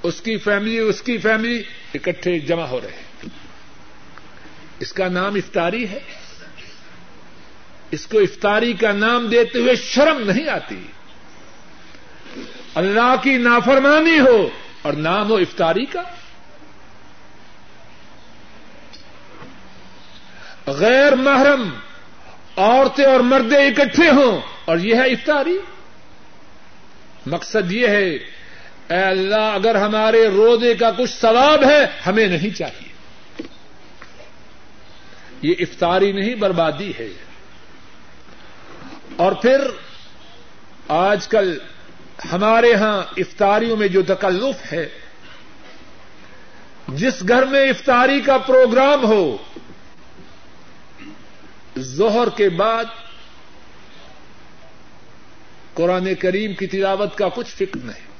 اس 0.02 0.20
کی 0.20 0.38
فیملی، 0.38 0.78
اس 0.78 1.02
کی 1.02 1.18
فیملی 1.18 1.62
اکٹھے 1.94 2.38
جمع 2.38 2.64
ہو 2.64 2.80
رہے 2.80 2.90
ہیں۔ 2.90 3.28
اس 4.78 4.92
کا 4.92 5.08
نام 5.08 5.34
افطاری 5.34 5.88
ہے۔ 5.88 5.98
اس 7.90 8.06
کو 8.06 8.18
افطاری 8.18 8.72
کا 8.72 8.92
نام 8.92 9.26
دیتے 9.26 9.58
ہوئے 9.58 9.74
شرم 9.76 10.30
نہیں 10.30 10.48
آتی۔ 10.48 10.86
اللہ 12.74 13.14
کی 13.22 13.38
نافرمانی 13.38 14.20
ہو 14.20 14.48
اور 14.82 14.92
نام 14.92 15.28
ہو 15.28 15.36
افطاری 15.36 15.84
کا۔ 15.84 16.02
غیر 20.66 21.14
محرم، 21.14 21.68
عورتیں 22.56 23.04
اور 23.04 23.20
مردیں 23.20 23.66
اکٹھے 23.66 24.08
ہوں 24.08 24.40
اور 24.64 24.78
یہ 24.78 24.94
ہے 24.94 25.06
افطاری۔ 25.06 25.58
مقصد 27.26 27.72
یہ 27.72 27.86
ہے، 27.86 28.10
اے 28.88 29.02
اللہ، 29.02 29.52
اگر 29.54 29.74
ہمارے 29.74 30.28
روزے 30.28 30.74
کا 30.74 30.90
کچھ 30.90 31.10
ثواب 31.10 31.64
ہے، 31.64 31.86
ہمیں 32.06 32.26
نہیں 32.26 32.56
چاہیے۔ 32.56 32.92
یہ 35.42 35.54
افطاری 35.58 36.12
نہیں، 36.12 36.34
بربادی 36.34 36.92
ہے۔ 36.98 37.08
اور 39.16 39.32
پھر 39.32 39.60
آج 40.88 41.28
کل 41.28 41.58
ہمارے 42.32 42.74
ہاں 42.74 43.02
افطاریوں 43.16 43.76
میں 43.76 43.88
جو 43.88 44.02
تکلف 44.02 44.72
ہے، 44.72 44.88
جس 46.88 47.28
گھر 47.28 47.44
میں 47.44 47.68
افطاری 47.68 48.20
کا 48.20 48.38
پروگرام 48.38 49.04
ہو، 49.04 49.36
ظہر 51.78 52.28
کے 52.28 52.48
بعد 52.48 52.84
قرآن 55.74 56.14
کریم 56.14 56.54
کی 56.54 56.66
تلاوت 56.66 57.16
کا 57.16 57.28
کچھ 57.28 57.48
فکر 57.48 57.78
نہیں۔ 57.84 58.10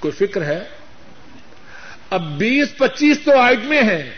کوئی 0.00 0.26
فکر 0.26 0.44
ہے؟ 0.44 0.64
اب 2.10 2.38
بیس 2.38 2.76
پچیس 2.78 3.18
تو 3.24 3.40
آئٹمیں 3.40 3.82
ہیں 3.82 4.10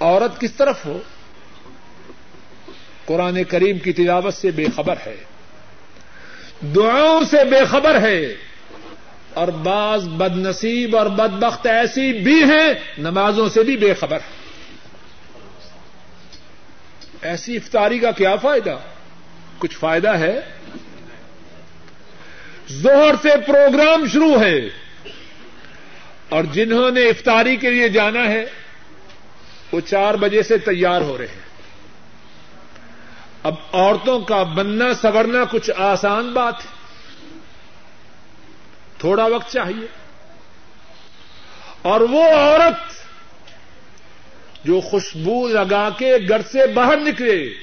عورت 0.00 0.40
کس 0.40 0.52
طرف 0.52 0.86
ہو؟ 0.86 1.02
قرآن 3.04 3.44
کریم 3.44 3.78
کی 3.78 3.92
تلاوت 3.92 4.34
سے 4.34 4.50
بے 4.50 4.66
خبر 4.76 4.94
ہے۔ 5.06 5.24
دعاؤں 6.74 7.24
سے 7.24 7.44
بے 7.44 7.64
خبر 7.64 8.00
ہے۔ 8.00 8.34
اور 9.34 9.48
بعض 9.48 10.08
بد 10.08 10.36
نصیب 10.36 10.96
اور 10.96 11.06
بدبخت 11.06 11.66
ایسی 11.66 12.12
بھی 12.12 12.42
ہیں، 12.42 12.74
نمازوں 12.98 13.48
سے 13.48 13.62
بھی 13.62 13.76
بے 13.76 13.94
خبر۔ 13.94 14.16
ہے 14.16 14.44
ایسی 17.22 17.56
افطاری 17.56 17.98
کا 17.98 18.10
کیا 18.10 18.36
فائدہ؟ 18.36 18.76
کچھ 19.58 19.76
فائدہ 19.76 20.08
ہے؟ 20.08 20.40
زہر 22.68 23.14
سے 23.22 23.28
پروگرام 23.46 24.06
شروع 24.06 24.40
ہے۔ 24.40 24.60
اور 26.28 26.44
جنہوں 26.44 26.90
نے 26.90 27.04
افطاری 27.04 27.56
کے 27.56 27.70
لیے 27.70 27.88
جانا 27.88 28.24
ہے، 28.24 28.44
وہ 29.72 29.80
چار 29.80 30.14
بجے 30.14 30.42
سے 30.42 30.58
تیار 30.58 31.00
ہو 31.00 31.18
رہے 31.18 31.26
ہیں۔ 31.26 31.44
اب 33.42 33.54
عورتوں 33.72 34.20
کا 34.20 34.42
بننا 34.42 34.94
سورنا 34.94 35.44
کچھ 35.50 35.70
آسان 35.76 36.32
بات 36.32 36.54
ہے۔ 36.54 36.84
تھوڑا 38.98 39.26
وقت 39.26 39.52
چاہیے۔ 39.52 39.86
اور 41.82 42.00
وہ 42.00 42.24
عورت 42.24 42.94
جو 44.66 44.80
خوشبو 44.80 45.48
لگا 45.48 45.88
کے 45.98 46.16
گھر 46.28 46.42
سے 46.42 46.66
باہر 46.66 46.96
نکلے 46.96 47.54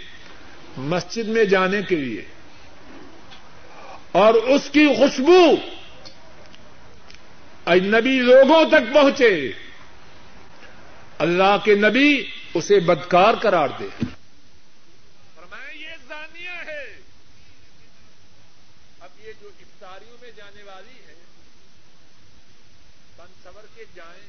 مسجد 0.77 1.27
میں 1.27 1.43
جانے 1.45 1.81
کے 1.81 1.95
لیے 1.95 2.25
اور 4.11 4.33
اس 4.33 4.69
کی 4.69 4.87
خوشبو 4.97 5.41
اجنبی 7.65 8.19
لوگوں 8.19 8.63
تک 8.69 8.93
پہنچے 8.93 9.51
اللہ 11.17 11.57
کے 11.63 11.75
نبی 11.75 12.31
اسے 12.53 12.79
بدکار 12.79 13.33
قرار 13.41 13.69
دے 13.79 13.87
فرمائیں 15.35 15.81
یہ 15.81 15.95
زانیہ 16.07 16.57
ہے۔ 16.67 16.85
اب 18.99 19.09
یہ 19.19 19.31
جو 19.41 19.49
افطاریوں 19.59 20.17
میں 20.21 20.31
جانے 20.35 20.63
والی 20.63 20.99
ہے 21.07 21.15
بن 23.17 23.27
سور 23.43 23.65
کے 23.75 23.83
جائیں، 23.95 24.27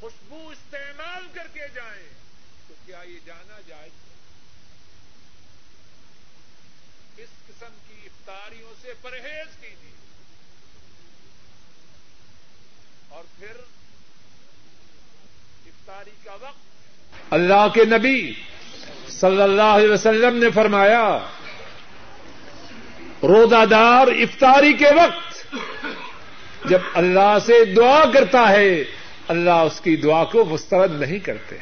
خوشبو 0.00 0.48
استعمال 0.48 1.26
کر 1.34 1.46
کے 1.52 1.68
جائیں، 1.74 2.08
تو 2.68 2.74
کیا 2.86 3.02
یہ 3.06 3.18
جانا 3.26 3.49
پرہیز 9.02 9.60
کیجیے۔ 9.60 9.90
اور 13.08 13.24
پھر 13.38 13.56
افطاری 15.66 16.10
کا 16.24 16.32
وقت۔ 16.32 16.58
اللہ 17.30 17.68
کے 17.74 17.84
نبی 17.84 18.34
صلی 19.08 19.42
اللہ 19.42 19.62
علیہ 19.62 19.90
وسلم 19.90 20.36
نے 20.36 20.50
فرمایا 20.50 21.18
روزہ 23.22 23.66
دار 23.70 24.06
افطاری 24.06 24.72
کے 24.72 24.86
وقت 24.86 25.56
جب 26.68 26.78
اللہ 26.94 27.38
سے 27.46 27.64
دعا 27.64 28.04
کرتا 28.10 28.48
ہے، 28.48 28.84
اللہ 29.28 29.50
اس 29.50 29.80
کی 29.80 29.96
دعا 29.96 30.24
کو 30.24 30.44
مسترد 30.44 31.00
نہیں 31.00 31.18
کرتے۔ 31.18 31.56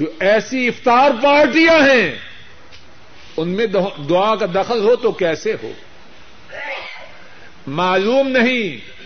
جو 0.00 0.06
ایسی 0.20 0.68
افطار 0.68 1.10
پارٹیاں 1.22 1.78
ہیں 1.78 2.35
ان 3.36 3.48
میں 3.48 3.66
دعا 4.08 4.34
کا 4.34 4.46
دخل 4.54 4.80
ہو 4.80 4.96
تو 4.96 5.12
کیسے 5.12 5.54
ہو؟ 5.62 5.72
معلوم 7.66 8.28
نہیں 8.28 8.96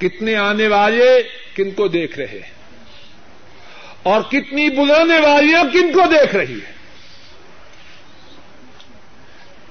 کتنے 0.00 0.36
آنے 0.36 0.68
والے 0.68 1.22
کن 1.54 1.70
کو 1.70 1.88
دیکھ 1.88 2.18
رہے 2.18 2.26
ہیں 2.26 2.50
اور 4.02 4.20
کتنی 4.20 4.70
بلانے 4.70 5.20
والیاں 5.20 5.64
کن 5.72 5.92
کو 5.92 6.00
دیکھ 6.10 6.36
رہی 6.36 6.54
ہے 6.54 6.72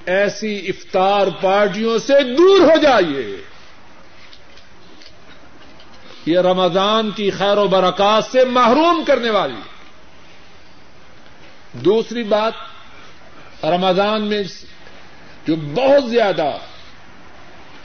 ایسی 0.05 0.67
افطار 0.67 1.27
پارٹیوں 1.41 1.97
سے 1.97 2.35
دور 2.35 2.61
ہو 2.61 2.77
جائیے۔ 2.81 3.41
یہ 6.25 6.39
رمضان 6.39 7.11
کی 7.11 7.29
خیر 7.29 7.57
و 7.57 7.67
برکات 7.67 8.23
سے 8.25 8.45
محروم 8.45 9.03
کرنے 9.07 9.29
والی۔ 9.29 9.61
دوسری 11.73 12.23
بات 12.23 12.53
رمضان 13.63 14.21
میں 14.27 14.43
جو 15.47 15.55
بہت 15.55 16.09
زیادہ 16.09 16.51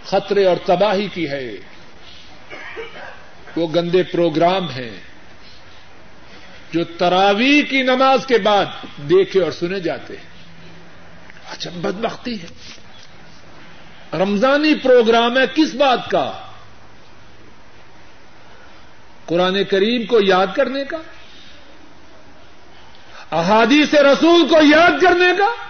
خطرے 0.05 0.47
اور 0.47 0.57
تباہی 0.67 1.09
کی 1.09 1.31
ہے، 1.31 1.53
وہ 3.57 3.67
گندے 3.75 4.03
پروگرام 4.03 4.71
ہیں 4.71 5.01
جو 6.73 6.85
تراوی 6.85 7.63
کی 7.63 7.83
نماز 7.83 8.27
کے 8.27 8.39
بعد 8.39 8.67
دیکھے 8.97 9.43
اور 9.43 9.53
سنے 9.53 9.81
جاتے 9.81 10.17
ہیں۔ 10.17 10.37
اچھا 11.51 11.71
بدبختی 11.75 12.43
ہے۔ 12.43 12.47
رمضانی 14.13 14.75
پروگرام 14.75 15.39
ہے 15.39 15.43
کس 15.55 15.75
بات 15.75 16.11
کا؟ 16.11 16.33
قرآن 19.27 19.65
کریم 19.65 20.07
کو 20.07 20.19
یاد 20.21 20.47
کرنے 20.55 20.85
کا؟ 20.85 20.97
احادیث 23.37 23.95
رسول 23.95 24.49
کو 24.49 24.57
یاد 24.77 25.03
کرنے 25.03 25.33
کا؟ 25.39 25.66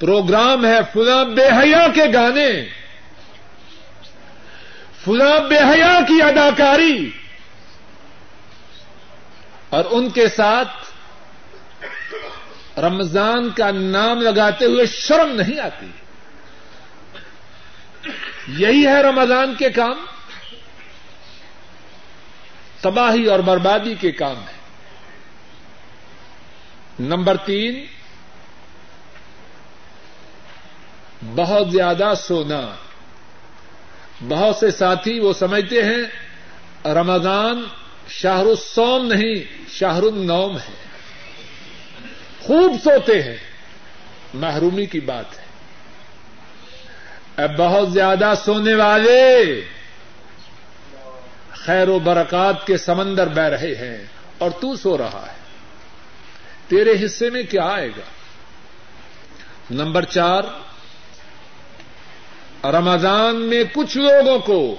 پروگرام 0.00 0.66
ہے 0.66 0.78
فلاں 0.92 1.24
بے 1.24 1.46
حیا 1.46 1.86
کے 1.94 2.02
گانے۔ 2.12 2.68
فلاں 5.04 5.40
بے 5.48 5.58
حیا 5.58 5.98
کی 6.08 6.22
اداکاری۔ 6.22 7.10
اور 9.70 9.84
ان 9.90 10.10
کے 10.10 10.28
ساتھ 10.28 10.90
رمضان 12.78 13.50
کا 13.50 13.70
نام 13.70 14.20
لگاتے 14.20 14.64
ہوئے 14.64 14.86
شرم 14.86 15.36
نہیں 15.36 15.60
آتی۔ 15.60 15.86
یہی 18.48 18.86
ہے 18.86 19.02
رمضان 19.02 19.54
کے 19.54 19.70
کام۔ 19.70 20.04
تباہی 22.80 23.26
اور 23.26 23.38
بربادی 23.38 23.94
کے 24.00 24.10
کام 24.10 24.36
ہے 24.36 24.60
نمبر 27.00 27.36
تین 27.36 27.86
بہت 31.22 31.70
زیادہ 31.70 32.12
سونا۔ 32.16 32.74
بہت 34.28 34.56
سے 34.56 34.70
ساتھی 34.70 35.20
وہ 35.20 35.32
سمجھتے 35.32 35.82
ہیں، 35.82 36.02
رمضان 36.88 37.64
شاہر 38.08 38.46
السوم 38.46 39.06
نہیں 39.06 39.68
شاہر 39.70 40.02
النوم 40.02 40.56
ہے۔ 40.56 40.74
خوب 42.40 42.72
سوتے 42.84 43.22
ہیں۔ 43.22 43.36
محرومی 44.34 44.86
کی 44.86 45.00
بات 45.00 45.24
ہے۔ 45.38 45.44
اب 47.42 47.56
بہت 47.56 47.92
زیادہ 47.92 48.32
سونے 48.44 48.74
والے 48.74 49.60
خیر 51.50 51.88
و 51.88 51.98
برکات 51.98 52.66
کے 52.66 52.78
سمندر 52.78 53.26
بہ 53.28 53.40
رہے 53.40 53.74
ہیں 53.74 54.04
اور 54.38 54.50
تو 54.50 54.76
سو 54.76 54.98
رہا 54.98 55.26
ہے۔ 55.28 55.36
تیرے 56.68 57.04
حصے 57.04 57.30
میں 57.30 57.42
کیا 57.42 57.64
آئے 57.64 57.88
گا؟ 57.88 58.02
نمبر 59.70 60.04
چار 60.04 60.42
رمضان 62.64 63.36
میں 63.36 63.64
کچھ 63.72 63.98
لوگوں 63.98 64.38
کو 64.38 64.76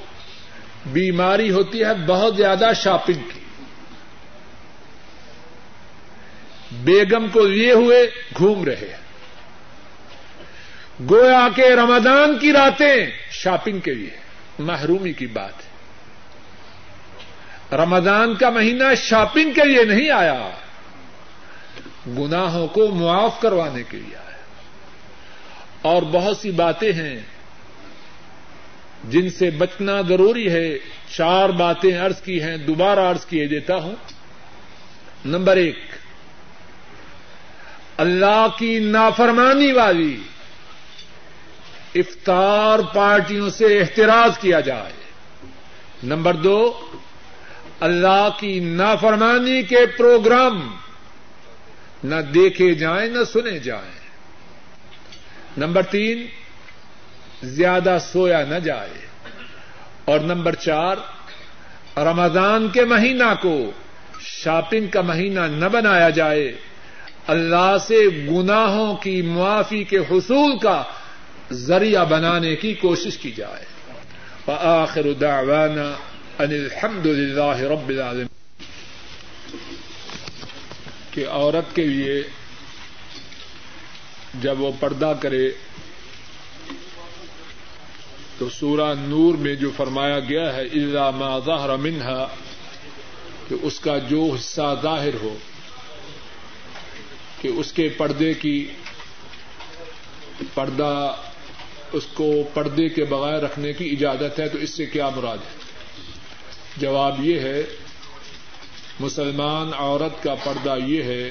بیماری 0.85 1.51
ہوتی 1.51 1.83
ہے، 1.83 2.05
بہت 2.07 2.37
زیادہ 2.37 2.69
شاپنگ 2.75 3.29
کی۔ 3.33 3.39
بیگم 6.71 7.27
کو 7.27 7.41
لیے 7.41 7.71
ہوئے 7.71 8.11
گھوم 8.37 8.63
رہے 8.63 8.75
ہیں۔ 8.75 9.01
گویا 11.09 11.47
کے 11.55 11.75
رمضان 11.75 12.39
کی 12.39 12.53
راتیں 12.53 13.05
شاپنگ 13.31 13.79
کے 13.79 13.93
لیے، 13.93 14.17
محرومی 14.59 15.13
کی 15.13 15.27
بات 15.27 15.53
ہے۔ 15.53 15.71
رمضان 17.77 18.35
کا 18.35 18.49
مہینہ 18.49 18.95
شاپنگ 18.97 19.51
کے 19.51 19.63
لیے 19.63 19.83
نہیں 19.83 20.09
آیا، 20.09 20.49
گناہوں 22.07 22.67
کو 22.67 22.87
معاف 22.87 23.41
کروانے 23.41 23.83
کے 23.83 23.97
لیے 23.97 24.15
آیا۔ 24.15 24.37
اور 25.81 26.01
بہت 26.01 26.37
سی 26.37 26.51
باتیں 26.51 26.93
ہیں 26.93 27.19
جن 29.03 29.29
سے 29.29 29.49
بچنا 29.49 30.01
ضروری 30.01 30.51
ہے، 30.51 30.77
چار 31.17 31.49
باتیں 31.49 31.97
عرض 31.97 32.21
کی 32.21 32.43
ہیں، 32.43 32.57
دوبارہ 32.57 32.99
عرض 32.99 33.25
کیے 33.25 33.47
دیتا 33.47 33.75
ہوں۔ 33.75 33.95
نمبر 35.25 35.57
ایک، 35.57 35.79
اللہ 37.97 38.47
کی 38.57 38.79
نافرمانی 38.79 39.71
والی 39.71 40.17
افطار 41.95 42.79
پارٹیوں 42.79 43.49
سے 43.49 43.79
احتراج 43.79 44.39
کیا 44.39 44.59
جائے۔ 44.59 44.93
نمبر 46.03 46.33
دو، 46.33 46.79
اللہ 47.79 48.29
کی 48.39 48.59
نافرمانی 48.59 49.63
کے 49.63 49.85
پروگرام 49.97 50.75
نہ 52.03 52.15
دیکھے 52.15 52.73
جائیں، 52.73 53.09
نہ 53.09 53.23
سنے 53.33 53.59
جائیں۔ 53.59 54.01
نمبر 55.57 55.83
تین 55.83 56.25
زیادہ 57.43 57.97
سویا 58.11 58.45
نہ 58.45 58.55
جائے۔ 58.55 59.05
اور 60.05 60.19
نمبر 60.19 60.55
چار، 60.55 60.95
رمضان 61.97 62.67
کے 62.69 62.85
مہینہ 62.85 63.33
کو 63.41 63.71
شاپنگ 64.19 64.87
کا 64.87 65.01
مہینہ 65.01 65.39
نہ 65.39 65.65
بنایا 65.65 66.09
جائے۔ 66.09 66.55
اللہ 67.27 67.75
سے 67.87 67.99
گناہوں 68.31 68.95
کی 68.95 69.21
معافی 69.21 69.83
کے 69.83 69.97
حصول 69.97 70.57
کا 70.57 70.83
ذریعہ 71.51 72.05
بنانے 72.05 72.55
کی 72.55 72.73
کوشش 72.73 73.17
کی 73.17 73.31
جائے۔ 73.31 73.65
آخر 74.59 75.13
دعوانا 75.21 75.91
ان 76.39 76.49
الحمد 76.49 77.05
للہ 77.05 77.57
رب 77.57 77.89
العالمین۔ 77.89 78.27
کہ 81.11 81.25
عورت 81.29 81.75
کے 81.75 81.83
لیے 81.83 82.23
جب 84.41 84.61
وہ 84.61 84.71
پردہ 84.79 85.13
کرے 85.19 85.51
تو 88.41 88.49
سورہ 88.49 88.93
نور 88.97 89.35
میں 89.35 89.55
جو 89.55 89.69
فرمایا 89.77 90.19
گیا 90.19 90.55
ہے 90.55 90.61
الا 90.61 91.09
ما 91.09 91.39
ظہر 91.39 91.75
منہا 91.77 92.25
کہ 93.47 93.55
اس 93.61 93.79
کا 93.79 93.97
جو 93.97 94.31
حصہ 94.35 94.75
ظاہر 94.81 95.13
ہو، 95.21 95.37
کہ 97.41 97.47
اس 97.47 97.73
کے 97.73 97.89
پردے 97.89 98.33
کی 98.33 98.71
پردہ، 100.53 101.15
اس 101.91 102.03
کو 102.13 102.33
پردے 102.53 102.89
کے 102.89 103.05
بغیر 103.05 103.39
رکھنے 103.39 103.73
کی 103.73 103.89
اجازت 103.91 104.39
ہے، 104.39 104.49
تو 104.49 104.57
اس 104.57 104.69
سے 104.69 104.85
کیا 104.85 105.09
مراد 105.09 105.37
ہے؟ 105.37 105.59
جواب 106.77 107.25
یہ 107.25 107.39
ہے، 107.39 107.63
مسلمان 108.99 109.73
عورت 109.73 110.23
کا 110.23 110.35
پردہ 110.35 110.75
یہ 110.85 111.03
ہے 111.03 111.29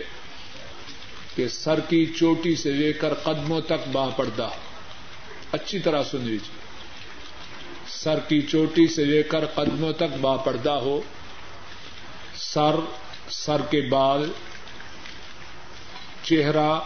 کہ 1.37 1.49
سر 1.49 1.81
کی 1.81 2.07
چوٹی 2.07 2.57
سے 2.57 2.73
لے 2.73 2.93
کر 2.93 3.15
قدموں 3.15 3.61
تک 3.61 3.89
با 3.93 4.09
پردہ۔ 4.09 4.49
اچھی 5.53 5.79
طرح 5.79 6.03
سن 6.03 6.21
لیجیے 6.21 6.70
سر 8.03 8.19
کی 8.29 8.43
چوٹی 8.43 8.87
سے 8.87 9.05
لے 9.05 9.23
کر 9.23 9.47
قدموں 9.47 9.93
تک 9.93 10.19
با 10.21 10.37
پردہ 10.37 10.71
ہو۔ 10.71 11.01
سر 12.35 12.75
سر 13.31 13.61
کے 13.71 13.81
بال، 13.81 14.33
چہرہ، 16.23 16.79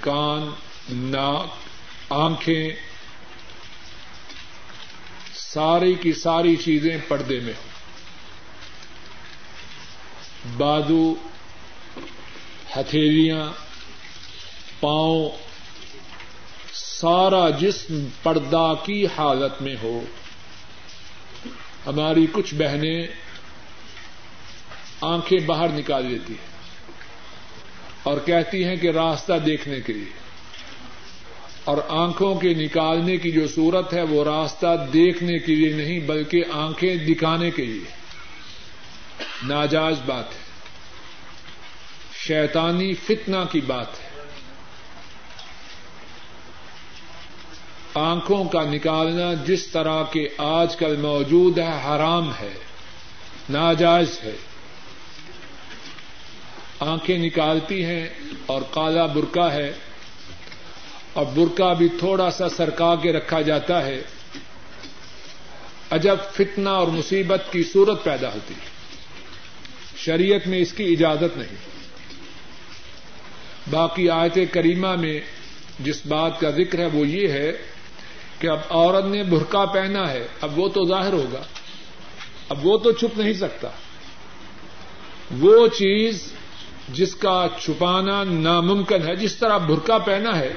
کان، 0.00 0.50
ناک، 0.90 1.46
آنکھیں، 2.10 2.70
ساری 5.34 5.94
کی 5.94 6.12
ساری 6.12 6.56
چیزیں 6.56 6.98
پردے 7.08 7.40
میں 7.40 7.52
ہوں۔ 7.52 7.70
بادو 10.56 11.14
ہتھیلیاں، 12.76 13.52
پاؤں، 14.80 15.30
سارا 16.72 17.50
جسم 17.50 18.06
پردہ 18.22 18.72
کی 18.84 19.06
حالت 19.06 19.62
میں 19.62 19.76
ہو۔ 19.82 20.04
ہماری 21.86 22.26
کچھ 22.32 22.54
بہنیں 22.54 23.06
آنکھیں 25.00 25.38
باہر 25.46 25.68
نکال 25.68 26.06
لیتی 26.06 26.32
ہیں 26.32 26.56
اور 28.02 28.18
کہتی 28.18 28.64
ہیں 28.64 28.76
کہ 28.76 28.90
راستہ 28.90 29.32
دیکھنے 29.46 29.80
کے 29.80 29.92
لیے 29.92 30.26
اور 31.64 31.76
آنکھوں 31.88 32.34
کے 32.34 32.54
نکالنے 32.54 33.16
کی 33.16 33.30
جو 33.30 33.48
صورت 33.48 33.92
ہے 33.92 34.02
وہ 34.02 34.24
راستہ 34.24 34.86
دیکھنے 34.92 35.38
کے 35.38 35.54
لیے 35.54 35.72
نہیں 35.72 35.98
بلکہ 36.00 36.42
آنکھیں 36.52 36.96
دکھانے 36.96 37.50
کے 37.50 37.64
لیے۔ 37.64 37.90
ناجائز 39.42 39.96
بات 40.06 40.32
ہے۔ 40.32 40.38
شیطانی 42.14 42.94
فتنہ 42.94 43.36
کی 43.52 43.60
بات 43.60 44.00
ہے۔ 44.00 44.05
آنکھوں 47.98 48.44
کا 48.44 48.62
نکالنا 48.62 49.34
جس 49.34 49.66
طرح 49.66 50.02
کے 50.02 50.28
آج 50.38 50.76
کل 50.76 50.96
موجود 50.96 51.58
ہے، 51.58 51.80
حرام 51.86 52.30
ہے، 52.40 52.54
ناجائز 53.50 54.20
ہے۔ 54.24 54.36
آنکھیں 56.80 57.18
نکالتی 57.18 57.84
ہیں 57.84 58.08
اور 58.46 58.62
کالا 58.70 59.06
برقع 59.06 59.50
ہے۔ 59.50 59.72
اور 61.12 61.26
برقع 61.34 61.72
بھی 61.72 61.88
تھوڑا 61.88 62.30
سا 62.30 62.48
سرکا 62.48 62.94
کے 62.94 63.12
رکھا 63.12 63.40
جاتا 63.40 63.86
ہے۔ 63.86 64.02
عجب 65.90 66.16
فتنہ 66.32 66.68
اور 66.68 66.88
مصیبت 66.88 67.42
کی 67.50 67.62
صورت 67.62 68.04
پیدا 68.04 68.28
ہوتی 68.28 68.54
ہے۔ 68.54 68.68
شریعت 69.96 70.48
میں 70.48 70.58
اس 70.58 70.72
کی 70.72 70.84
اجازت 70.84 71.36
نہیں۔ 71.36 71.56
باقی 73.70 74.10
آیت 74.10 74.38
کریمہ 74.50 74.94
میں 74.94 75.20
جس 75.80 76.06
بات 76.06 76.40
کا 76.40 76.50
ذکر 76.50 76.78
ہے 76.78 76.86
وہ 76.86 77.08
یہ 77.08 77.28
ہے 77.28 77.75
کہ 78.38 78.46
اب 78.46 78.58
عورت 78.70 79.04
نے 79.04 79.22
برقع 79.22 79.64
پہنا 79.64 80.10
ہے، 80.10 80.28
اب 80.40 80.58
وہ 80.58 80.68
تو 80.68 80.84
ظاہر 80.88 81.12
ہوگا۔ 81.12 81.42
اب 82.48 82.66
وہ 82.66 82.78
تو 82.78 82.92
چھپ 82.92 83.18
نہیں 83.18 83.32
سکتا۔ 83.32 83.68
وہ 85.38 85.66
چیز 85.66 86.32
جس 86.88 87.14
کا 87.14 87.46
چھپانا 87.60 88.24
ناممکن 88.24 89.08
ہے، 89.08 89.16
جس 89.16 89.36
طرح 89.36 89.56
برقع 89.56 89.98
پہنا 89.98 90.38
ہے، 90.38 90.54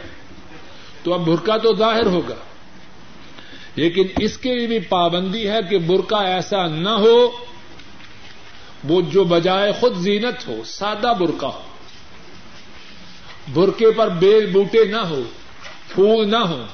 تو 1.03 1.14
اب 1.14 1.27
برقع 1.27 1.57
تو 1.57 1.76
ظاہر 1.76 2.06
ہوگا۔ 2.06 2.35
لیکن 3.76 4.03
اس 4.19 4.38
کے 4.38 4.56
لیے 4.56 4.68
بھی 4.68 4.80
پابندی 4.80 5.49
ہے 5.49 5.60
کہ 5.69 5.77
برقع 5.77 6.23
ایسا 6.26 6.68
نہ 6.68 6.89
ہو، 6.89 7.31
وہ 8.84 9.01
جو 9.01 9.23
بجائے 9.23 9.72
خود 9.80 9.97
زینت 9.97 10.47
ہو، 10.47 10.61
سادہ 10.65 11.14
برقع 11.19 11.45
ہو۔ 11.45 11.61
برقے 13.53 13.91
پر 13.91 14.10
بیل 14.10 14.45
بوٹے 14.45 14.85
نہ 14.85 14.97
ہو، 14.97 15.22
پھول 15.93 16.31
نہ 16.31 16.38
ہوں۔ 16.38 16.65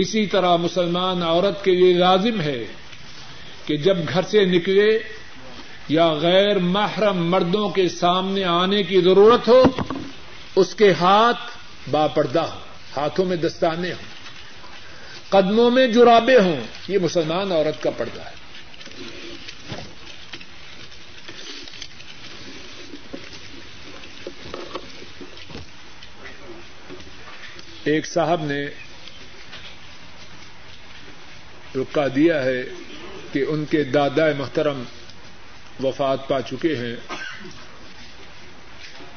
اسی 0.00 0.26
طرح 0.26 0.56
مسلمان 0.56 1.22
عورت 1.22 1.64
کے 1.64 1.70
لیے 1.70 1.92
لازم 1.92 2.40
ہے 2.40 2.64
کہ 3.66 3.76
جب 3.76 3.96
گھر 4.08 4.22
سے 4.22 4.44
نکلے 4.44 4.98
یا 5.88 6.12
غیر 6.12 6.58
محرم 6.58 7.30
مردوں 7.30 7.68
کے 7.68 7.88
سامنے 7.88 8.44
آنے 8.44 8.82
کی 8.82 9.00
ضرورت 9.00 9.48
ہو، 9.48 9.62
اس 10.56 10.74
کے 10.74 10.92
ہاتھ 10.92 11.50
باپردہ 11.90 12.40
ہوں، 12.40 12.60
ہاتھوں 12.96 13.24
میں 13.24 13.36
دستانے 13.36 13.92
ہوں، 13.92 14.08
قدموں 15.28 15.70
میں 15.70 15.86
جرابے 15.86 16.38
ہوں، 16.38 16.60
یہ 16.88 16.98
مسلمان 16.98 17.52
عورت 17.52 17.82
کا 17.82 17.90
پردہ 17.90 18.20
ہے۔ 18.20 18.40
ایک 27.84 28.06
صاحب 28.06 28.44
نے 28.44 28.64
رکا 31.76 32.06
دیا 32.14 32.44
ہے 32.44 32.62
کہ 33.32 33.44
ان 33.48 33.64
کے 33.64 33.84
دادا 33.84 34.26
محترم 34.38 34.82
وفات 35.84 36.28
پا 36.28 36.42
چکے 36.42 36.76
ہیں۔ 36.76 36.96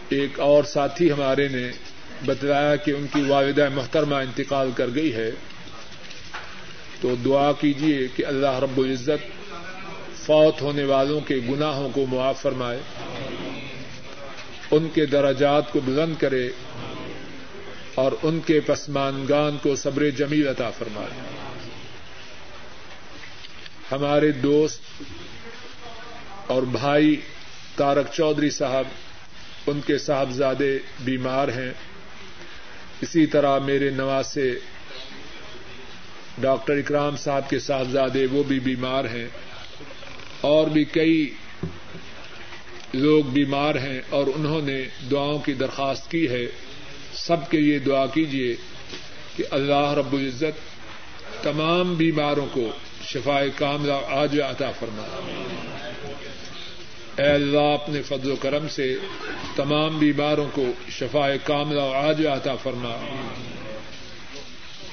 ایک 0.10 0.40
اور 0.40 0.64
ساتھی 0.64 1.12
ہمارے 1.12 1.48
نے 1.48 1.72
بتلایا 2.26 2.76
کہ 2.76 2.92
ان 2.92 3.08
کی 3.14 3.22
والدہ 3.22 3.70
محترمہ 3.76 4.16
انتقال 4.16 4.72
کر 4.76 4.88
گئی 4.96 5.14
ہے۔ 5.14 5.32
تو 7.02 7.16
دعا 7.16 7.52
کیجیے 7.52 8.08
کہ 8.16 8.26
اللہ 8.26 8.60
رب 8.60 8.78
العزت 8.78 9.44
فوت 10.26 10.62
ہونے 10.62 10.84
والوں 10.84 11.22
کے 11.22 11.36
گناہوں 11.36 11.90
کو 11.90 12.06
معاف 12.06 12.42
فرمائے۔ 12.42 12.80
ان 14.72 14.88
کے 14.94 15.06
درجات 15.06 15.72
کو 15.72 15.80
بلند 15.86 16.16
کرے 16.20 16.50
اور 17.96 18.12
ان 18.24 18.40
کے 18.46 18.60
پسمانگان 18.60 19.58
کو 19.62 19.76
صبر 19.76 20.10
جمیل 20.10 20.48
عطا 20.48 20.70
فرمائے۔ 20.70 21.32
ہمارے 23.94 24.32
دوست 24.32 24.82
اور 26.48 26.64
بھائی 26.64 27.22
تارک 27.76 28.14
چودھری 28.14 28.49
صاحب، 28.49 28.84
ان 29.68 29.82
کے 29.86 29.98
صاحبزادے 29.98 30.80
بیمار 30.99 31.48
ہیں۔ 31.48 31.74
اسی 33.02 33.26
طرح 33.26 33.60
میرے 33.60 33.90
نواسے 33.90 34.60
ڈاکٹر 36.38 36.74
اکرام 36.74 37.18
صاحب 37.18 37.49
کے 37.49 37.60
صاحبزادے 37.60 38.26
وہ 38.26 38.44
بھی 38.44 38.60
بیمار 38.60 39.06
ہیں۔ 39.06 39.28
اور 40.41 40.68
بھی 40.68 40.84
کئی 40.84 41.34
لوگ 42.94 43.24
بیمار 43.24 43.76
ہیں 43.76 44.02
اور 44.10 44.28
انہوں 44.36 44.61
نے 44.61 44.86
دعاؤں 45.11 45.40
کی 45.40 45.53
درخواست 45.53 46.11
کی 46.11 46.30
ہے۔ 46.30 46.45
سب 47.14 47.49
کے 47.49 47.60
لیے 47.60 47.80
دعا 47.80 48.06
کیجیے 48.06 48.56
کہ 49.36 49.44
اللہ 49.52 49.94
رب 49.94 50.14
العزت 50.14 50.74
تمام 51.44 51.94
بیماروں 51.94 52.45
کو 52.52 52.72
شفا 53.04 53.42
کاملہ 53.56 53.94
آج 54.08 54.42
عطا 54.42 54.72
فرما۔ 54.72 55.04
اے 57.18 57.30
اللہ، 57.30 57.60
اپنے 57.60 58.02
فضل 58.02 58.32
و 58.32 58.36
کرم 58.36 58.68
سے 58.68 58.96
تمام 59.56 60.00
بیماروں 60.00 60.48
کو 60.54 60.66
شفا 60.90 61.28
کاملہ 61.44 61.82
آج 61.82 62.28
عطا 62.28 62.56
فرما۔ 62.56 62.90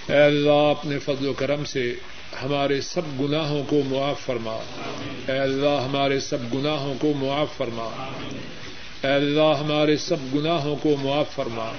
اے 0.08 0.22
اللہ، 0.22 0.70
اپنے 0.70 0.98
فضل 0.98 1.26
و 1.26 1.32
کرم 1.32 1.64
سے 1.64 1.94
ہمارے 2.42 2.80
سب 2.80 3.20
گناہوں 3.20 3.64
کو 3.68 3.80
معاف 3.86 4.20
فرما۔ 4.20 4.58
اے 5.28 5.38
اللہ، 5.38 5.82
ہمارے 5.84 6.20
سب 6.20 6.54
گناہوں 6.54 6.94
کو 7.00 7.12
معاف 7.16 7.56
فرما۔ 7.56 8.10
اے 9.04 9.12
اللہ، 9.12 9.58
ہمارے 9.60 9.96
سب 9.96 10.16
گناہوں 10.34 10.76
کو 10.76 10.96
معاف 11.02 11.30
فرما۔ 11.34 11.72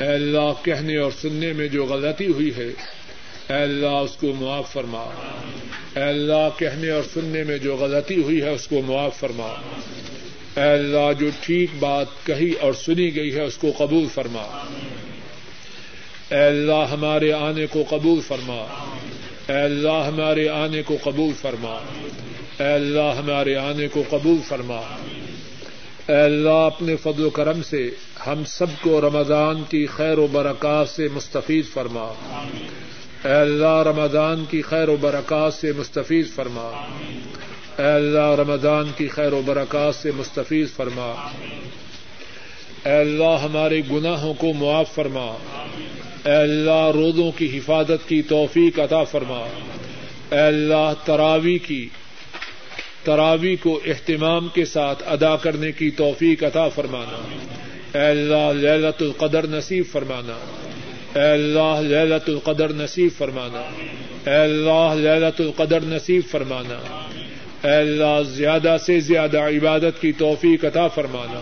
اے 0.00 0.06
اللہ 0.06 0.64
کہنے 0.64 0.96
اور 0.96 1.10
سننے 1.10 1.52
میں 1.52 1.68
جو 1.68 1.84
غلطی 1.84 2.26
ہوئی 2.26 2.50
ہے 2.56 2.68
اے 3.48 3.56
اللہ 3.56 3.86
اس 3.86 4.16
کو 4.16 4.32
معاف 4.40 4.72
فرما۔ 4.72 5.06
اے 5.96 6.02
اللہ 6.02 6.48
کہنے 6.58 6.90
اور 6.90 7.02
سننے 7.14 7.44
میں 7.44 7.58
جو 7.58 7.76
غلطی 7.76 8.22
ہوئی 8.22 8.42
ہے 8.42 8.48
اس 8.48 8.68
کو 8.68 8.80
معاف 8.86 9.16
فرما۔ 9.16 9.54
اے 10.56 10.72
اللہ 10.72 11.12
جو 11.18 11.26
ٹھیک 11.40 11.70
بات 11.78 12.06
کہی 12.24 12.52
اور 12.60 12.72
سنی 12.72 13.16
گئی 13.16 13.34
ہے 13.34 13.44
اس 13.44 13.56
کو 13.56 13.72
قبول 13.78 14.06
فرما۔ 14.14 14.64
اے 16.30 16.44
اللہ 16.44 16.84
ہمارے 16.90 17.32
آنے 17.32 17.66
کو 17.66 17.84
قبول 17.88 18.20
فرما۔ 18.20 18.66
اے 19.48 19.60
اللہ 19.60 20.04
ہمارے 20.06 20.48
آنے 20.48 20.82
کو 20.82 20.96
قبول 21.02 21.32
فرما۔ 21.40 21.78
اے 22.60 22.72
اللہ 22.72 23.12
ہمارے 23.18 23.56
آنے 23.56 23.88
کو 23.88 24.02
قبول 24.10 24.38
فرما۔ 24.48 24.80
اے 26.08 26.20
اللہ 26.20 26.48
اپنے 26.48 26.96
فضل 26.96 27.24
و 27.24 27.30
کرم 27.30 27.62
سے 27.62 27.90
ہم 28.26 28.44
سب 28.46 28.66
کو 28.80 29.00
رمضان 29.00 29.62
کی 29.68 29.86
خیر 29.86 30.18
و 30.18 30.26
برکات 30.26 30.88
سے 30.88 31.08
مستفید 31.14 31.64
فرما۔ 31.72 32.12
اے 33.24 33.32
اللہ، 33.32 33.82
رمضان 33.86 34.44
کی 34.50 34.62
خیر 34.62 34.88
و 34.88 34.96
برکات 34.96 35.54
سے 35.54 35.72
مستفیض 35.72 36.34
فرما۔ 36.34 36.86
اے 37.78 37.84
اللہ، 37.84 38.40
رمضان 38.40 38.84
کی 38.96 39.08
خیر 39.08 39.32
و 39.32 39.42
برکات 39.44 39.94
سے 39.94 40.10
مستفیض 40.16 40.68
فرما۔ 40.72 41.28
اے 42.84 42.96
اللہ، 42.96 43.36
ہمارے 43.42 43.80
گناہوں 43.90 44.34
کو 44.34 44.52
معاف 44.52 44.94
فرما۔ 44.94 45.36
اے 46.24 46.36
اللہ، 46.36 46.90
روزوں 46.94 47.30
کی 47.38 47.58
حفاظت 47.58 48.08
کی 48.08 48.22
توفیق 48.22 48.80
عطا 48.80 49.04
فرما۔ 49.04 49.46
اے 50.32 50.40
اللہ، 50.40 50.92
تراوی 51.04 51.58
کی، 51.58 51.88
تراوی 53.04 53.56
کو 53.56 53.80
اہتمام 53.86 54.48
کے 54.48 54.64
ساتھ 54.64 55.02
ادا 55.06 55.36
کرنے 55.36 55.72
کی 55.72 55.90
توفیق 55.90 56.44
عطا 56.44 56.68
فرمانا۔ 56.68 57.38
اے 57.98 58.06
اللہ 58.06 58.52
للت 58.52 59.02
القدر 59.02 59.46
نصیب 59.46 59.84
فرمانا۔ 59.92 60.38
اے 61.14 61.30
اللہ 61.30 61.80
للت 61.80 62.28
القدر 62.28 62.68
نصیب 62.68 63.10
فرمانا۔ 63.18 63.60
اے 64.30 64.36
اللہ 64.36 64.94
للت 64.94 65.40
القدر 65.40 65.80
نصیب 65.80 66.22
فرمانا۔ 66.30 67.06
اے 67.68 67.76
اللہ 67.76 68.22
زیادہ 68.28 68.76
سے 68.86 69.00
زیادہ 69.00 69.38
عبادت 69.38 70.00
کی 70.00 70.12
توفیق 70.12 70.64
عطا 70.64 70.88
فرمانا۔ 70.88 71.40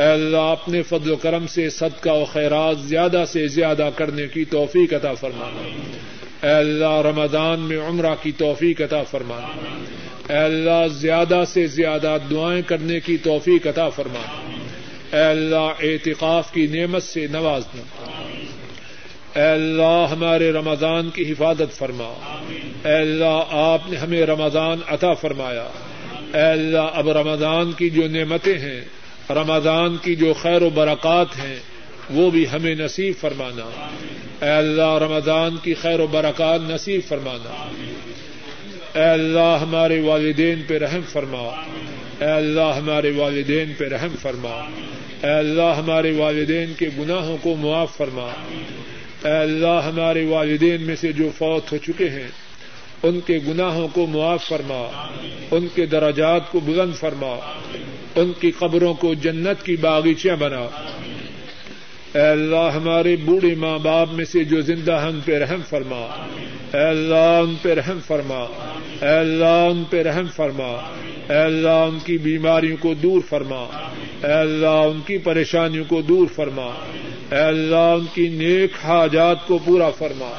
اے 0.00 0.12
اللہ 0.12 0.36
اپنے 0.36 0.82
فضل 0.82 1.10
و 1.10 1.16
کرم 1.16 1.46
سے 1.46 1.70
صدقہ 1.70 2.10
و 2.10 2.24
خیرات 2.24 2.78
زیادہ 2.78 3.24
سے 3.28 3.46
زیادہ 3.46 3.90
کرنے 3.96 4.26
کی 4.26 4.44
توفیق 4.44 4.94
عطا 4.94 5.14
فرمانا۔ 5.14 5.68
اے 6.46 6.54
اللہ 6.54 7.06
رمضان 7.06 7.60
میں 7.60 7.78
عمرہ 7.78 8.14
کی 8.22 8.32
توفیق 8.32 8.80
عطا 8.80 9.02
فرمانا۔ 9.02 9.48
اے 10.32 10.38
اللہ 10.38 10.86
زیادہ 10.92 11.42
سے 11.48 11.66
زیادہ 11.66 12.16
دعائیں 12.30 12.62
کرنے 12.62 13.00
کی 13.00 13.16
توفیق 13.16 13.66
عطا 13.66 13.88
فرمانا۔ 13.88 14.58
اے 15.16 15.24
اللہ 15.24 15.72
اعتقاف 15.80 16.52
کی 16.52 16.66
نعمت 16.66 17.02
سے 17.02 17.26
نوازنا۔ 17.26 17.82
اے 19.34 19.42
اللہ 19.42 20.06
ہمارے 20.10 20.52
رمضان 20.52 21.10
کی 21.10 21.32
حفاظت 21.32 21.78
فرما۔ 21.78 22.38
اے 22.84 22.94
اللہ 22.94 23.42
آپ 23.50 23.90
نے 23.90 23.96
ہمیں 23.96 24.22
رمضان 24.22 24.78
عطا 24.86 25.12
فرمایا۔ 25.12 25.68
اے 26.34 26.50
اللہ 26.50 26.78
اب 26.78 27.10
رمضان 27.10 27.72
کی 27.72 27.90
جو 27.90 28.08
نعمتیں 28.08 28.58
ہیں، 28.58 28.80
رمضان 29.30 29.96
کی 29.96 30.14
جو 30.14 30.32
خیر 30.32 30.62
و 30.62 30.70
برکات 30.70 31.26
ہیں، 31.36 31.56
وہ 32.10 32.30
بھی 32.30 32.44
ہمیں 32.52 32.74
نصیب 32.74 33.14
فرمانا۔ 33.20 33.86
اے 34.44 34.50
اللہ 34.50 34.98
رمضان 35.02 35.56
کی 35.62 35.74
خیر 35.74 36.00
و 36.00 36.06
برکات 36.06 36.60
نصیب 36.70 37.00
فرمانا۔ 37.08 37.68
اے 38.98 39.08
اللہ 39.08 39.58
ہمارے 39.60 40.00
والدین 40.00 40.62
پہ 40.66 40.78
رحم 40.78 41.00
فرما۔ 41.08 41.62
اے 42.20 42.30
اللہ 42.30 42.72
ہمارے 42.76 43.12
والدین 43.16 43.72
پہ 43.78 43.88
رحم 43.88 44.14
فرما۔ 44.22 44.68
اے 45.22 45.30
اللہ 45.30 45.74
ہمارے 45.78 46.12
والدین 46.12 46.72
کے 46.78 46.88
گناہوں 46.98 47.36
کو 47.42 47.56
معاف 47.56 47.96
فرما۔ 47.96 48.28
اے 49.24 49.36
اللہ، 49.36 49.80
ہمارے 49.84 50.24
والدین 50.26 50.82
میں 50.82 50.96
سے 50.96 51.12
جو 51.12 51.30
فوت 51.38 51.72
ہو 51.72 51.76
چکے 51.76 52.08
ہیں، 52.08 52.28
ان 53.02 53.20
کے 53.20 53.38
گناہوں 53.48 53.88
کو 53.88 54.06
معاف 54.06 54.44
فرما، 54.44 55.10
ان 55.50 55.66
کے 55.74 55.86
دراجات 55.86 56.52
کو 56.52 56.60
بلند 56.60 56.94
فرما، 56.94 57.34
ان 58.14 58.32
کی 58.40 58.50
قبروں 58.50 58.94
کو 58.94 59.14
جنت 59.14 59.64
کی 59.64 59.76
باغیچیاں 59.76 60.36
بنا 60.36 60.66
اے 62.14 62.20
اللہ 62.20 62.70
ہمارے 62.74 63.16
بوڑھے 63.16 63.54
ماں 63.54 63.78
باپ 63.78 64.12
میں 64.12 64.24
سے 64.24 64.44
جو 64.44 64.60
زندہ 64.60 64.92
ہم 64.92 65.18
پہ 65.24 65.38
رحم 65.38 65.60
فرما، 65.68 66.00
اے 66.74 66.84
اللہ 66.84 67.42
ان 67.42 67.54
پہ 67.62 67.74
رحم 67.74 67.98
فرما، 68.06 68.38
اے 69.00 69.14
اللہ 69.18 69.68
ان 69.70 69.82
پہ 69.90 70.02
رحم 70.02 70.26
فرما، 70.36 70.70
اے 71.28 71.36
اللہ 71.36 71.68
ان 71.68 71.98
کی 72.04 72.16
بیماریوں 72.18 72.76
کو 72.80 72.94
دور 72.94 73.20
فرما، 73.28 73.62
اے 74.22 74.32
اللہ 74.32 74.66
ان 74.66 75.00
کی 75.06 75.18
پریشانیوں 75.18 75.84
کو 75.88 76.00
دور 76.02 76.26
فرما، 76.34 76.66
اے 77.30 77.40
اللہ 77.40 77.76
ان 77.76 78.06
کی 78.14 78.28
نیک 78.28 78.70
حاجات 78.84 79.46
کو 79.46 79.58
پورا 79.64 79.90
فرما، 79.90 80.30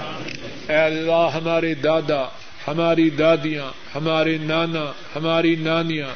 اے 0.67 0.75
اللہ 0.75 1.29
ہمارے 1.33 1.73
دادا، 1.73 2.23
ہماری 2.67 3.09
دادیاں، 3.09 3.69
ہمارے 3.95 4.37
نانا، 4.41 4.85
ہماری 5.15 5.55
نانیاں 5.55 6.09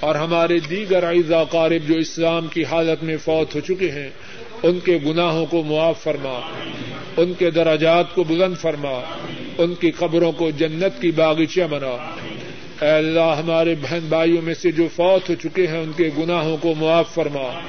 اور 0.00 0.14
ہمارے 0.14 0.58
دیگر 0.70 1.02
اعزا 1.02 1.44
قارب 1.44 1.88
جو 1.88 1.94
اسلام 1.94 2.46
کی 2.46 2.64
حالت 2.64 3.02
میں 3.02 3.16
فوت 3.16 3.54
ہو 3.54 3.60
چکے 3.60 3.90
ہیں 3.90 4.08
ان 4.62 4.78
کے 4.84 4.98
گناہوں 5.06 5.46
کو 5.46 5.62
معاف 5.62 6.02
فرما، 6.02 6.40
ان 7.16 7.32
کے 7.38 7.50
دراجات 7.50 8.14
کو 8.14 8.24
بلند 8.24 8.56
فرما، 8.56 9.00
ان 9.58 9.74
کی 9.74 9.90
قبروں 9.90 10.32
کو 10.32 10.50
جنت 10.50 11.02
کی 11.02 11.10
باغیچیاں 11.10 11.68
بنا۔ 11.68 12.14
اے 12.84 12.90
اللہ، 12.90 13.34
ہمارے 13.38 13.74
بہن 13.82 13.98
بھائیوں 14.08 14.42
میں 14.42 14.54
سے 14.54 14.72
جو 14.72 14.84
فوت 14.96 15.30
ہو 15.30 15.34
چکے 15.34 15.66
ہیں، 15.66 15.78
ان 15.78 15.92
کے 15.96 16.10
گناہوں 16.18 16.56
کو 16.56 16.74
معاف 16.78 17.14
فرما، 17.14 17.60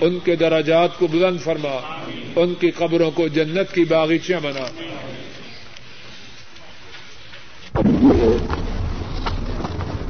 ان 0.00 0.18
کے 0.24 0.36
دراجات 0.36 0.98
کو 0.98 1.06
بلند 1.06 1.40
فرما، 1.40 1.98
ان 2.36 2.54
کی 2.54 2.70
قبروں 2.70 3.10
کو 3.10 3.28
جنت 3.28 3.74
کی 3.74 3.84
باغیچیاں 3.84 4.40
بنا۔ 4.42 4.66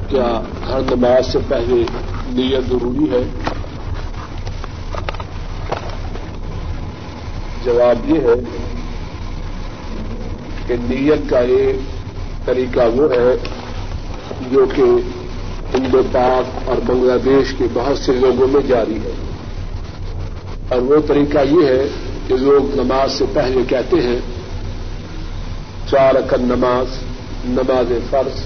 کیا 0.09 0.41
ہر 0.67 0.81
نماز 0.95 1.33
سے 1.33 1.39
پہلے 1.47 1.83
نیت 2.29 2.69
ضروری 2.69 3.11
ہے؟ 3.11 3.23
جواب 7.65 8.09
یہ 8.09 8.19
ہے 8.19 8.33
کہ 10.67 10.75
نیت 10.79 11.29
کا 11.29 11.39
ایک 11.39 11.75
طریقہ 12.45 12.79
وہ 12.93 13.11
ہے 13.11 13.35
جو 14.51 14.65
کہ 14.75 14.81
ہندو 15.77 16.01
پاک 16.11 16.69
اور 16.69 16.77
بنگلہ 16.85 17.13
دیش 17.25 17.53
کے 17.57 17.65
بہت 17.73 17.97
سے 17.97 18.11
لوگوں 18.11 18.47
میں 18.47 18.61
جاری 18.61 18.95
ہے۔ 18.95 19.11
اور 20.69 20.81
وہ 20.81 20.95
طریقہ 21.07 21.37
یہ 21.51 21.65
ہے 21.67 21.87
کہ 22.27 22.35
لوگ 22.37 22.75
نماز 22.75 23.11
سے 23.11 23.25
پہلے 23.33 23.59
کہتے 23.67 23.95
ہیں، 23.95 24.19
چار 25.89 26.15
اکن 26.15 26.41
نماز 26.41 26.87
نماز 27.45 27.91
فرض، 28.09 28.41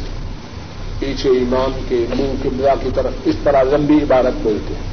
پیچھے 1.00 1.30
امام 1.30 1.80
کے 1.90 2.06
منہ 2.18 2.44
کے 2.44 2.50
کی 2.84 2.90
طرف 2.96 3.12
اس 3.26 3.36
طرح 3.44 3.64
لمبی 3.64 3.98
عبارت 3.98 4.34
بولتے 4.44 4.74
ہیں۔ 4.74 4.92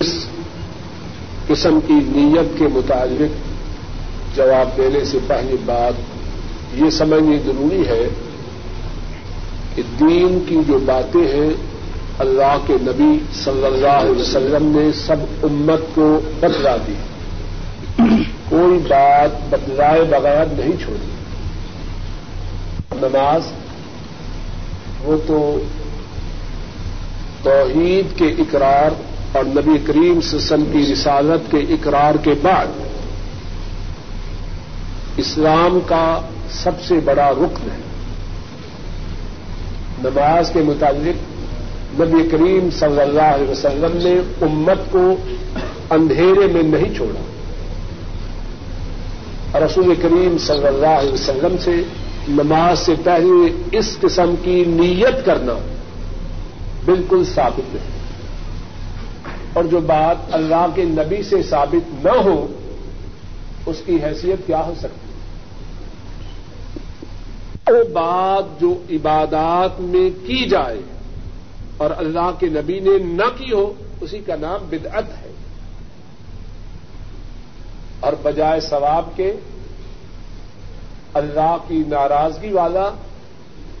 اس 0.00 0.27
قسم 1.48 1.78
کی 1.86 1.94
نیت 1.94 2.58
کے 2.58 2.64
مطابق 2.72 3.48
جواب 4.36 4.76
دینے 4.76 5.04
سے 5.04 5.18
پہلی 5.26 5.56
بات 5.64 5.92
یہ 6.74 6.90
سمجھنی 6.90 7.38
ضروری 7.38 7.86
ہے 7.86 8.08
کہ 9.74 9.82
دین 10.00 10.44
کی 10.48 10.56
جو 10.66 10.78
باتیں 10.86 11.28
ہیں، 11.32 11.50
اللہ 12.18 12.56
کے 12.66 12.72
نبی 12.80 13.18
صلی 13.44 13.66
اللہ 13.66 13.86
علیہ 13.86 14.20
وسلم 14.20 14.76
نے 14.76 14.92
سب 14.92 15.16
امت 15.42 15.80
کو 15.94 16.20
بتلا 16.40 16.76
دی۔ 16.76 16.94
کوئی 18.48 18.78
بات 18.78 19.30
بتلائے 19.50 20.02
بغیر 20.02 20.44
نہیں 20.46 20.84
چھوڑی۔ 20.84 21.06
نماز، 22.96 23.42
وہ 25.04 25.16
تو 25.26 25.60
توحید 27.42 28.18
کے 28.18 28.24
اقرار 28.24 29.07
اور 29.32 29.44
نبی 29.44 29.78
کریم 29.86 30.20
سسن 30.20 30.64
کی 30.72 30.92
رسالت 30.92 31.50
کے 31.50 31.58
اقرار 31.58 32.14
کے 32.14 32.34
بعد 32.42 32.66
اسلام 35.16 35.78
کا 35.86 36.20
سب 36.50 36.72
سے 36.88 36.94
بڑا 37.04 37.30
رکن 37.30 37.70
ہے۔ 37.70 37.78
نماز 40.04 40.50
کے 40.52 40.60
متعلق 40.60 41.38
نبی 42.00 42.28
کریم 42.28 42.68
صلی 42.78 43.00
اللہ 43.00 43.22
علیہ 43.22 43.50
وسلم 43.50 43.98
نے 44.02 44.44
امت 44.46 44.78
کو 44.90 45.16
اندھیرے 45.90 46.46
میں 46.46 46.62
نہیں 46.62 46.94
چھوڑا۔ 46.94 47.20
رسول 49.58 49.94
کریم 50.02 50.36
صلی 50.38 50.66
اللہ 50.66 50.86
علیہ 50.86 51.12
وسلم 51.12 51.56
سے 51.60 51.82
نماز 52.28 52.78
سے 52.78 52.94
پہلے 53.04 53.62
اس 53.78 53.98
قسم 54.00 54.34
کی 54.42 54.64
نیت 54.66 55.26
کرنا 55.26 55.52
بالکل 56.84 57.22
ثابت 57.34 57.74
ہے۔ 57.74 57.97
اور 59.52 59.64
جو 59.64 59.80
بات 59.80 60.16
اللہ 60.32 60.66
کے 60.74 60.84
نبی 60.84 61.22
سے 61.22 61.42
ثابت 61.42 62.06
نہ 62.06 62.16
ہو، 62.24 62.46
اس 63.66 63.76
کی 63.86 63.96
حیثیت 64.04 64.46
کیا 64.46 64.60
ہو 64.66 64.74
سکتی؟ 64.78 65.08
وہ 67.72 67.84
بات 67.92 68.60
جو 68.60 68.82
عبادات 68.90 69.80
میں 69.80 70.10
کی 70.26 70.48
جائے 70.48 70.80
اور 71.76 71.90
اللہ 71.96 72.30
کے 72.38 72.46
نبی 72.46 72.80
نے 72.80 72.98
نہ 72.98 73.38
کی 73.38 73.52
ہو، 73.52 73.72
اسی 74.00 74.18
کا 74.18 74.36
نام 74.40 74.66
بدعت 74.70 75.04
ہے۔ 75.08 75.32
اور 78.00 78.12
بجائے 78.22 78.60
ثواب 78.60 79.16
کے، 79.16 79.32
اللہ 81.14 81.56
کی 81.68 81.82
ناراضگی 81.88 82.52
والا 82.52 82.90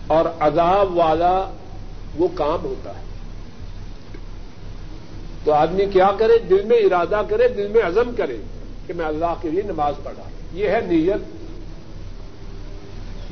اور 0.06 0.24
عذاب 0.40 0.96
والا 0.96 1.50
وہ 2.16 2.28
کام 2.34 2.64
ہوتا 2.64 2.90
ہے۔ 2.90 3.07
تو 5.48 5.54
آدمی 5.54 5.84
کیا 5.86 6.10
کرے؟ 6.18 6.38
دل 6.50 6.62
میں 6.64 6.76
ارادہ 6.76 7.22
کرے، 7.28 7.48
دل 7.48 7.68
میں 7.68 7.82
عزم 7.82 8.10
کرے 8.16 8.36
کہ 8.86 8.92
میں 8.92 9.06
اللہ 9.06 9.34
کے 9.40 9.50
لیے 9.50 9.62
نماز 9.62 9.94
پڑھا۔ 10.02 10.22
یہ 10.52 10.68
ہے 10.68 10.80
نیت۔ 10.86 11.20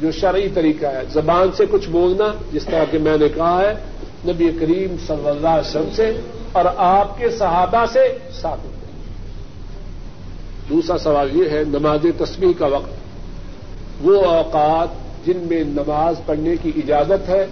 جو 0.03 0.11
شرعی 0.11 0.49
طریقہ 0.49 0.87
ہے۔ 0.87 1.03
زبان 1.13 1.49
سے 1.57 1.65
کچھ 1.71 1.89
بولنا، 1.89 2.25
جس 2.53 2.65
طرح 2.65 2.85
کہ 2.91 2.99
میں 2.99 3.19
نے 3.19 3.29
کہا 3.29 3.63
ہے، 3.63 3.75
نبی 4.33 4.49
کریم 4.61 4.97
صلی 5.07 5.29
اللہ 5.29 5.49
علیہ 5.49 5.71
وسلم 5.71 5.89
سے 5.95 6.21
اور 6.53 6.65
آپ 6.77 7.19
کے 7.19 7.31
صحابہ 7.31 7.85
سے 7.93 8.19
ثابت 8.41 8.67
ہے۔ 8.67 8.91
دوسرا 10.69 10.99
سوال 10.99 11.37
یہ 11.37 11.51
ہے، 11.51 11.65
نماز 11.69 12.07
تصویر 12.19 12.59
کا 12.59 12.67
وقت۔ 12.67 12.91
وہ 14.01 14.25
اوقات 14.25 14.89
جن 15.27 15.37
میں 15.37 15.65
نماز 15.65 16.15
پڑھنے 16.27 16.55
کی 16.63 16.73
اجازت 16.77 17.29
ہے، 17.29 17.47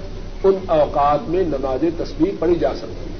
ان 0.45 0.55
اوقات 0.67 1.31
میں 1.31 1.43
نماز 1.43 1.85
تصویر 1.99 2.35
پڑھی 2.39 2.55
جا 2.55 2.75
سکتی 2.75 3.11
ہے۔ 3.11 3.14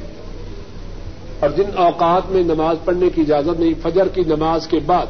اور 1.41 1.51
جن 1.51 1.77
اوقات 1.77 2.31
میں 2.31 2.43
نماز 2.43 2.77
پڑھنے 2.85 3.11
کی 3.11 3.21
اجازت 3.21 3.61
نہیں، 3.61 3.75
فجر 3.83 4.09
کی 4.09 4.21
نماز 4.27 4.67
کے 4.67 4.79
بعد 4.87 5.07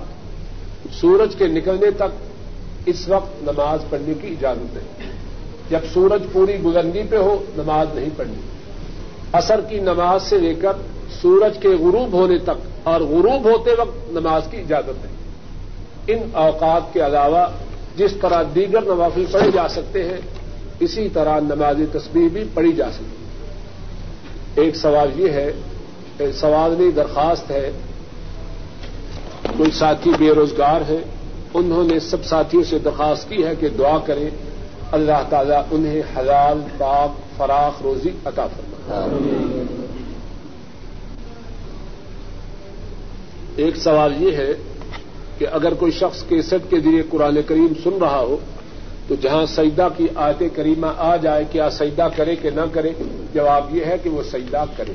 سورج 1.01 1.35
کے 1.35 1.47
نکلنے 1.47 1.91
تک 1.91 2.13
اس 2.87 3.09
وقت 3.09 3.43
نماز 3.43 3.81
پڑھنے 3.91 4.15
کی 4.21 4.29
اجازت 4.29 4.77
نہیں۔ 4.77 5.13
جب 5.71 5.79
سورج 5.93 6.23
پوری 6.33 6.57
بلندی 6.63 7.03
پہ 7.11 7.17
ہو، 7.17 7.45
نماز 7.57 7.87
نہیں 7.95 8.09
پڑھنی۔ 8.17 8.41
اثر 9.33 9.61
کی 9.61 9.79
نماز 9.79 10.23
سے 10.23 10.39
لے 10.39 10.55
کر 10.55 10.73
سورج 11.23 11.59
کے 11.59 11.69
غروب 11.69 12.13
ہونے 12.13 12.39
تک 12.39 12.89
اور 12.89 13.01
غروب 13.01 13.45
ہوتے 13.45 13.71
وقت 13.79 14.11
نماز 14.11 14.43
کی 14.51 14.57
اجازت 14.57 15.05
ہے 15.05 15.11
ان 16.07 16.19
اوقات 16.33 16.95
کے 16.95 17.07
علاوہ 17.07 17.47
جس 17.97 18.13
طرح 18.21 18.43
دیگر 18.55 18.83
نوافل 18.83 19.25
پڑھے 19.33 19.51
جا 19.51 19.69
سکتے 19.69 20.05
ہیں، 20.05 20.17
اسی 20.81 21.09
طرح 21.13 21.41
نماز 21.41 21.77
تصویر 21.93 22.29
بھی 22.29 22.45
پڑھی 22.55 22.73
جا 22.73 22.91
سکتی۔ 22.93 24.63
ایک 24.63 24.77
سوال 24.77 25.21
یہ 25.21 25.31
ہے 25.31 25.53
سوال 26.19 26.75
نہیں، 26.79 26.91
درخواست 26.91 27.51
ہے۔ 27.51 27.71
کوئی 29.59 29.71
ساتھی 29.71 30.11
بے 30.19 30.31
روزگار 30.31 30.81
ہے، 30.89 30.99
انہوں 31.55 31.85
نے 31.85 32.01
سب 32.01 32.25
ساتھیوں 32.25 32.65
سے 32.65 32.79
درخواست 32.79 33.29
کی 33.29 33.45
ہے 33.45 33.55
کہ 33.61 33.69
دعا 33.69 33.99
کریں۔ 33.99 34.31
اللہ 34.93 35.23
تعالیٰ 35.29 35.63
انہیں 35.71 36.03
حلال، 36.17 36.61
پاک، 36.79 37.39
فراخ، 37.39 37.83
روزی 37.83 38.11
عطا 38.25 38.47
فرما 38.47 39.07
ایک 43.57 43.77
سوال 43.77 44.23
یہ 44.23 44.37
ہے 44.37 44.53
کہ 45.39 45.47
اگر 45.53 45.75
کوئی 45.75 45.93
شخص 45.93 46.23
کیسٹ 46.23 46.71
کے 46.71 46.81
ذریعے 46.81 47.03
قرآن 47.11 47.39
کریم 47.47 47.73
سن 47.85 47.99
رہا 48.01 48.19
ہو، 48.19 48.37
تو 49.09 49.15
جہاں 49.15 49.47
سجدہ 49.47 49.89
کی 49.97 50.07
آیت 50.15 50.43
کریمہ 50.55 50.87
آ 50.97 51.17
جائے، 51.17 51.45
کیا 51.53 51.71
سجدہ 51.71 52.09
کرے 52.17 52.37
کہ 52.37 52.51
نہ 52.51 52.61
کرے؟ 52.73 52.91
جواب 53.35 53.77
یہ 53.77 53.85
ہے 53.85 53.97
کہ 54.03 54.11
وہ 54.11 54.23
سجدہ 54.23 54.65
کرے۔ 54.77 54.93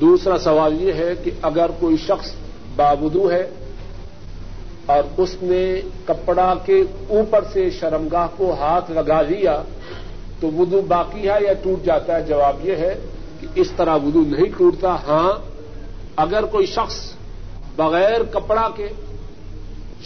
دوسرا 0.00 0.38
سوال 0.38 0.82
یہ 0.82 0.92
ہے 0.92 1.12
کہ 1.24 1.30
اگر 1.42 1.70
کوئی 1.80 1.96
شخص 1.96 2.32
بابدو 2.76 3.30
ہے 3.30 3.50
اور 4.86 5.02
اس 5.16 5.36
نے 5.42 5.80
کپڑا 6.04 6.54
کے 6.64 6.82
اوپر 7.08 7.44
سے 7.52 7.70
شرمگاہ 7.70 8.26
کو 8.36 8.54
ہاتھ 8.54 8.90
لگا 8.90 9.22
لیا 9.22 9.62
تو 10.40 10.50
ودو 10.50 10.80
باقی 10.80 11.28
ہے 11.28 11.38
یا 11.40 11.52
ٹوٹ 11.62 11.84
جاتا 11.84 12.16
ہے؟ 12.16 12.22
جواب 12.22 12.66
یہ 12.66 12.76
ہے 12.76 12.94
کہ 13.40 13.46
اس 13.54 13.70
طرح 13.76 13.96
ودو 13.96 14.20
نہیں 14.20 14.58
ٹوٹتا۔ 14.58 14.96
ہاں 15.06 15.32
اگر 16.16 16.44
کوئی 16.44 16.66
شخص 16.66 17.12
بغیر 17.76 18.22
کپڑا 18.22 18.68
کے 18.76 18.88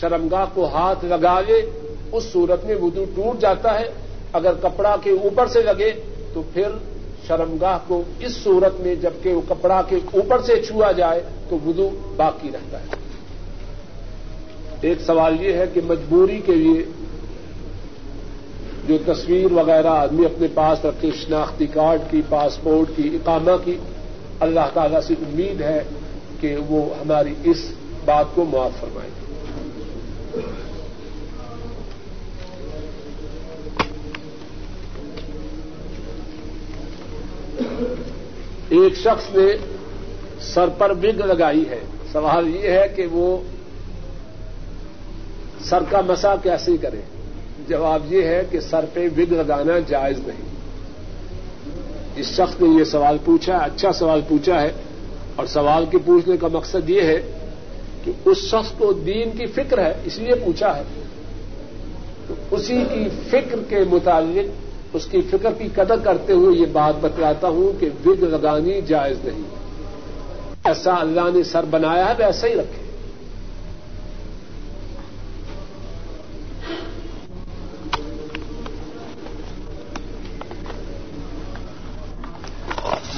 شرمگاہ 0.00 0.44
کو 0.54 0.66
ہاتھ 0.66 1.04
لگا 1.04 1.40
لے، 1.40 1.70
اس 2.12 2.24
صورت 2.32 2.64
میں 2.64 2.76
ودو 2.82 3.04
ٹوٹ 3.14 3.40
جاتا 3.40 3.80
ہے۔ 3.80 3.90
اگر 4.32 4.52
کپڑا 4.62 4.96
کے 5.02 5.10
اوپر 5.10 5.46
سے 5.46 5.62
لگے 5.62 5.92
تو 6.34 6.42
پھر 6.52 6.68
شرمگاہ 7.30 7.78
کو 7.86 8.02
اس 8.20 8.36
صورت 8.36 8.80
میں 8.80 8.94
جبکہ 8.94 9.34
وہ 9.34 9.40
کپڑا 9.48 9.82
کے 9.88 9.96
اوپر 9.96 10.42
سے 10.42 10.62
چھوا 10.62 10.92
جائے 10.92 11.22
تو 11.48 11.58
ودو 11.66 11.90
باقی 12.16 12.48
رہتا 12.52 12.80
ہے۔ 12.80 12.98
ایک 14.80 15.00
سوال 15.00 15.36
یہ 15.40 15.52
ہے 15.52 15.64
کہ 15.74 15.80
مجبوری 15.84 16.40
کے 16.46 16.54
لیے 16.54 16.82
جو 18.88 18.98
تصویر 19.06 19.52
وغیرہ 19.52 19.86
آدمی 19.86 20.24
اپنے 20.24 20.46
پاس 20.54 20.84
رکھے، 20.84 21.10
شناختی 21.10 21.66
کارڈ 21.66 22.00
کی، 22.10 22.22
پاسپورٹ 22.28 22.96
کی، 22.96 23.08
اقامہ 23.14 23.56
کی، 23.64 23.76
اللہ 24.40 24.74
تعالی 24.74 24.96
سے 25.06 25.14
امید 25.14 25.60
ہے 25.60 25.82
کہ 26.40 26.56
وہ 26.68 26.94
ہماری 27.00 27.34
اس 27.44 27.72
بات 28.04 28.24
کو 28.34 28.44
معاف 28.44 28.80
فرمائیں 28.80 29.10
گے 29.10 29.29
ایک 38.70 38.94
شخص 38.96 39.34
نے 39.34 39.56
سر 40.40 40.68
پر 40.68 40.92
بگ 40.92 41.26
لگائی 41.26 41.64
ہے۔ 41.70 41.80
سوال 42.12 42.56
یہ 42.56 42.68
ہے 42.70 42.86
کہ 42.96 43.06
وہ 43.10 43.38
سر 45.60 45.82
کا 45.90 46.00
مسا 46.00 46.36
کیسے 46.36 46.76
کرے؟ 46.76 47.00
جواب 47.68 48.12
یہ 48.14 48.22
ہے 48.22 48.42
کہ 48.50 48.60
سر 48.60 48.84
پہ 48.92 49.08
وگ 49.16 49.32
لگانا 49.32 49.78
جائز 49.88 50.18
نہیں۔ 50.26 50.50
جس 52.16 52.26
شخص 52.26 52.60
نے 52.60 52.78
یہ 52.78 52.84
سوال 52.84 53.16
پوچھا 53.24 53.56
اچھا 53.56 53.92
سوال 53.92 54.20
پوچھا 54.28 54.62
ہے۔ 54.62 54.72
اور 55.36 55.46
سوال 55.46 55.84
کے 55.90 55.98
پوچھنے 55.98 56.36
کا 56.36 56.48
مقصد 56.52 56.90
یہ 56.90 57.02
ہے 57.02 57.38
کہ 58.04 58.12
اس 58.24 58.38
شخص 58.38 58.72
کو 58.78 58.92
دین 58.92 59.30
کی 59.30 59.46
فکر 59.46 59.78
ہے، 59.78 59.92
اس 60.04 60.18
لیے 60.18 60.34
پوچھا 60.34 60.76
ہے۔ 60.76 60.82
تو 62.28 62.34
اسی 62.50 62.84
کی 62.94 63.08
فکر 63.28 63.56
کے 63.68 63.78
متعلق 63.90 64.69
اس 64.92 65.06
کی 65.06 65.20
فکر 65.20 65.52
کی 65.52 65.68
قدر 65.74 65.98
کرتے 65.98 66.32
ہوئے 66.32 66.58
یہ 66.58 66.66
بات 66.72 66.94
بتلاتا 67.00 67.48
ہوں 67.48 67.80
کہ 67.80 67.88
وگ 68.06 68.24
لگانی 68.24 68.80
جائز 68.80 69.16
نہیں۔ 69.24 69.42
ایسا 70.64 70.94
اللہ 71.00 71.20
نے 71.34 71.42
سر 71.42 71.64
بنایا 71.70 72.08
ہے 72.08 72.14
ویسا 72.18 72.46
ہی 72.46 72.54
رکھے۔ 72.54 72.90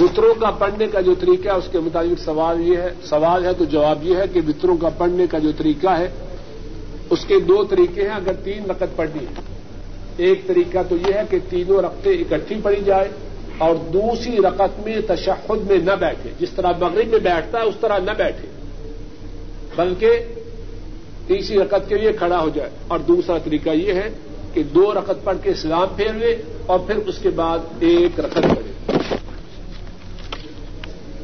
وطروں 0.00 0.34
کا 0.34 0.50
پڑھنے 0.50 0.86
کا 0.86 1.00
جو 1.00 1.14
طریقہ 1.14 1.48
ہے، 1.48 1.54
اس 1.54 1.68
کے 1.72 1.78
مطابق 1.78 2.20
سوال 2.20 2.60
یہ 2.60 2.76
ہے، 2.76 2.94
سوال 3.04 3.44
ہے 3.44 3.52
تو 3.52 3.64
جواب 3.64 3.98
یہ 4.02 4.16
ہے 4.16 4.24
کہ 4.32 4.40
وطروں 4.48 4.76
کا 4.76 4.88
پڑھنے 4.88 5.26
کا 5.26 5.38
جو 5.38 5.52
طریقہ 5.58 5.88
ہے، 5.88 6.08
اس 7.10 7.24
کے 7.24 7.40
دو 7.40 7.64
طریقے 7.64 8.02
ہیں، 8.02 8.14
اگر 8.14 8.32
تین 8.32 8.70
رقط 8.70 8.96
پڑھنی 8.96 9.24
ہے 9.24 9.51
ایک 10.16 10.46
طریقہ 10.46 10.78
تو 10.88 10.96
یہ 10.96 11.12
ہے 11.14 11.22
کہ 11.30 11.38
تینوں 11.50 11.82
رقطیں 11.82 12.12
اکٹھی 12.12 12.56
پڑھی 12.62 12.82
جائے 12.84 13.08
اور 13.58 13.74
دوسری 13.74 14.36
رقط 14.36 14.86
میں 14.86 14.96
تشہد 15.06 15.70
میں 15.70 15.78
نہ 15.78 15.92
بیٹھے۔ 16.00 16.30
جس 16.40 16.50
طرح 16.50 16.72
مغرب 16.80 17.08
میں 17.08 17.18
بیٹھتا 17.18 17.58
ہے، 17.58 17.64
اس 17.64 17.74
طرح 17.80 17.98
نہ 17.98 18.10
بیٹھے۔ 18.18 18.48
بلکہ 19.76 20.20
تیسری 21.26 21.58
رقط 21.58 21.88
کے 21.88 21.94
لیے 21.94 22.12
کھڑا 22.12 22.40
ہو 22.40 22.48
جائے۔ 22.48 22.70
اور 22.88 22.98
دوسرا 22.98 23.38
طریقہ 23.38 23.70
یہ 23.70 23.92
ہے 23.92 24.10
کہ 24.54 24.62
دو 24.62 24.94
رقط 24.94 25.24
پڑھ 25.24 25.36
کے 25.42 25.50
اسلام 25.50 25.86
پھیر 25.96 26.12
لے 26.12 26.42
اور 26.66 26.78
پھر 26.78 26.96
اس 26.96 27.18
کے 27.18 27.30
بعد 27.30 27.58
ایک 27.80 28.20
رقط 28.20 28.40
پڑھے۔ 28.42 28.96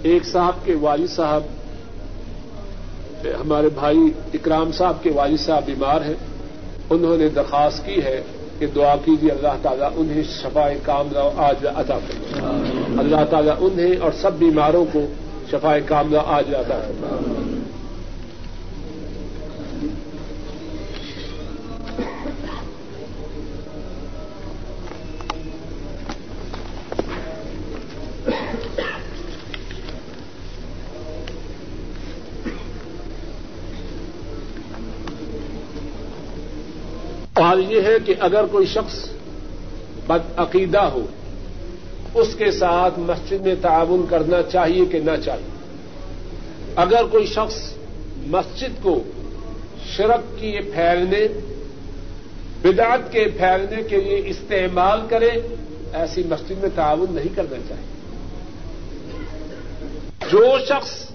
ایک 0.02 0.24
صاحب 0.24 0.54
کے 0.64 0.74
والد 0.74 1.10
صاحب، 1.10 1.42
ہمارے 3.24 3.68
بھائی 3.68 3.98
اکرام 4.34 4.72
صاحب 4.72 5.02
کے 5.02 5.10
والد 5.10 5.40
صاحب 5.40 5.62
بیمار 5.66 6.00
ہیں۔ 6.00 6.14
انہوں 6.90 7.16
نے 7.16 7.28
درخواست 7.28 7.86
کی 7.86 8.02
ہے 8.02 8.22
کہ 8.58 8.66
دعا 8.66 8.94
کیجیے 9.04 9.30
اللہ 9.30 9.56
تعالیٰ 9.62 9.90
انہیں 9.96 10.22
شفا 10.22 10.68
کاملہ 10.82 11.28
آج 11.36 11.66
ادا 11.74 11.98
کر 12.08 12.40
اللہ 12.98 13.24
تعالیٰ 13.30 13.54
انہیں 13.60 13.96
اور 13.96 14.12
سب 14.12 14.38
بیماروں 14.38 14.84
کو 14.92 15.06
شفا 15.50 15.78
کاملہ 15.86 16.18
آج 16.26 16.54
ادا 16.54 16.78
کر 16.78 17.67
حال 37.58 37.72
یہ 37.72 37.80
ہے 37.82 37.94
کہ 38.04 38.14
اگر 38.20 38.44
کوئی 38.46 38.66
شخص 38.66 39.08
بدعقیدہ 40.06 40.80
ہو، 40.80 41.06
اس 42.14 42.34
کے 42.34 42.50
ساتھ 42.50 42.98
مسجد 42.98 43.40
میں 43.40 43.54
تعاون 43.62 44.06
کرنا 44.10 44.42
چاہیے 44.42 44.84
کہ 44.84 44.98
نہ 44.98 45.10
چاہیے؟ 45.24 45.48
اگر 46.76 47.04
کوئی 47.04 47.26
شخص 47.26 47.72
مسجد 48.26 48.82
کو 48.82 49.02
شرک 49.96 50.40
کی 50.40 50.60
پھیلنے، 50.60 51.28
بدعت 52.62 53.12
کے 53.12 53.24
پھیلنے 53.24 53.82
کے 53.82 53.96
لیے 53.96 54.22
استعمال 54.24 55.00
کرے، 55.08 55.30
ایسی 55.92 56.22
مسجد 56.28 56.62
میں 56.62 56.70
تعاون 56.74 57.06
نہیں 57.10 57.36
کرنا 57.36 57.56
چاہیے۔ 57.68 57.98
جو 60.30 60.58
شخص 60.68 61.08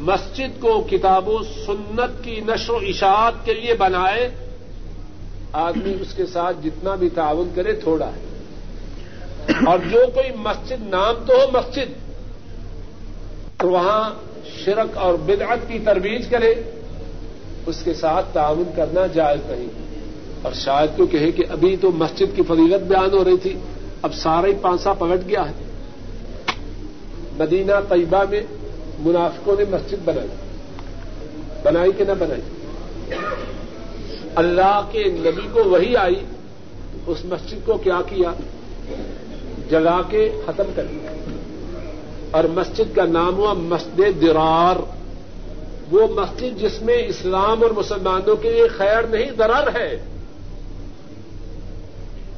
مسجد 0.00 0.60
کو 0.60 0.86
کتاب 0.90 1.28
و 1.28 1.38
سنت 1.66 2.24
کی 2.24 2.40
نشر 2.46 2.72
و 2.72 2.76
اشاعت 2.76 3.32
کے 3.44 3.54
لیے 3.54 3.74
بنائے 3.74 4.49
آدمی 5.52 5.94
اس 6.00 6.14
کے 6.14 6.26
ساتھ 6.26 6.56
جتنا 6.64 6.94
بھی 6.94 7.08
تعاون 7.08 7.50
کرے، 7.54 7.72
تھوڑا 7.72 8.06
ہے۔ 8.06 8.42
اور 9.66 9.78
جو 9.78 10.04
کوئی 10.14 10.30
مسجد، 10.36 10.82
نام 10.82 11.14
تو 11.26 11.32
ہو 11.34 11.46
مسجد، 11.52 11.92
تو 13.56 13.70
وہاں 13.70 14.10
شرک 14.64 14.96
اور 14.96 15.14
بدعت 15.14 15.58
کی 15.68 15.78
ترویج 15.78 16.26
کرے، 16.28 16.54
اس 17.66 17.82
کے 17.84 17.94
ساتھ 17.94 18.26
تعاون 18.32 18.70
کرنا 18.76 19.06
جائز 19.06 19.50
نہیں۔ 19.50 19.68
اور 20.42 20.52
شاید 20.52 20.96
کیوں 20.96 21.06
کہے 21.06 21.30
کہ 21.30 21.44
ابھی 21.50 21.76
تو 21.76 21.90
مسجد 21.90 22.36
کی 22.36 22.42
فضیلت 22.42 22.82
بیان 22.82 23.10
ہو 23.12 23.24
رہی 23.24 23.36
تھی، 23.36 23.58
اب 24.02 24.14
سارا 24.14 24.46
ہی 24.46 24.52
پانسا 24.60 24.92
پلٹ 24.92 25.28
گیا 25.28 25.48
ہے۔ 25.48 25.52
مدینہ 27.38 27.72
طیبہ 27.88 28.24
میں 28.30 28.40
منافقوں 28.98 29.56
نے 29.58 29.64
مسجد 29.70 29.96
بنائی۔ 30.04 30.28
بنائی 31.62 31.92
کہ 31.98 32.04
نہ 32.04 32.12
بنائی؟ 32.18 32.40
اللہ 34.34 34.80
کے 34.92 35.04
نبی 35.04 35.48
کو 35.52 35.64
وہی 35.64 35.96
آئی، 35.96 36.24
اس 37.06 37.24
مسجد 37.24 37.66
کو 37.66 37.76
کیا 37.76 38.00
کیا؟ 38.06 38.32
جگا 39.70 40.00
کے 40.10 40.30
ختم 40.46 40.64
کر 40.74 40.84
دیا۔ 40.84 41.10
اور 42.30 42.44
مسجد 42.44 42.96
کا 42.96 43.04
نام 43.04 43.36
ہوا 43.36 43.52
مسجد 43.52 44.22
درار۔ 44.22 44.76
وہ 45.90 46.06
مسجد 46.06 46.60
جس 46.60 46.82
میں 46.82 46.98
اسلام 47.06 47.62
اور 47.62 47.70
مسلمانوں 47.70 48.36
کے 48.36 48.50
لیے 48.50 48.68
خیر 48.68 49.02
نہیں 49.02 49.30
درار 49.30 49.66
ہے۔ 49.74 50.02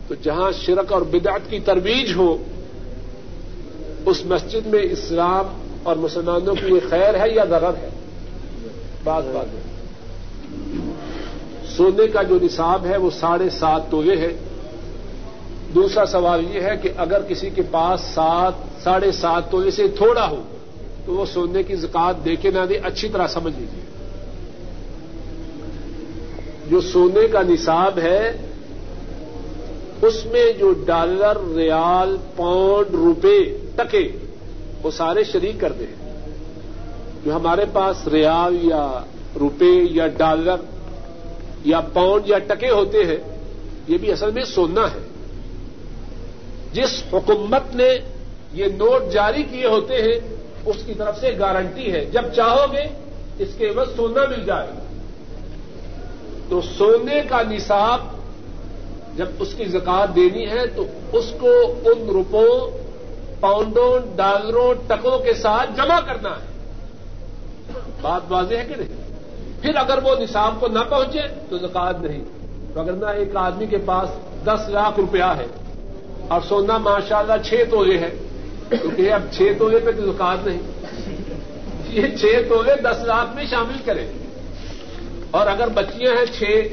تو 0.08 0.14
جہاں 0.22 0.52
شرک 0.52 0.92
اور 0.92 1.02
بدعت 1.02 1.50
کی 1.50 1.58
ترویج 1.60 2.12
ہو، 2.16 2.36
اس 4.06 4.24
مسجد 4.24 4.66
میں 4.66 4.82
اسلام 4.82 5.76
اور 5.82 5.96
مسلمانوں 5.96 6.54
کے 6.54 6.66
لیے 6.66 6.80
خیر 6.90 7.14
ہے 7.14 7.30
یا 7.34 7.44
ضرر 7.44 7.74
ہے؟ 7.74 7.88
بات 9.04 9.24
بات 9.24 9.54
ہے 9.54 9.71
سونے 11.76 12.06
کا 12.06 12.22
جو 12.22 12.38
نصاب 12.42 12.86
ہے 12.86 12.96
وہ 12.96 13.10
ساڑھے 13.10 13.48
سات 13.50 13.90
تولے 13.90 14.16
ہے۔ 14.16 14.32
دوسرا 15.74 16.06
سوال 16.06 16.44
یہ 16.50 16.60
ہے 16.60 16.76
کہ 16.82 16.88
اگر 16.96 17.22
کسی 17.28 17.50
کے 17.50 17.62
پاس 17.70 18.00
سات، 18.14 18.52
ساڑھے 18.82 19.12
سات 19.12 19.50
تولے 19.50 19.70
سے 19.70 19.88
تھوڑا 19.88 20.30
ہو، 20.30 20.42
تو 21.06 21.12
وہ 21.12 21.24
سونے 21.24 21.62
کی 21.62 21.76
زکات 21.76 22.24
دے 22.24 22.36
کے 22.36 22.50
نہ 22.50 22.64
دے، 22.68 22.76
اچھی 22.82 23.08
طرح 23.08 23.26
سمجھ 23.26 23.54
لیجیے 23.58 23.84
جو 26.70 26.80
سونے 26.80 27.26
کا 27.28 27.42
نصاب 27.42 27.98
ہے، 27.98 28.36
اس 30.02 30.26
میں 30.26 30.52
جو 30.52 30.72
ڈالر، 30.86 31.36
ریال، 31.56 32.16
پاؤنڈ، 32.36 32.94
روپے 32.94 33.38
ٹکے، 33.76 34.08
وہ 34.82 34.90
سارے 34.90 35.24
شریک 35.24 35.60
کرتے 35.60 35.84
ہیں 35.84 36.10
جو 37.24 37.34
ہمارے 37.36 37.64
پاس 37.72 38.06
ریال 38.08 38.56
یا 38.62 38.84
روپے 39.40 39.72
یا 39.90 40.06
ڈالر 40.06 40.56
یا 41.64 41.80
پاؤنڈ 41.80 42.28
یا 42.28 42.38
ٹکے 42.38 42.70
ہوتے 42.70 43.04
ہیں، 43.04 43.38
یہ 43.88 43.98
بھی 43.98 44.12
اصل 44.12 44.30
میں 44.30 44.44
سونا 44.44 44.86
ہے۔ 44.86 45.08
جس 46.72 47.02
حکومت 47.12 47.74
نے 47.74 47.98
یہ 48.52 48.64
نوٹ 48.64 49.12
جاری 49.12 49.42
کیے 49.42 49.66
ہوتے 49.66 49.94
ہیں، 49.94 50.36
اس 50.66 50.76
کی 50.86 50.94
طرف 50.94 51.20
سے 51.20 51.38
گارنٹی 51.38 51.92
ہے۔ 51.92 52.04
جب 52.04 52.22
چاہو 52.36 52.72
گے، 52.72 52.82
اس 53.38 53.48
کے 53.58 53.72
بعد 53.76 53.86
سونا 53.96 54.26
مل 54.26 54.44
جائے۔ 54.46 54.68
گا 54.68 54.82
تو 56.48 56.60
سونے 56.60 57.20
کا 57.28 57.42
نصاب 57.42 58.00
جب 59.16 59.28
اس 59.38 59.54
کی 59.54 59.64
زکات 59.64 60.14
دینی 60.14 60.46
ہے، 60.46 60.66
تو 60.66 60.84
اس 61.12 61.32
کو 61.40 61.50
ان 61.84 62.08
روپوں، 62.08 62.70
پاؤنڈوں، 63.40 64.16
ڈالروں، 64.16 64.74
ٹکوں 64.86 65.18
کے 65.18 65.34
ساتھ 65.34 65.70
جمع 65.76 66.00
کرنا 66.00 66.30
ہے۔ 66.30 66.52
بات 68.02 68.22
واضح 68.28 68.54
ہے 68.54 68.64
کہ 68.68 68.74
نہیں؟ 68.82 69.01
پھر 69.62 69.76
اگر 69.76 69.98
وہ 70.02 70.14
نصاب 70.20 70.54
کو 70.60 70.68
نہ 70.68 70.78
پہنچے 70.88 71.20
تو 71.50 71.58
زکات 71.58 72.00
نہیں۔ 72.00 72.24
اگر 72.78 72.92
نہ 72.92 73.06
ایک 73.06 73.36
آدمی 73.36 73.66
کے 73.66 73.76
پاس 73.78 74.08
دس 74.44 74.68
لاکھ 74.68 75.00
روپیہ 75.00 75.24
ہے 75.24 75.46
اور 76.28 76.40
سونا 76.48 76.78
ماشاء 76.78 77.16
اللہ 77.16 77.32
چھ 77.44 77.54
تولے 77.70 77.98
ہے 77.98 78.10
تو 78.68 78.90
کہ 78.96 79.12
اب 79.12 79.22
چھ 79.32 79.42
تولے 79.58 79.78
پہ 79.78 79.90
تو 79.90 80.12
زکات 80.12 80.46
نہیں۔ 80.46 80.58
یہ 81.88 82.16
چھ 82.16 82.48
تولے 82.48 82.72
دس 82.82 82.96
لاکھ 83.02 83.36
میں 83.36 83.44
شامل 83.50 83.78
کریں۔ 83.84 84.06
اور 85.30 85.46
اگر 85.46 85.68
بچیاں 85.68 86.12
ہیں 86.12 86.26
چھ، 86.38 86.66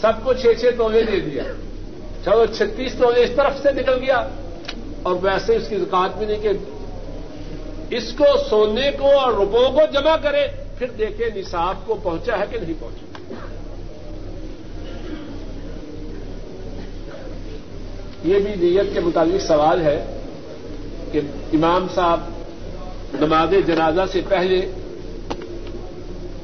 سب 0.00 0.12
کو 0.24 0.32
چھ 0.32 0.46
چھ 0.60 0.64
تولے 0.78 1.02
دے 1.02 1.20
دیا۔ 1.20 1.42
چلو 2.24 2.44
چھتیس 2.46 2.92
تولے 2.94 3.24
اس 3.24 3.30
طرف 3.36 3.62
سے 3.62 3.72
نکل 3.72 3.98
گیا۔ 4.00 4.28
اور 5.02 5.14
ویسے 5.22 5.56
اس 5.56 5.68
کی 5.68 5.76
زکات 5.76 6.18
بھی 6.18 6.26
نہیں 6.26 6.42
کہ 6.42 6.48
اس 7.90 8.12
کو 8.18 8.24
سونے 8.50 8.90
کو 8.98 9.18
اور 9.18 9.32
روپوں 9.32 9.72
کو 9.72 9.80
جمع 9.92 10.16
کرے۔ 10.22 10.61
پھر 10.82 10.90
دیکھیں 10.98 11.26
نصاب 11.36 11.86
کو 11.86 11.94
پہنچا 12.02 12.38
ہے 12.38 12.44
کہ 12.50 12.58
نہیں 12.58 12.74
پہنچا۔ 12.78 13.34
یہ 18.24 18.38
بھی 18.38 18.54
نیت 18.54 18.94
کے 18.94 19.00
متعلق 19.00 19.42
سوال 19.42 19.82
ہے 19.82 20.20
کہ 21.12 21.20
امام 21.52 21.86
صاحب 21.94 22.20
نماز 23.20 23.54
جنازہ 23.66 24.00
سے 24.12 24.20
پہلے 24.28 24.60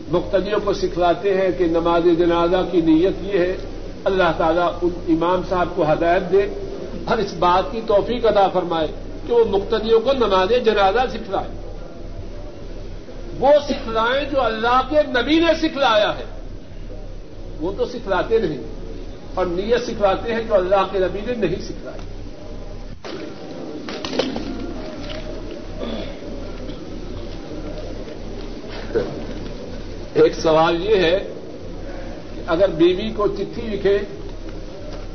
مقتدیوں 0.09 0.60
کو 0.65 0.73
سکھلاتے 0.73 1.35
ہیں 1.35 1.51
کہ 1.59 1.66
نماز 1.66 2.02
جنازہ 2.19 2.62
کی 2.70 2.81
نیت 2.81 3.15
یہ 3.23 3.39
ہے، 3.39 3.56
اللہ 4.05 4.32
تعالیٰ 4.36 4.73
ان 4.82 4.90
امام 5.09 5.40
صاحب 5.48 5.69
کو 5.74 5.93
ہدایت 5.93 6.32
دے 6.32 6.48
اور 7.05 7.19
اس 7.19 7.35
بات 7.39 7.73
کی 7.73 7.81
توفیق 7.86 8.27
ادا 8.27 8.48
فرمائے 8.48 8.86
کہ 9.27 9.32
وہ 9.32 9.44
مقتدیوں 9.44 10.01
کو 10.01 10.12
نماز 10.12 10.52
جنازہ 10.65 11.06
سکھلائے۔ 11.12 11.67
وہ 13.39 13.52
سکھلائیں 13.69 14.24
جو 14.31 14.43
اللہ 14.43 14.81
کے 14.90 15.02
نبی 15.09 15.39
نے 15.40 15.52
سکھلایا 15.60 16.10
ہے۔ 16.19 16.24
وہ 17.60 17.73
تو 17.78 17.85
سکھلاتے 17.86 18.39
نہیں، 18.39 18.62
اور 19.35 19.47
نیت 19.47 19.82
سکھلاتے 19.86 20.35
ہیں 20.35 20.43
جو 20.48 20.55
اللہ 20.55 20.86
کے 20.93 20.98
نبی 20.98 21.20
نے 21.27 21.35
نہیں 21.47 21.62
سکھلائی۔ 21.62 22.06
ایک 30.23 30.35
سوال 30.35 30.82
یہ 30.85 31.02
ہے 31.02 31.19
کہ 32.35 32.40
اگر 32.47 32.69
بیوی 32.78 33.09
کو 33.16 33.27
چٹھی 33.28 33.66
لکھے، 33.69 33.98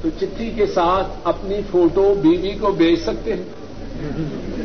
تو 0.01 0.09
چٹھی 0.19 0.49
کے 0.55 0.65
ساتھ 0.73 1.27
اپنی 1.27 1.59
فوٹو 1.71 2.13
بیوی 2.21 2.53
کو 2.59 2.71
بھیج 2.71 2.99
سکتے 3.01 3.33
ہیں؟ 3.33 4.62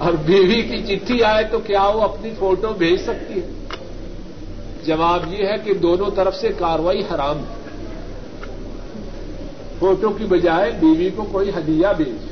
اور 0.00 0.12
بیوی 0.12 0.62
کی 0.62 0.78
چٹھی 0.78 1.24
آئے 1.24 1.44
تو 1.44 1.58
کیا 1.58 1.82
وہ 1.82 2.00
اپنی 2.00 2.30
فوٹو 2.38 2.72
بھیج 2.72 3.00
سکتی 3.00 3.34
ہے؟ 3.34 3.76
جواب 4.84 5.32
یہ 5.32 5.46
ہے 5.46 5.56
کہ 5.64 5.74
دونوں 5.74 6.10
طرف 6.16 6.36
سے 6.36 6.48
کاروائی 6.58 7.00
حرام 7.00 7.38
ہے۔ 7.38 7.54
فوٹو 9.78 10.10
کی 10.10 10.24
بجائے 10.24 10.70
بیوی 10.70 11.10
کو 11.16 11.24
کوئی 11.32 11.50
ہدیہ 11.50 11.86
بھیج۔ 11.96 12.30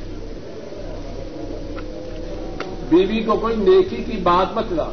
بیوی 2.89 3.23
کو 3.23 3.37
کوئی 3.37 3.55
نیکی 3.55 4.03
کی 4.03 4.17
بات 4.23 4.53
مت 4.53 4.73
لا۔ 4.73 4.89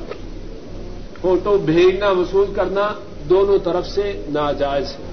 فوٹو 1.20 1.58
بھیجنا، 1.58 2.08
وصول 2.08 2.46
کرنا 2.56 2.92
دونوں 3.28 3.58
طرف 3.64 3.86
سے 3.86 4.22
ناجائز 4.28 4.92
ہے۔ 4.92 5.04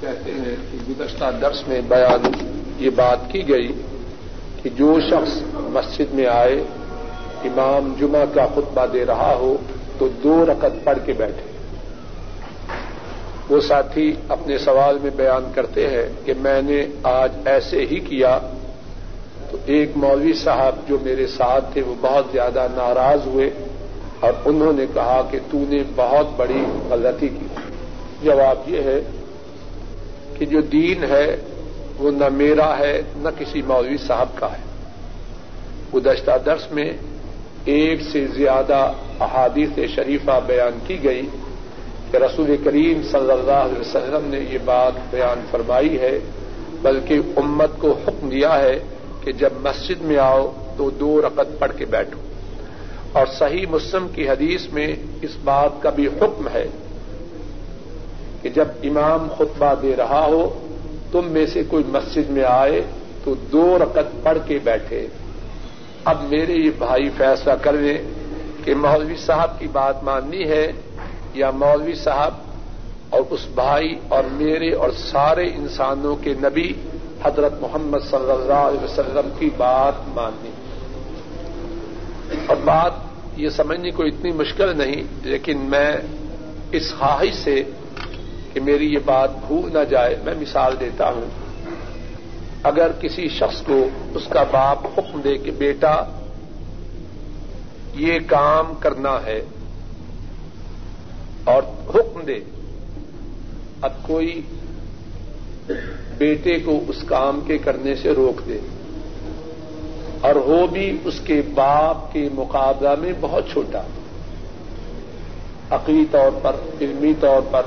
کہتے 0.00 0.32
ہیں 0.32 0.56
کہ 0.72 0.78
گزشتہ 0.88 1.24
درس 1.40 1.68
میں 1.68 1.80
بیان 1.88 2.30
یہ 2.78 2.90
بات 2.90 3.18
کی 3.32 3.48
گئی 3.48 3.68
کہ 4.64 4.70
جو 4.70 4.98
شخص 5.10 5.42
مسجد 5.54 6.14
میں 6.14 6.26
آئے، 6.26 6.62
امام 7.44 7.94
جمعہ 8.00 8.24
کا 8.34 8.46
خطبہ 8.46 8.86
دے 8.92 9.06
رہا 9.06 9.34
ہو، 9.34 9.56
تو 9.98 10.08
دو 10.08 10.46
رکت 10.46 10.84
پڑھ 10.84 10.98
کے 11.04 11.12
بیٹھے۔ 11.12 11.50
وہ 13.48 13.60
ساتھی 13.60 14.12
اپنے 14.28 14.58
سوال 14.58 14.98
میں 15.02 15.10
بیان 15.16 15.52
کرتے 15.54 15.88
ہیں 15.88 16.06
کہ 16.24 16.32
میں 16.40 16.62
نے 16.62 16.86
آج 17.02 17.32
ایسے 17.44 17.86
ہی 17.90 18.00
کیا۔ 18.00 18.38
تو 19.50 19.58
ایک 19.66 19.90
مولوی 19.96 20.32
صاحب 20.32 20.88
جو 20.88 20.96
میرے 21.02 21.26
ساتھ 21.26 21.64
تھے، 21.72 21.82
وہ 21.82 21.94
بہت 22.00 22.24
زیادہ 22.32 22.66
ناراض 22.74 23.26
ہوئے 23.26 23.50
اور 24.20 24.32
انہوں 24.44 24.72
نے 24.72 24.86
کہا 24.94 25.22
کہ 25.30 25.38
تو 25.50 25.58
نے 25.68 25.82
بہت 25.96 26.26
بڑی 26.36 26.64
غلطی 26.90 27.28
کی۔ 27.28 27.46
جواب 28.22 28.56
یہ 28.66 28.82
ہے 28.82 29.00
کہ 30.38 30.46
جو 30.46 30.60
دین 30.60 31.04
ہے 31.04 31.36
وہ 31.98 32.10
نہ 32.10 32.28
میرا 32.32 32.78
ہے، 32.78 33.02
نہ 33.16 33.28
کسی 33.38 33.62
مولوی 33.62 33.96
صاحب 33.96 34.28
کا 34.34 34.46
ہے۔ 34.46 34.74
گزشتہ 35.94 36.30
درس 36.46 36.72
میں 36.72 36.92
ایک 37.64 38.02
سے 38.02 38.26
زیادہ 38.26 38.92
احادیث 39.20 39.90
شریفہ 39.94 40.40
بیان 40.46 40.78
کی 40.86 41.04
گئی 41.04 41.22
کہ 42.10 42.16
رسول 42.16 42.56
کریم 42.64 43.02
صلی 43.02 43.30
اللہ 43.30 43.52
علیہ 43.52 43.80
وسلم 43.80 44.28
نے 44.28 44.40
یہ 44.50 44.58
بات 44.64 44.92
بیان 45.10 45.40
فرمائی 45.50 46.00
ہے، 46.00 46.18
بلکہ 46.82 47.20
امت 47.36 47.70
کو 47.78 47.92
حکم 47.92 48.28
دیا 48.28 48.60
ہے 48.60 48.78
کہ 49.22 49.32
جب 49.32 49.50
مسجد 49.60 50.02
میں 50.02 50.18
آؤ 50.18 50.52
تو 50.76 50.90
دو 50.90 51.22
رقط 51.22 51.58
پڑھ 51.58 51.72
کے 51.76 51.84
بیٹھو۔ 51.84 52.20
اور 53.12 53.26
صحیح 53.26 53.66
مسلم 53.70 54.06
کی 54.08 54.28
حدیث 54.28 54.66
میں 54.72 54.96
اس 55.22 55.30
بات 55.44 55.82
کا 55.82 55.90
بھی 55.90 56.06
حکم 56.06 56.48
ہے 56.54 56.66
کہ 58.42 58.48
جب 58.48 58.68
امام 58.82 59.28
خطبہ 59.34 59.74
دے 59.82 59.96
رہا 59.96 60.24
ہو 60.26 60.63
تم 61.14 61.24
میں 61.30 61.46
سے 61.46 61.62
کوئی 61.68 61.84
مسجد 61.86 62.30
میں 62.30 62.44
آئے 62.44 62.82
تو 63.24 63.34
دو 63.34 63.78
رقط 63.78 64.08
پڑھ 64.22 64.38
کے 64.46 64.58
بیٹھے۔ 64.64 65.06
اب 66.04 66.22
میرے 66.22 66.52
یہ 66.52 66.70
بھائی 66.78 67.10
فیصلہ 67.16 67.52
کر 67.62 67.72
لیں 67.72 67.98
کہ 68.64 68.74
مولوی 68.74 69.16
صاحب 69.16 69.58
کی 69.58 69.68
بات 69.72 70.02
ماننی 70.04 70.44
ہے 70.48 70.72
یا 71.34 71.50
مولوی 71.50 71.94
صاحب 71.94 72.34
اور 73.10 73.20
اس 73.30 73.46
بھائی 73.54 73.94
اور 74.08 74.24
میرے 74.32 74.72
اور 74.74 74.90
سارے 74.90 75.46
انسانوں 75.46 76.16
کے 76.16 76.34
نبی 76.42 76.72
حضرت 77.24 77.52
محمد 77.60 78.10
صلی 78.10 78.30
اللہ 78.30 78.64
علیہ 78.68 78.84
وسلم 78.84 79.28
کی 79.38 79.50
بات 79.56 79.94
ماننی۔ 80.08 80.50
اور 82.46 82.56
بات 82.64 82.92
یہ 83.36 83.48
سمجھنے 83.48 83.90
کو 83.90 84.02
اتنی 84.02 84.32
مشکل 84.32 84.78
نہیں، 84.78 85.02
لیکن 85.22 85.58
میں 85.58 85.96
اس 86.72 86.94
خواہش 86.98 87.34
سے 87.34 87.62
کہ 88.54 88.60
میری 88.60 88.92
یہ 88.92 88.98
بات 89.04 89.30
بھول 89.46 89.72
نہ 89.72 89.84
جائے، 89.90 90.16
میں 90.24 90.34
مثال 90.40 90.80
دیتا 90.80 91.10
ہوں۔ 91.10 91.24
اگر 92.62 92.92
کسی 93.00 93.28
شخص 93.28 93.62
کو 93.62 93.88
اس 94.14 94.22
کا 94.28 94.42
باپ 94.42 94.86
حکم 94.86 95.20
دے 95.20 95.34
کہ 95.34 95.50
بیٹا، 95.50 96.04
یہ 97.94 98.18
کام 98.26 98.74
کرنا 98.80 99.18
ہے 99.26 99.44
اور 101.44 101.62
حکم 101.94 102.20
دے، 102.20 102.38
اب 103.80 103.92
کوئی 104.02 104.40
بیٹے 106.18 106.58
کو 106.58 106.80
اس 106.88 106.96
کام 107.06 107.40
کے 107.46 107.58
کرنے 107.58 107.94
سے 107.94 108.10
روک 108.10 108.48
دے۔ 108.48 108.58
اور 110.20 110.36
وہ 110.36 110.66
بھی 110.66 110.96
اس 111.04 111.20
کے 111.24 111.42
باپ 111.54 112.12
کے 112.12 112.28
مقابلہ 112.34 112.94
میں 112.98 113.12
بہت 113.20 113.44
چھوٹا۔ 113.52 113.82
عقلی 115.70 116.04
طور 116.10 116.30
پر، 116.42 116.56
علمی 116.80 117.12
طور 117.20 117.42
پر 117.50 117.62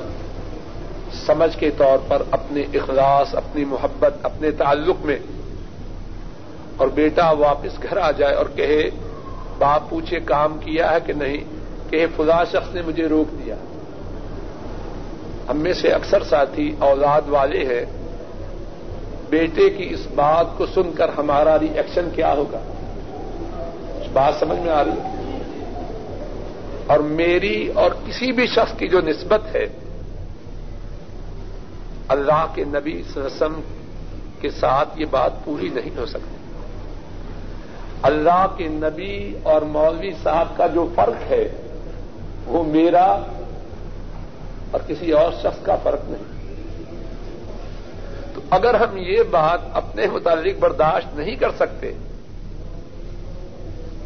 سمجھ 1.12 1.58
کے 1.58 1.70
طور 1.70 1.98
پر 2.08 2.22
اپنے 2.30 2.60
اخلاص، 2.60 3.34
اپنی 3.34 3.64
محبت، 3.64 4.14
اپنے 4.22 4.50
تعلق 4.50 4.96
میں۔ 5.04 5.18
اور 6.76 6.88
بیٹا 6.88 7.30
واپس 7.30 7.82
گھر 7.82 7.96
آ 7.96 8.10
جائے 8.10 8.34
اور 8.34 8.46
کہے، 8.54 8.90
باپ 9.58 9.90
پوچھے 9.90 10.20
کام 10.20 10.58
کیا 10.58 10.90
ہے 10.90 10.96
کہ 11.06 11.12
نہیں؟ 11.12 11.38
کہ 11.90 12.06
فضا 12.16 12.44
شخص 12.44 12.74
نے 12.74 12.82
مجھے 12.82 13.06
روک 13.06 13.44
دیا۔ 13.44 13.54
ہم 15.48 15.56
میں 15.56 15.72
سے 15.72 15.88
اکثر 15.88 16.22
ساتھی 16.22 16.74
اولاد 16.78 17.22
والے 17.28 17.58
ہیں۔ 17.58 17.84
بیٹے 19.30 19.70
کی 19.70 19.88
اس 19.90 20.06
بات 20.14 20.46
کو 20.56 20.66
سن 20.66 20.92
کر 20.92 21.10
ہمارا 21.18 21.58
ری 21.58 21.68
ایکشن 21.74 22.08
کیا 22.14 22.32
ہوگا؟ 22.32 22.60
بات 24.12 24.34
سمجھ 24.38 24.58
میں 24.58 24.72
آ 24.72 24.84
رہی 24.84 24.90
ہے؟ 24.90 25.18
اور 26.86 26.98
میری 26.98 27.72
اور 27.74 27.90
کسی 28.06 28.32
بھی 28.32 28.46
شخص 28.46 28.78
کی 28.78 28.88
جو 28.88 29.00
نسبت 29.00 29.54
ہے 29.54 29.66
اللہ 32.08 32.46
کے 32.54 32.64
نبی 32.64 33.02
وسلم 33.16 33.60
کے 34.40 34.50
ساتھ 34.50 34.88
یہ 34.96 35.06
بات 35.10 35.44
پوری 35.44 35.68
نہیں 35.68 35.98
ہو 35.98 36.06
سکتی۔ 36.06 36.36
اللہ 38.02 38.46
کے 38.56 38.68
نبی 38.68 39.36
اور 39.42 39.62
مولوی 39.62 40.10
صاحب 40.22 40.56
کا 40.56 40.66
جو 40.66 40.88
فرق 40.94 41.30
ہے، 41.30 41.48
وہ 42.46 42.64
میرا 42.64 43.22
اور 44.70 44.78
کسی 44.86 45.12
اور 45.12 45.32
شخص 45.42 45.64
کا 45.64 45.76
فرق 45.76 46.00
نہیں۔ 46.04 46.24
تو 48.34 48.40
اگر 48.50 48.74
ہم 48.74 48.96
یہ 48.96 49.22
بات 49.30 49.60
اپنے 49.72 50.06
متعلق 50.06 50.58
برداشت 50.58 51.16
نہیں 51.16 51.36
کر 51.36 51.50
سکتے، 51.58 51.92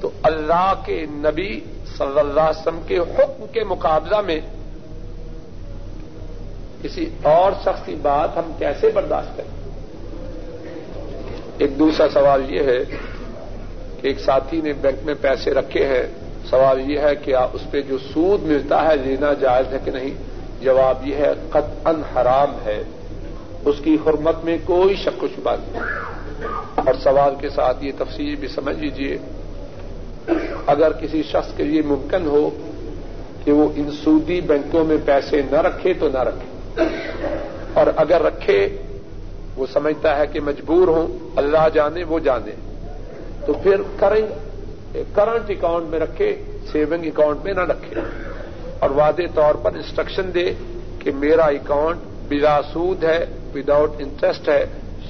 تو 0.00 0.10
اللہ 0.22 0.72
کے 0.84 1.06
نبی 1.10 1.60
صلی 1.98 2.18
اللہ 2.18 2.40
علیہ 2.40 2.60
وسلم 2.60 2.80
کے 2.86 2.98
حکم 2.98 3.44
کے 3.52 3.64
مقابلہ 3.64 4.20
میں 4.20 4.40
کسی 6.82 7.10
اور 7.22 7.52
شخص 7.60 7.84
کی 7.84 7.96
بات 8.02 8.36
ہم 8.36 8.52
کیسے 8.58 8.90
برداشت 8.94 9.36
کریں؟ 9.36 9.62
ایک 11.58 11.78
دوسرا 11.78 12.08
سوال 12.08 12.54
یہ 12.54 12.62
ہے 12.62 12.84
کہ 14.00 14.06
ایک 14.06 14.20
ساتھی 14.20 14.60
نے 14.60 14.72
بینک 14.72 15.04
میں 15.04 15.14
پیسے 15.20 15.50
رکھے 15.50 15.86
ہیں۔ 15.86 16.06
سوال 16.50 16.90
یہ 16.90 16.98
ہے 16.98 17.16
کہ 17.16 17.36
اس 17.36 17.70
پہ 17.70 17.80
جو 17.80 17.98
سود 17.98 18.42
ملتا 18.42 18.88
ہے 18.88 18.96
لینا 18.96 19.32
جائز 19.32 19.72
ہے 19.72 19.78
کہ 19.84 19.90
نہیں؟ 19.90 20.10
جواب 20.60 21.06
یہ 21.06 21.14
ہے، 21.14 21.32
قطعا 21.50 21.92
حرام 22.16 22.56
ہے۔ 22.64 22.82
اس 23.64 23.76
کی 23.84 23.96
حرمت 24.06 24.44
میں 24.44 24.58
کوئی 24.64 24.96
شک 24.96 25.22
و 25.22 25.26
شبہ 25.36 25.52
نہیں۔ 25.52 25.82
اور 26.74 26.94
سوال 26.94 27.34
کے 27.40 27.48
ساتھ 27.48 27.84
یہ 27.84 27.92
تفصیل 27.98 28.36
بھی 28.36 28.48
سمجھ 28.48 28.76
لیجیے 28.76 29.18
اگر 30.66 30.92
کسی 30.92 31.22
شخص 31.22 31.54
کے 31.56 31.64
لیے 31.64 31.82
ممکن 31.82 32.26
ہو 32.26 32.50
کہ 33.44 33.52
وہ 33.52 33.68
ان 33.76 33.90
سودی 34.04 34.40
بینکوں 34.40 34.84
میں 34.84 34.96
پیسے 35.04 35.42
نہ 35.50 35.56
رکھے 35.56 35.94
تو 35.94 36.08
نہ 36.08 36.18
رکھے۔ 36.18 36.61
اور 37.74 37.86
اگر 37.96 38.22
رکھے، 38.22 38.68
وہ 39.56 39.66
سمجھتا 39.72 40.18
ہے 40.18 40.26
کہ 40.26 40.40
مجبور 40.40 40.88
ہوں، 40.88 41.18
اللہ 41.36 41.68
جانے، 41.74 42.04
وہ 42.04 42.18
جانے۔ 42.18 42.50
تو 43.46 43.52
پھر 43.52 43.76
کرنٹ 45.14 45.50
اکاؤنٹ 45.50 45.88
میں 45.88 46.00
رکھے 46.00 46.42
سیونگ 46.72 47.06
اکاؤنٹ 47.06 47.44
میں 47.44 47.54
نہ 47.54 47.60
رکھے۔ 47.60 48.00
اور 48.78 48.90
واضح 48.90 49.22
طور 49.34 49.54
پر 49.54 49.74
انسٹرکشن 49.74 50.30
دے 50.34 50.52
کہ 50.98 51.10
میرا 51.10 51.44
اکاؤنٹ 51.44 51.96
بلا 52.28 52.60
سود 52.72 53.04
ہے 53.04 53.24
وداؤٹ 53.54 53.92
انٹرسٹ 53.98 54.48
ہے۔ 54.48 54.66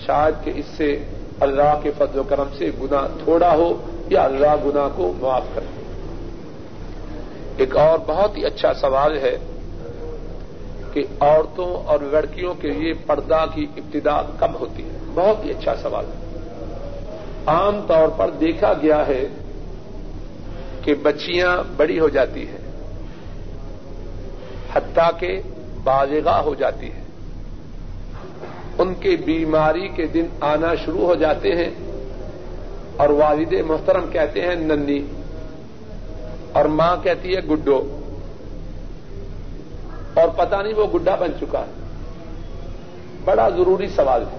شاید 0.07 0.45
کہ 0.45 0.53
اس 0.55 0.65
سے 0.77 1.05
اللہ 1.41 1.81
کے 1.83 1.91
فضل 1.99 2.19
و 2.19 2.23
کرم 2.23 2.49
سے 2.59 2.71
گنا 2.83 3.07
تھوڑا 3.25 3.55
ہو 3.55 3.91
یا 4.11 4.25
اللہ 4.25 4.57
گنا 4.65 4.89
کو 4.97 5.13
معاف 5.21 5.45
کر 5.55 5.61
دے 5.61 5.83
ایک 7.57 7.77
اور 7.77 7.99
بہت 8.07 8.37
ہی 8.37 8.47
اچھا 8.47 8.75
سوال 8.75 9.19
ہے۔ 9.19 9.39
کہ 10.93 11.03
عورتوں 11.21 11.89
اور 11.89 11.99
لڑکیوں 12.01 12.55
کے 12.55 12.69
لیے 12.69 12.93
پردہ 12.93 13.45
کی 13.55 13.67
ابتدا 13.77 14.23
کب 14.39 14.61
ہوتی 14.61 14.83
ہے۔ 14.83 14.99
بہت 15.15 15.45
ہی 15.45 15.51
اچھا 15.51 15.75
سوال 15.83 16.05
ہے۔ 16.05 16.23
عام 17.47 17.81
طور 17.89 18.09
پر 18.09 18.31
دیکھا 18.31 18.73
گیا 18.73 19.07
ہے 19.07 19.27
کہ 20.83 20.95
بچیاں 20.95 21.57
بڑی 21.77 22.01
ہو 22.01 22.09
جاتی 22.09 22.49
ہیں، 22.49 22.59
حتیٰ 24.75 25.11
کہ 25.19 25.43
بالغاہ 25.85 26.41
ہو 26.41 26.55
جاتی 26.55 26.87
ہے 26.87 27.03
ان 28.79 28.95
کے 28.95 29.17
بیماری 29.25 29.89
کے 29.89 30.07
دن 30.07 30.27
آنا 30.41 30.75
شروع 30.75 31.07
ہو 31.07 31.15
جاتے 31.15 31.53
ہیں 31.53 31.71
اور 32.97 33.09
والد 33.09 33.53
محترم 33.53 34.11
کہتے 34.11 34.41
ہیں، 34.41 34.55
ننی۔ 34.55 35.03
اور 36.53 36.65
ماں 36.65 36.97
کہتی 37.03 37.37
ہے، 37.37 37.41
گڈو۔ 37.41 37.99
اور 40.15 40.29
پتہ 40.29 40.57
نہیں 40.57 40.75
وہ 40.75 40.87
گڈا 40.95 41.15
بن 41.15 41.31
چکا 41.41 41.61
ہے۔ 41.61 41.73
بڑا 43.25 43.49
ضروری 43.49 43.89
سوال 43.89 44.23
ہے۔ 44.23 44.37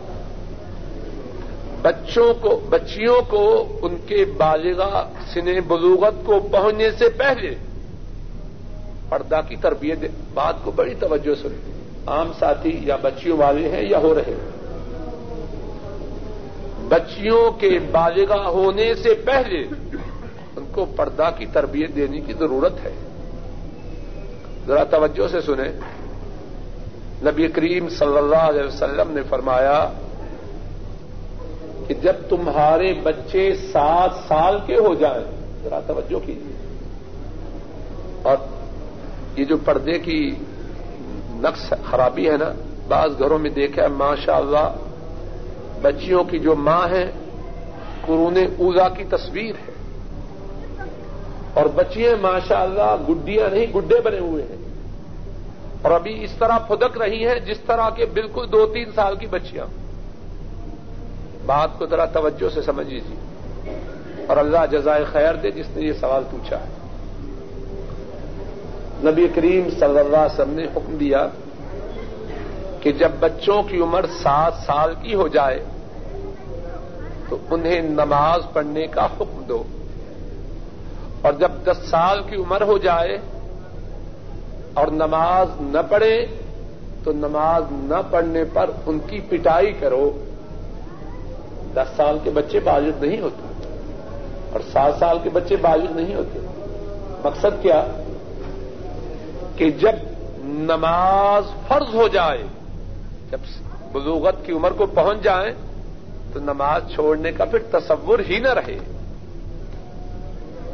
بچوں 1.82 2.34
کو، 2.34 2.62
بچیوں 2.70 3.22
کو 3.30 3.68
ان 3.82 3.96
کے 4.08 4.26
بالغا 4.38 5.10
سن 5.34 5.60
بلوغت 5.68 6.26
کو 6.26 6.40
پہنچنے 6.40 6.92
سے 6.92 7.10
پہلے 7.10 7.56
پردہ 9.10 9.42
کی 9.48 9.56
تربیت 9.56 9.98
بات 10.34 10.54
کو 10.64 10.72
بڑی 10.72 10.96
توجہ 11.00 11.36
سے 11.42 11.48
عام 12.08 12.32
ساتھی 12.40 12.80
یا 12.84 12.96
بچیوں 13.02 13.38
والے 13.38 13.70
ہیں 13.70 13.90
یا 13.90 13.98
ہو 13.98 14.16
رہے 14.16 14.34
ہیں۔ 14.34 14.50
بچیوں 16.90 17.52
کے 17.52 17.80
بالغا 17.92 18.50
ہونے 18.50 18.94
سے 18.94 19.14
پہلے 19.14 19.62
ان 20.56 20.66
کو 20.72 20.86
پردہ 20.86 21.30
کی 21.38 21.46
تربیت 21.46 21.96
دینے 21.96 22.20
کی 22.20 22.34
ضرورت 22.34 22.74
ہے۔ 22.84 22.92
ذرا 24.68 24.84
توجہ 24.84 25.28
سے 25.28 25.42
سنیں۔ 25.42 25.80
نبی 27.24 27.48
کریم 27.48 27.90
صلی 27.90 28.18
اللہ 28.18 28.36
علیہ 28.36 28.64
وسلم 28.64 29.12
نے 29.12 29.22
فرمایا 29.24 29.90
کہ 31.88 31.94
جب 31.94 32.14
تمہارے 32.30 32.94
بچے 32.94 33.56
سات 33.72 34.12
سال 34.28 34.58
کے 34.66 34.76
ہو 34.76 34.94
جائیں، 34.94 35.24
ذرا 35.64 35.80
توجہ 35.88 36.28
کیجیے۔ 36.28 36.54
اور 38.22 38.38
یہ 39.36 39.46
جو 39.46 39.58
پردے 39.58 40.00
کی 40.00 40.36
نقص 41.30 41.74
خرابی 41.90 42.30
ہے 42.30 42.38
نا، 42.38 42.52
بعض 42.88 43.12
گھروں 43.20 43.40
میں 43.40 43.50
دیکھا 43.50 43.88
ماشاء 43.88 44.36
اللہ 44.36 44.76
بچیوں 45.82 46.24
کی 46.24 46.40
جو 46.40 46.56
ماں 46.56 46.88
ہے 46.90 47.12
قرون 48.02 48.38
اوزا 48.38 48.90
کی 48.90 49.04
تصویر 49.04 49.54
ہے۔ 49.68 49.73
اور 51.54 51.66
بچیاں 51.66 52.22
ماشاء 52.22 52.62
اللہ 52.62 52.96
گڈیاں 53.10 53.50
نہیں، 53.50 53.74
گڈے 53.74 54.02
بنے 54.02 54.20
ہوئے 54.20 54.44
ہیں۔ 54.44 54.58
اور 55.82 55.92
ابھی 55.92 56.24
اس 56.24 56.32
طرح 56.40 56.58
پھدک 56.58 56.98
رہی 56.98 57.28
ہیں 57.28 57.40
جس 57.40 57.58
طرح 57.68 57.90
کے 57.90 58.06
بالکل 58.06 58.46
دو 58.52 58.66
تین 58.66 58.92
سال 58.96 59.16
کی 59.16 59.28
بچیاں۔ 59.28 59.66
بات 61.46 61.70
کو 61.78 61.86
ذرا 61.86 62.06
توجہ 62.06 62.50
سے 62.54 62.62
سمجھ 62.62 62.88
لیجیے 62.88 63.16
اور 64.28 64.38
اللہ 64.38 64.58
جزائے 64.72 65.04
خیر 65.04 65.34
دے 65.34 65.52
جس 65.52 65.66
نے 65.76 65.82
یہ 65.82 65.94
سوال 65.94 66.24
پوچھا 66.32 66.58
ہے۔ 66.60 66.66
نبی 69.12 69.28
کریم 69.36 69.70
صلی 69.70 70.00
اللہ 70.00 70.18
علیہ 70.18 70.34
وسلم 70.34 70.54
نے 70.54 70.66
حکم 70.66 70.98
دیا 70.98 71.28
کہ 72.80 72.92
جب 72.92 73.10
بچوں 73.20 73.64
کی 73.64 73.80
عمر 73.80 74.06
سات 74.24 74.54
سال 74.66 74.94
کی 75.02 75.14
ہو 75.14 75.28
جائے 75.28 75.64
تو 77.30 77.38
انہیں 77.50 77.82
نماز 77.82 78.42
پڑھنے 78.54 78.88
کا 78.88 79.06
حکم 79.06 79.42
دو۔ 79.48 79.64
اور 81.24 81.34
جب 81.34 81.52
دس 81.66 81.90
سال 81.90 82.22
کی 82.30 82.36
عمر 82.36 82.62
ہو 82.62 82.78
جائے 82.78 83.18
اور 84.74 84.88
نماز 84.88 85.48
نہ 85.62 85.78
پڑھے 85.90 86.26
تو 87.04 87.12
نماز 87.12 87.64
نہ 87.72 88.02
پڑھنے 88.12 88.44
پر 88.54 88.70
ان 88.86 89.00
کی 89.08 89.20
پٹائی 89.20 89.72
کرو، 89.72 90.26
دس 91.74 91.98
سال 91.98 92.18
کے 92.24 92.30
بچے 92.30 92.60
بالغ 92.60 93.06
نہیں 93.06 93.22
ہوتے 93.22 93.68
اور 94.52 94.60
سات 94.72 94.94
سال 95.00 95.18
کے 95.24 95.30
بچے 95.30 95.56
بالغ 95.56 95.92
نہیں 95.92 96.16
ہوتے۔ 96.16 96.40
مقصد 97.24 97.62
کیا؟ 97.62 97.88
کہ 99.56 99.72
جب 99.72 99.92
نماز 100.44 101.44
فرض 101.68 101.96
ہو 101.96 102.08
جائے، 102.08 102.44
جب 103.32 103.38
بزوغت 103.92 104.46
کی 104.46 104.52
عمر 104.52 104.72
کو 104.72 104.86
پہنچ 104.86 105.22
جائیں 105.22 105.54
تو 106.34 106.40
نماز 106.40 106.82
چھوڑنے 106.94 107.32
کا 107.32 107.46
پھر 107.46 107.60
تصور 107.72 108.20
ہی 108.30 108.40
نہ 108.40 108.50
رہے۔ 108.50 108.80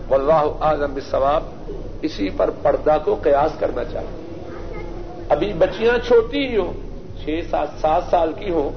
واللہ 0.09 0.51
اعظم 0.61 0.93
بالثواب 0.93 1.43
اسی 2.01 2.29
پر 2.29 2.49
پردہ 2.49 2.97
کو 3.05 3.15
قیاس 3.15 3.59
کرنا 3.59 3.83
چاہیے 3.83 4.19
ابھی 5.29 5.53
بچیاں 5.53 6.07
چھوٹی 6.07 6.47
ہی 6.47 6.57
ہوں، 6.57 6.73
چھ 7.23 7.39
سات 7.49 7.67
سات 7.81 8.03
سال 8.09 8.33
کی 8.33 8.49
ہوں، 8.49 8.69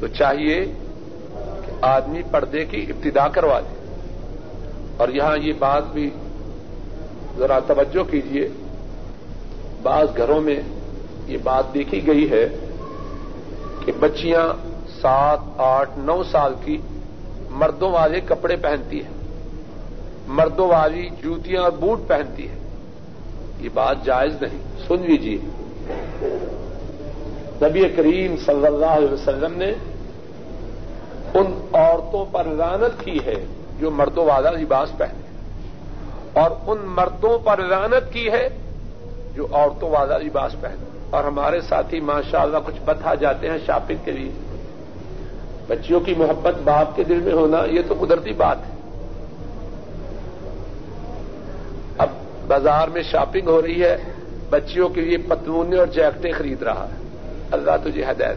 تو 0.00 0.06
چاہیے 0.06 0.64
کہ 1.66 1.72
آدمی 1.80 2.22
پردے 2.30 2.64
کی 2.64 2.86
ابتدا 2.88 3.28
کروا 3.28 3.60
دے۔ 3.60 3.78
اور 4.96 5.08
یہاں 5.08 5.36
یہ 5.36 5.52
بات 5.58 5.82
بھی 5.92 6.10
ذرا 7.38 7.58
توجہ 7.66 8.10
کیجیے 8.10 8.48
بعض 9.82 10.08
گھروں 10.16 10.40
میں 10.40 10.60
یہ 11.26 11.38
بات 11.42 11.74
دیکھی 11.74 12.06
گئی 12.06 12.30
ہے 12.30 12.48
کہ 13.84 13.92
بچیاں 14.00 14.52
سات، 15.00 15.38
آٹھ، 15.56 15.90
نو 15.96 16.22
سال 16.22 16.54
کی 16.64 16.80
مردوں 17.50 17.90
والے 17.90 18.20
کپڑے 18.20 18.56
پہنتی 18.56 19.04
ہیں۔ 19.04 19.17
مردوں 20.28 20.68
والی 20.68 21.08
جوتیاں 21.22 21.62
اور 21.62 21.70
بوٹ 21.70 22.08
پہنتی 22.08 22.48
ہے 22.48 22.56
یہ 23.58 23.68
بات 23.74 24.04
جائز 24.04 24.42
نہیں۔ 24.42 24.58
سن 24.88 24.96
لیجیے 25.02 25.38
نبی 27.62 27.88
کریم 27.88 28.36
صلی 28.46 28.66
اللہ 28.66 28.86
علیہ 28.86 29.12
وسلم 29.12 29.52
نے 29.56 29.72
ان 31.34 31.60
عورتوں 31.72 32.24
پر 32.32 32.44
لانت 32.44 33.04
کی 33.04 33.18
ہے 33.26 33.44
جو 33.78 33.90
مردوں 33.90 34.24
والا 34.24 34.50
لباس 34.50 34.98
پہنے 34.98 35.26
اور 36.40 36.50
ان 36.66 36.78
مردوں 36.80 37.38
پر 37.38 37.58
لانت 37.58 38.12
کی 38.12 38.30
ہے 38.32 38.48
جو 39.34 39.46
عورتوں 39.50 39.90
والا 39.90 40.18
لباس 40.18 40.52
پہنے 40.60 40.84
اور 41.10 41.24
ہمارے 41.24 41.60
ساتھی 41.60 42.00
ماشاء 42.00 42.40
اللہ 42.40 42.58
کچھ 42.66 42.80
بتا 42.84 43.14
جاتے 43.14 43.50
ہیں 43.50 43.58
شاپنگ 43.66 43.96
کے 44.04 44.12
لیے۔ 44.12 44.30
بچیوں 45.66 46.00
کی 46.00 46.14
محبت 46.18 46.54
باپ 46.64 46.96
کے 46.96 47.04
دل 47.04 47.20
میں 47.20 47.32
ہونا 47.32 47.58
یہ 47.66 47.82
تو 47.88 47.94
قدرتی 48.00 48.32
بات 48.32 48.56
ہے 48.56 48.78
اب 51.98 52.08
بازار 52.48 52.88
میں 52.88 53.02
شاپنگ 53.02 53.48
ہو 53.48 53.62
رہی 53.62 53.82
ہے، 53.82 53.96
بچیوں 54.50 54.88
کے 54.88 55.00
لیے 55.00 55.18
پتلونے 55.18 55.76
اور 55.76 55.86
جیکٹیں 55.86 56.32
خرید 56.32 56.62
رہا 56.62 56.88
ہے۔ 56.88 56.96
اللہ 57.50 57.70
تجھے 57.84 58.04
ہدایت 58.04 58.36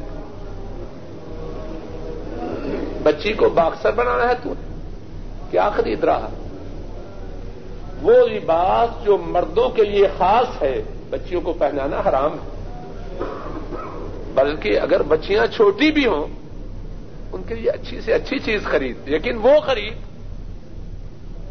بچی 3.04 3.34
کو 3.34 3.50
باکسر 3.50 3.92
بنانا 3.92 4.28
ہے 4.30 4.34
تو 4.44 4.54
کیا 5.52 5.70
خرید 5.70 6.04
رہا؟ 6.04 6.30
وہ 8.02 8.28
لباس 8.28 9.06
جو 9.06 9.18
مردوں 9.18 9.70
کے 9.70 9.84
لیے 9.84 10.08
خاص 10.18 10.62
ہے، 10.62 10.82
بچیوں 11.10 11.42
کو 11.42 11.54
پہنانا 11.54 12.02
حرام 12.10 12.34
ہے۔ 12.34 12.50
بلکہ 14.34 14.80
اگر 14.80 15.04
بچیاں 15.04 15.46
چھوٹی 15.46 15.92
بھی 15.92 16.06
ہوں، 16.08 16.28
ان 17.32 17.44
کے 17.48 17.56
لیے 17.56 17.70
اچھی 17.70 18.02
سے 18.02 18.14
اچھی 18.14 18.40
چیز 18.40 18.64
خرید۔ 18.64 18.98
لیکن 19.06 19.38
وہ 19.38 19.60
خرید 19.60 19.94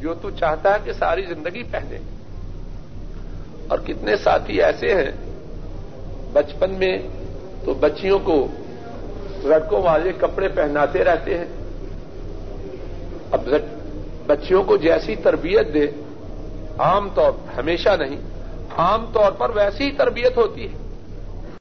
جو 0.00 0.14
تو 0.14 0.30
چاہتا 0.30 0.74
ہے 0.74 0.78
کہ 0.84 0.92
ساری 0.92 1.22
زندگی 1.22 1.62
پہنے۔ 1.62 1.98
اور 3.70 3.78
کتنے 3.78 4.16
ساتھی 4.16 4.62
ایسے 4.62 4.94
ہیں 4.94 5.10
بچپن 6.32 6.70
میں 6.70 6.98
تو 7.64 7.74
بچیوں 7.74 8.18
کو 8.18 8.46
لڑکوں 9.44 9.82
والے 9.82 10.12
کپڑے 10.12 10.48
پہناتے 10.48 11.04
رہتے 11.04 11.38
ہیں۔ 11.38 11.44
اب 13.32 13.48
بچیوں 14.26 14.62
کو 14.64 14.76
جیسی 14.76 15.16
تربیت 15.16 15.74
دے، 15.74 15.86
عام 16.78 17.08
طور 17.14 17.32
ہمیشہ 17.58 17.96
نہیں، 17.98 18.16
عام 18.76 19.06
طور 19.12 19.32
پر 19.32 19.50
ویسی 19.50 19.84
ہی 19.84 19.92
تربیت 19.92 20.36
ہوتی 20.36 20.64
ہے۔ 20.64 20.79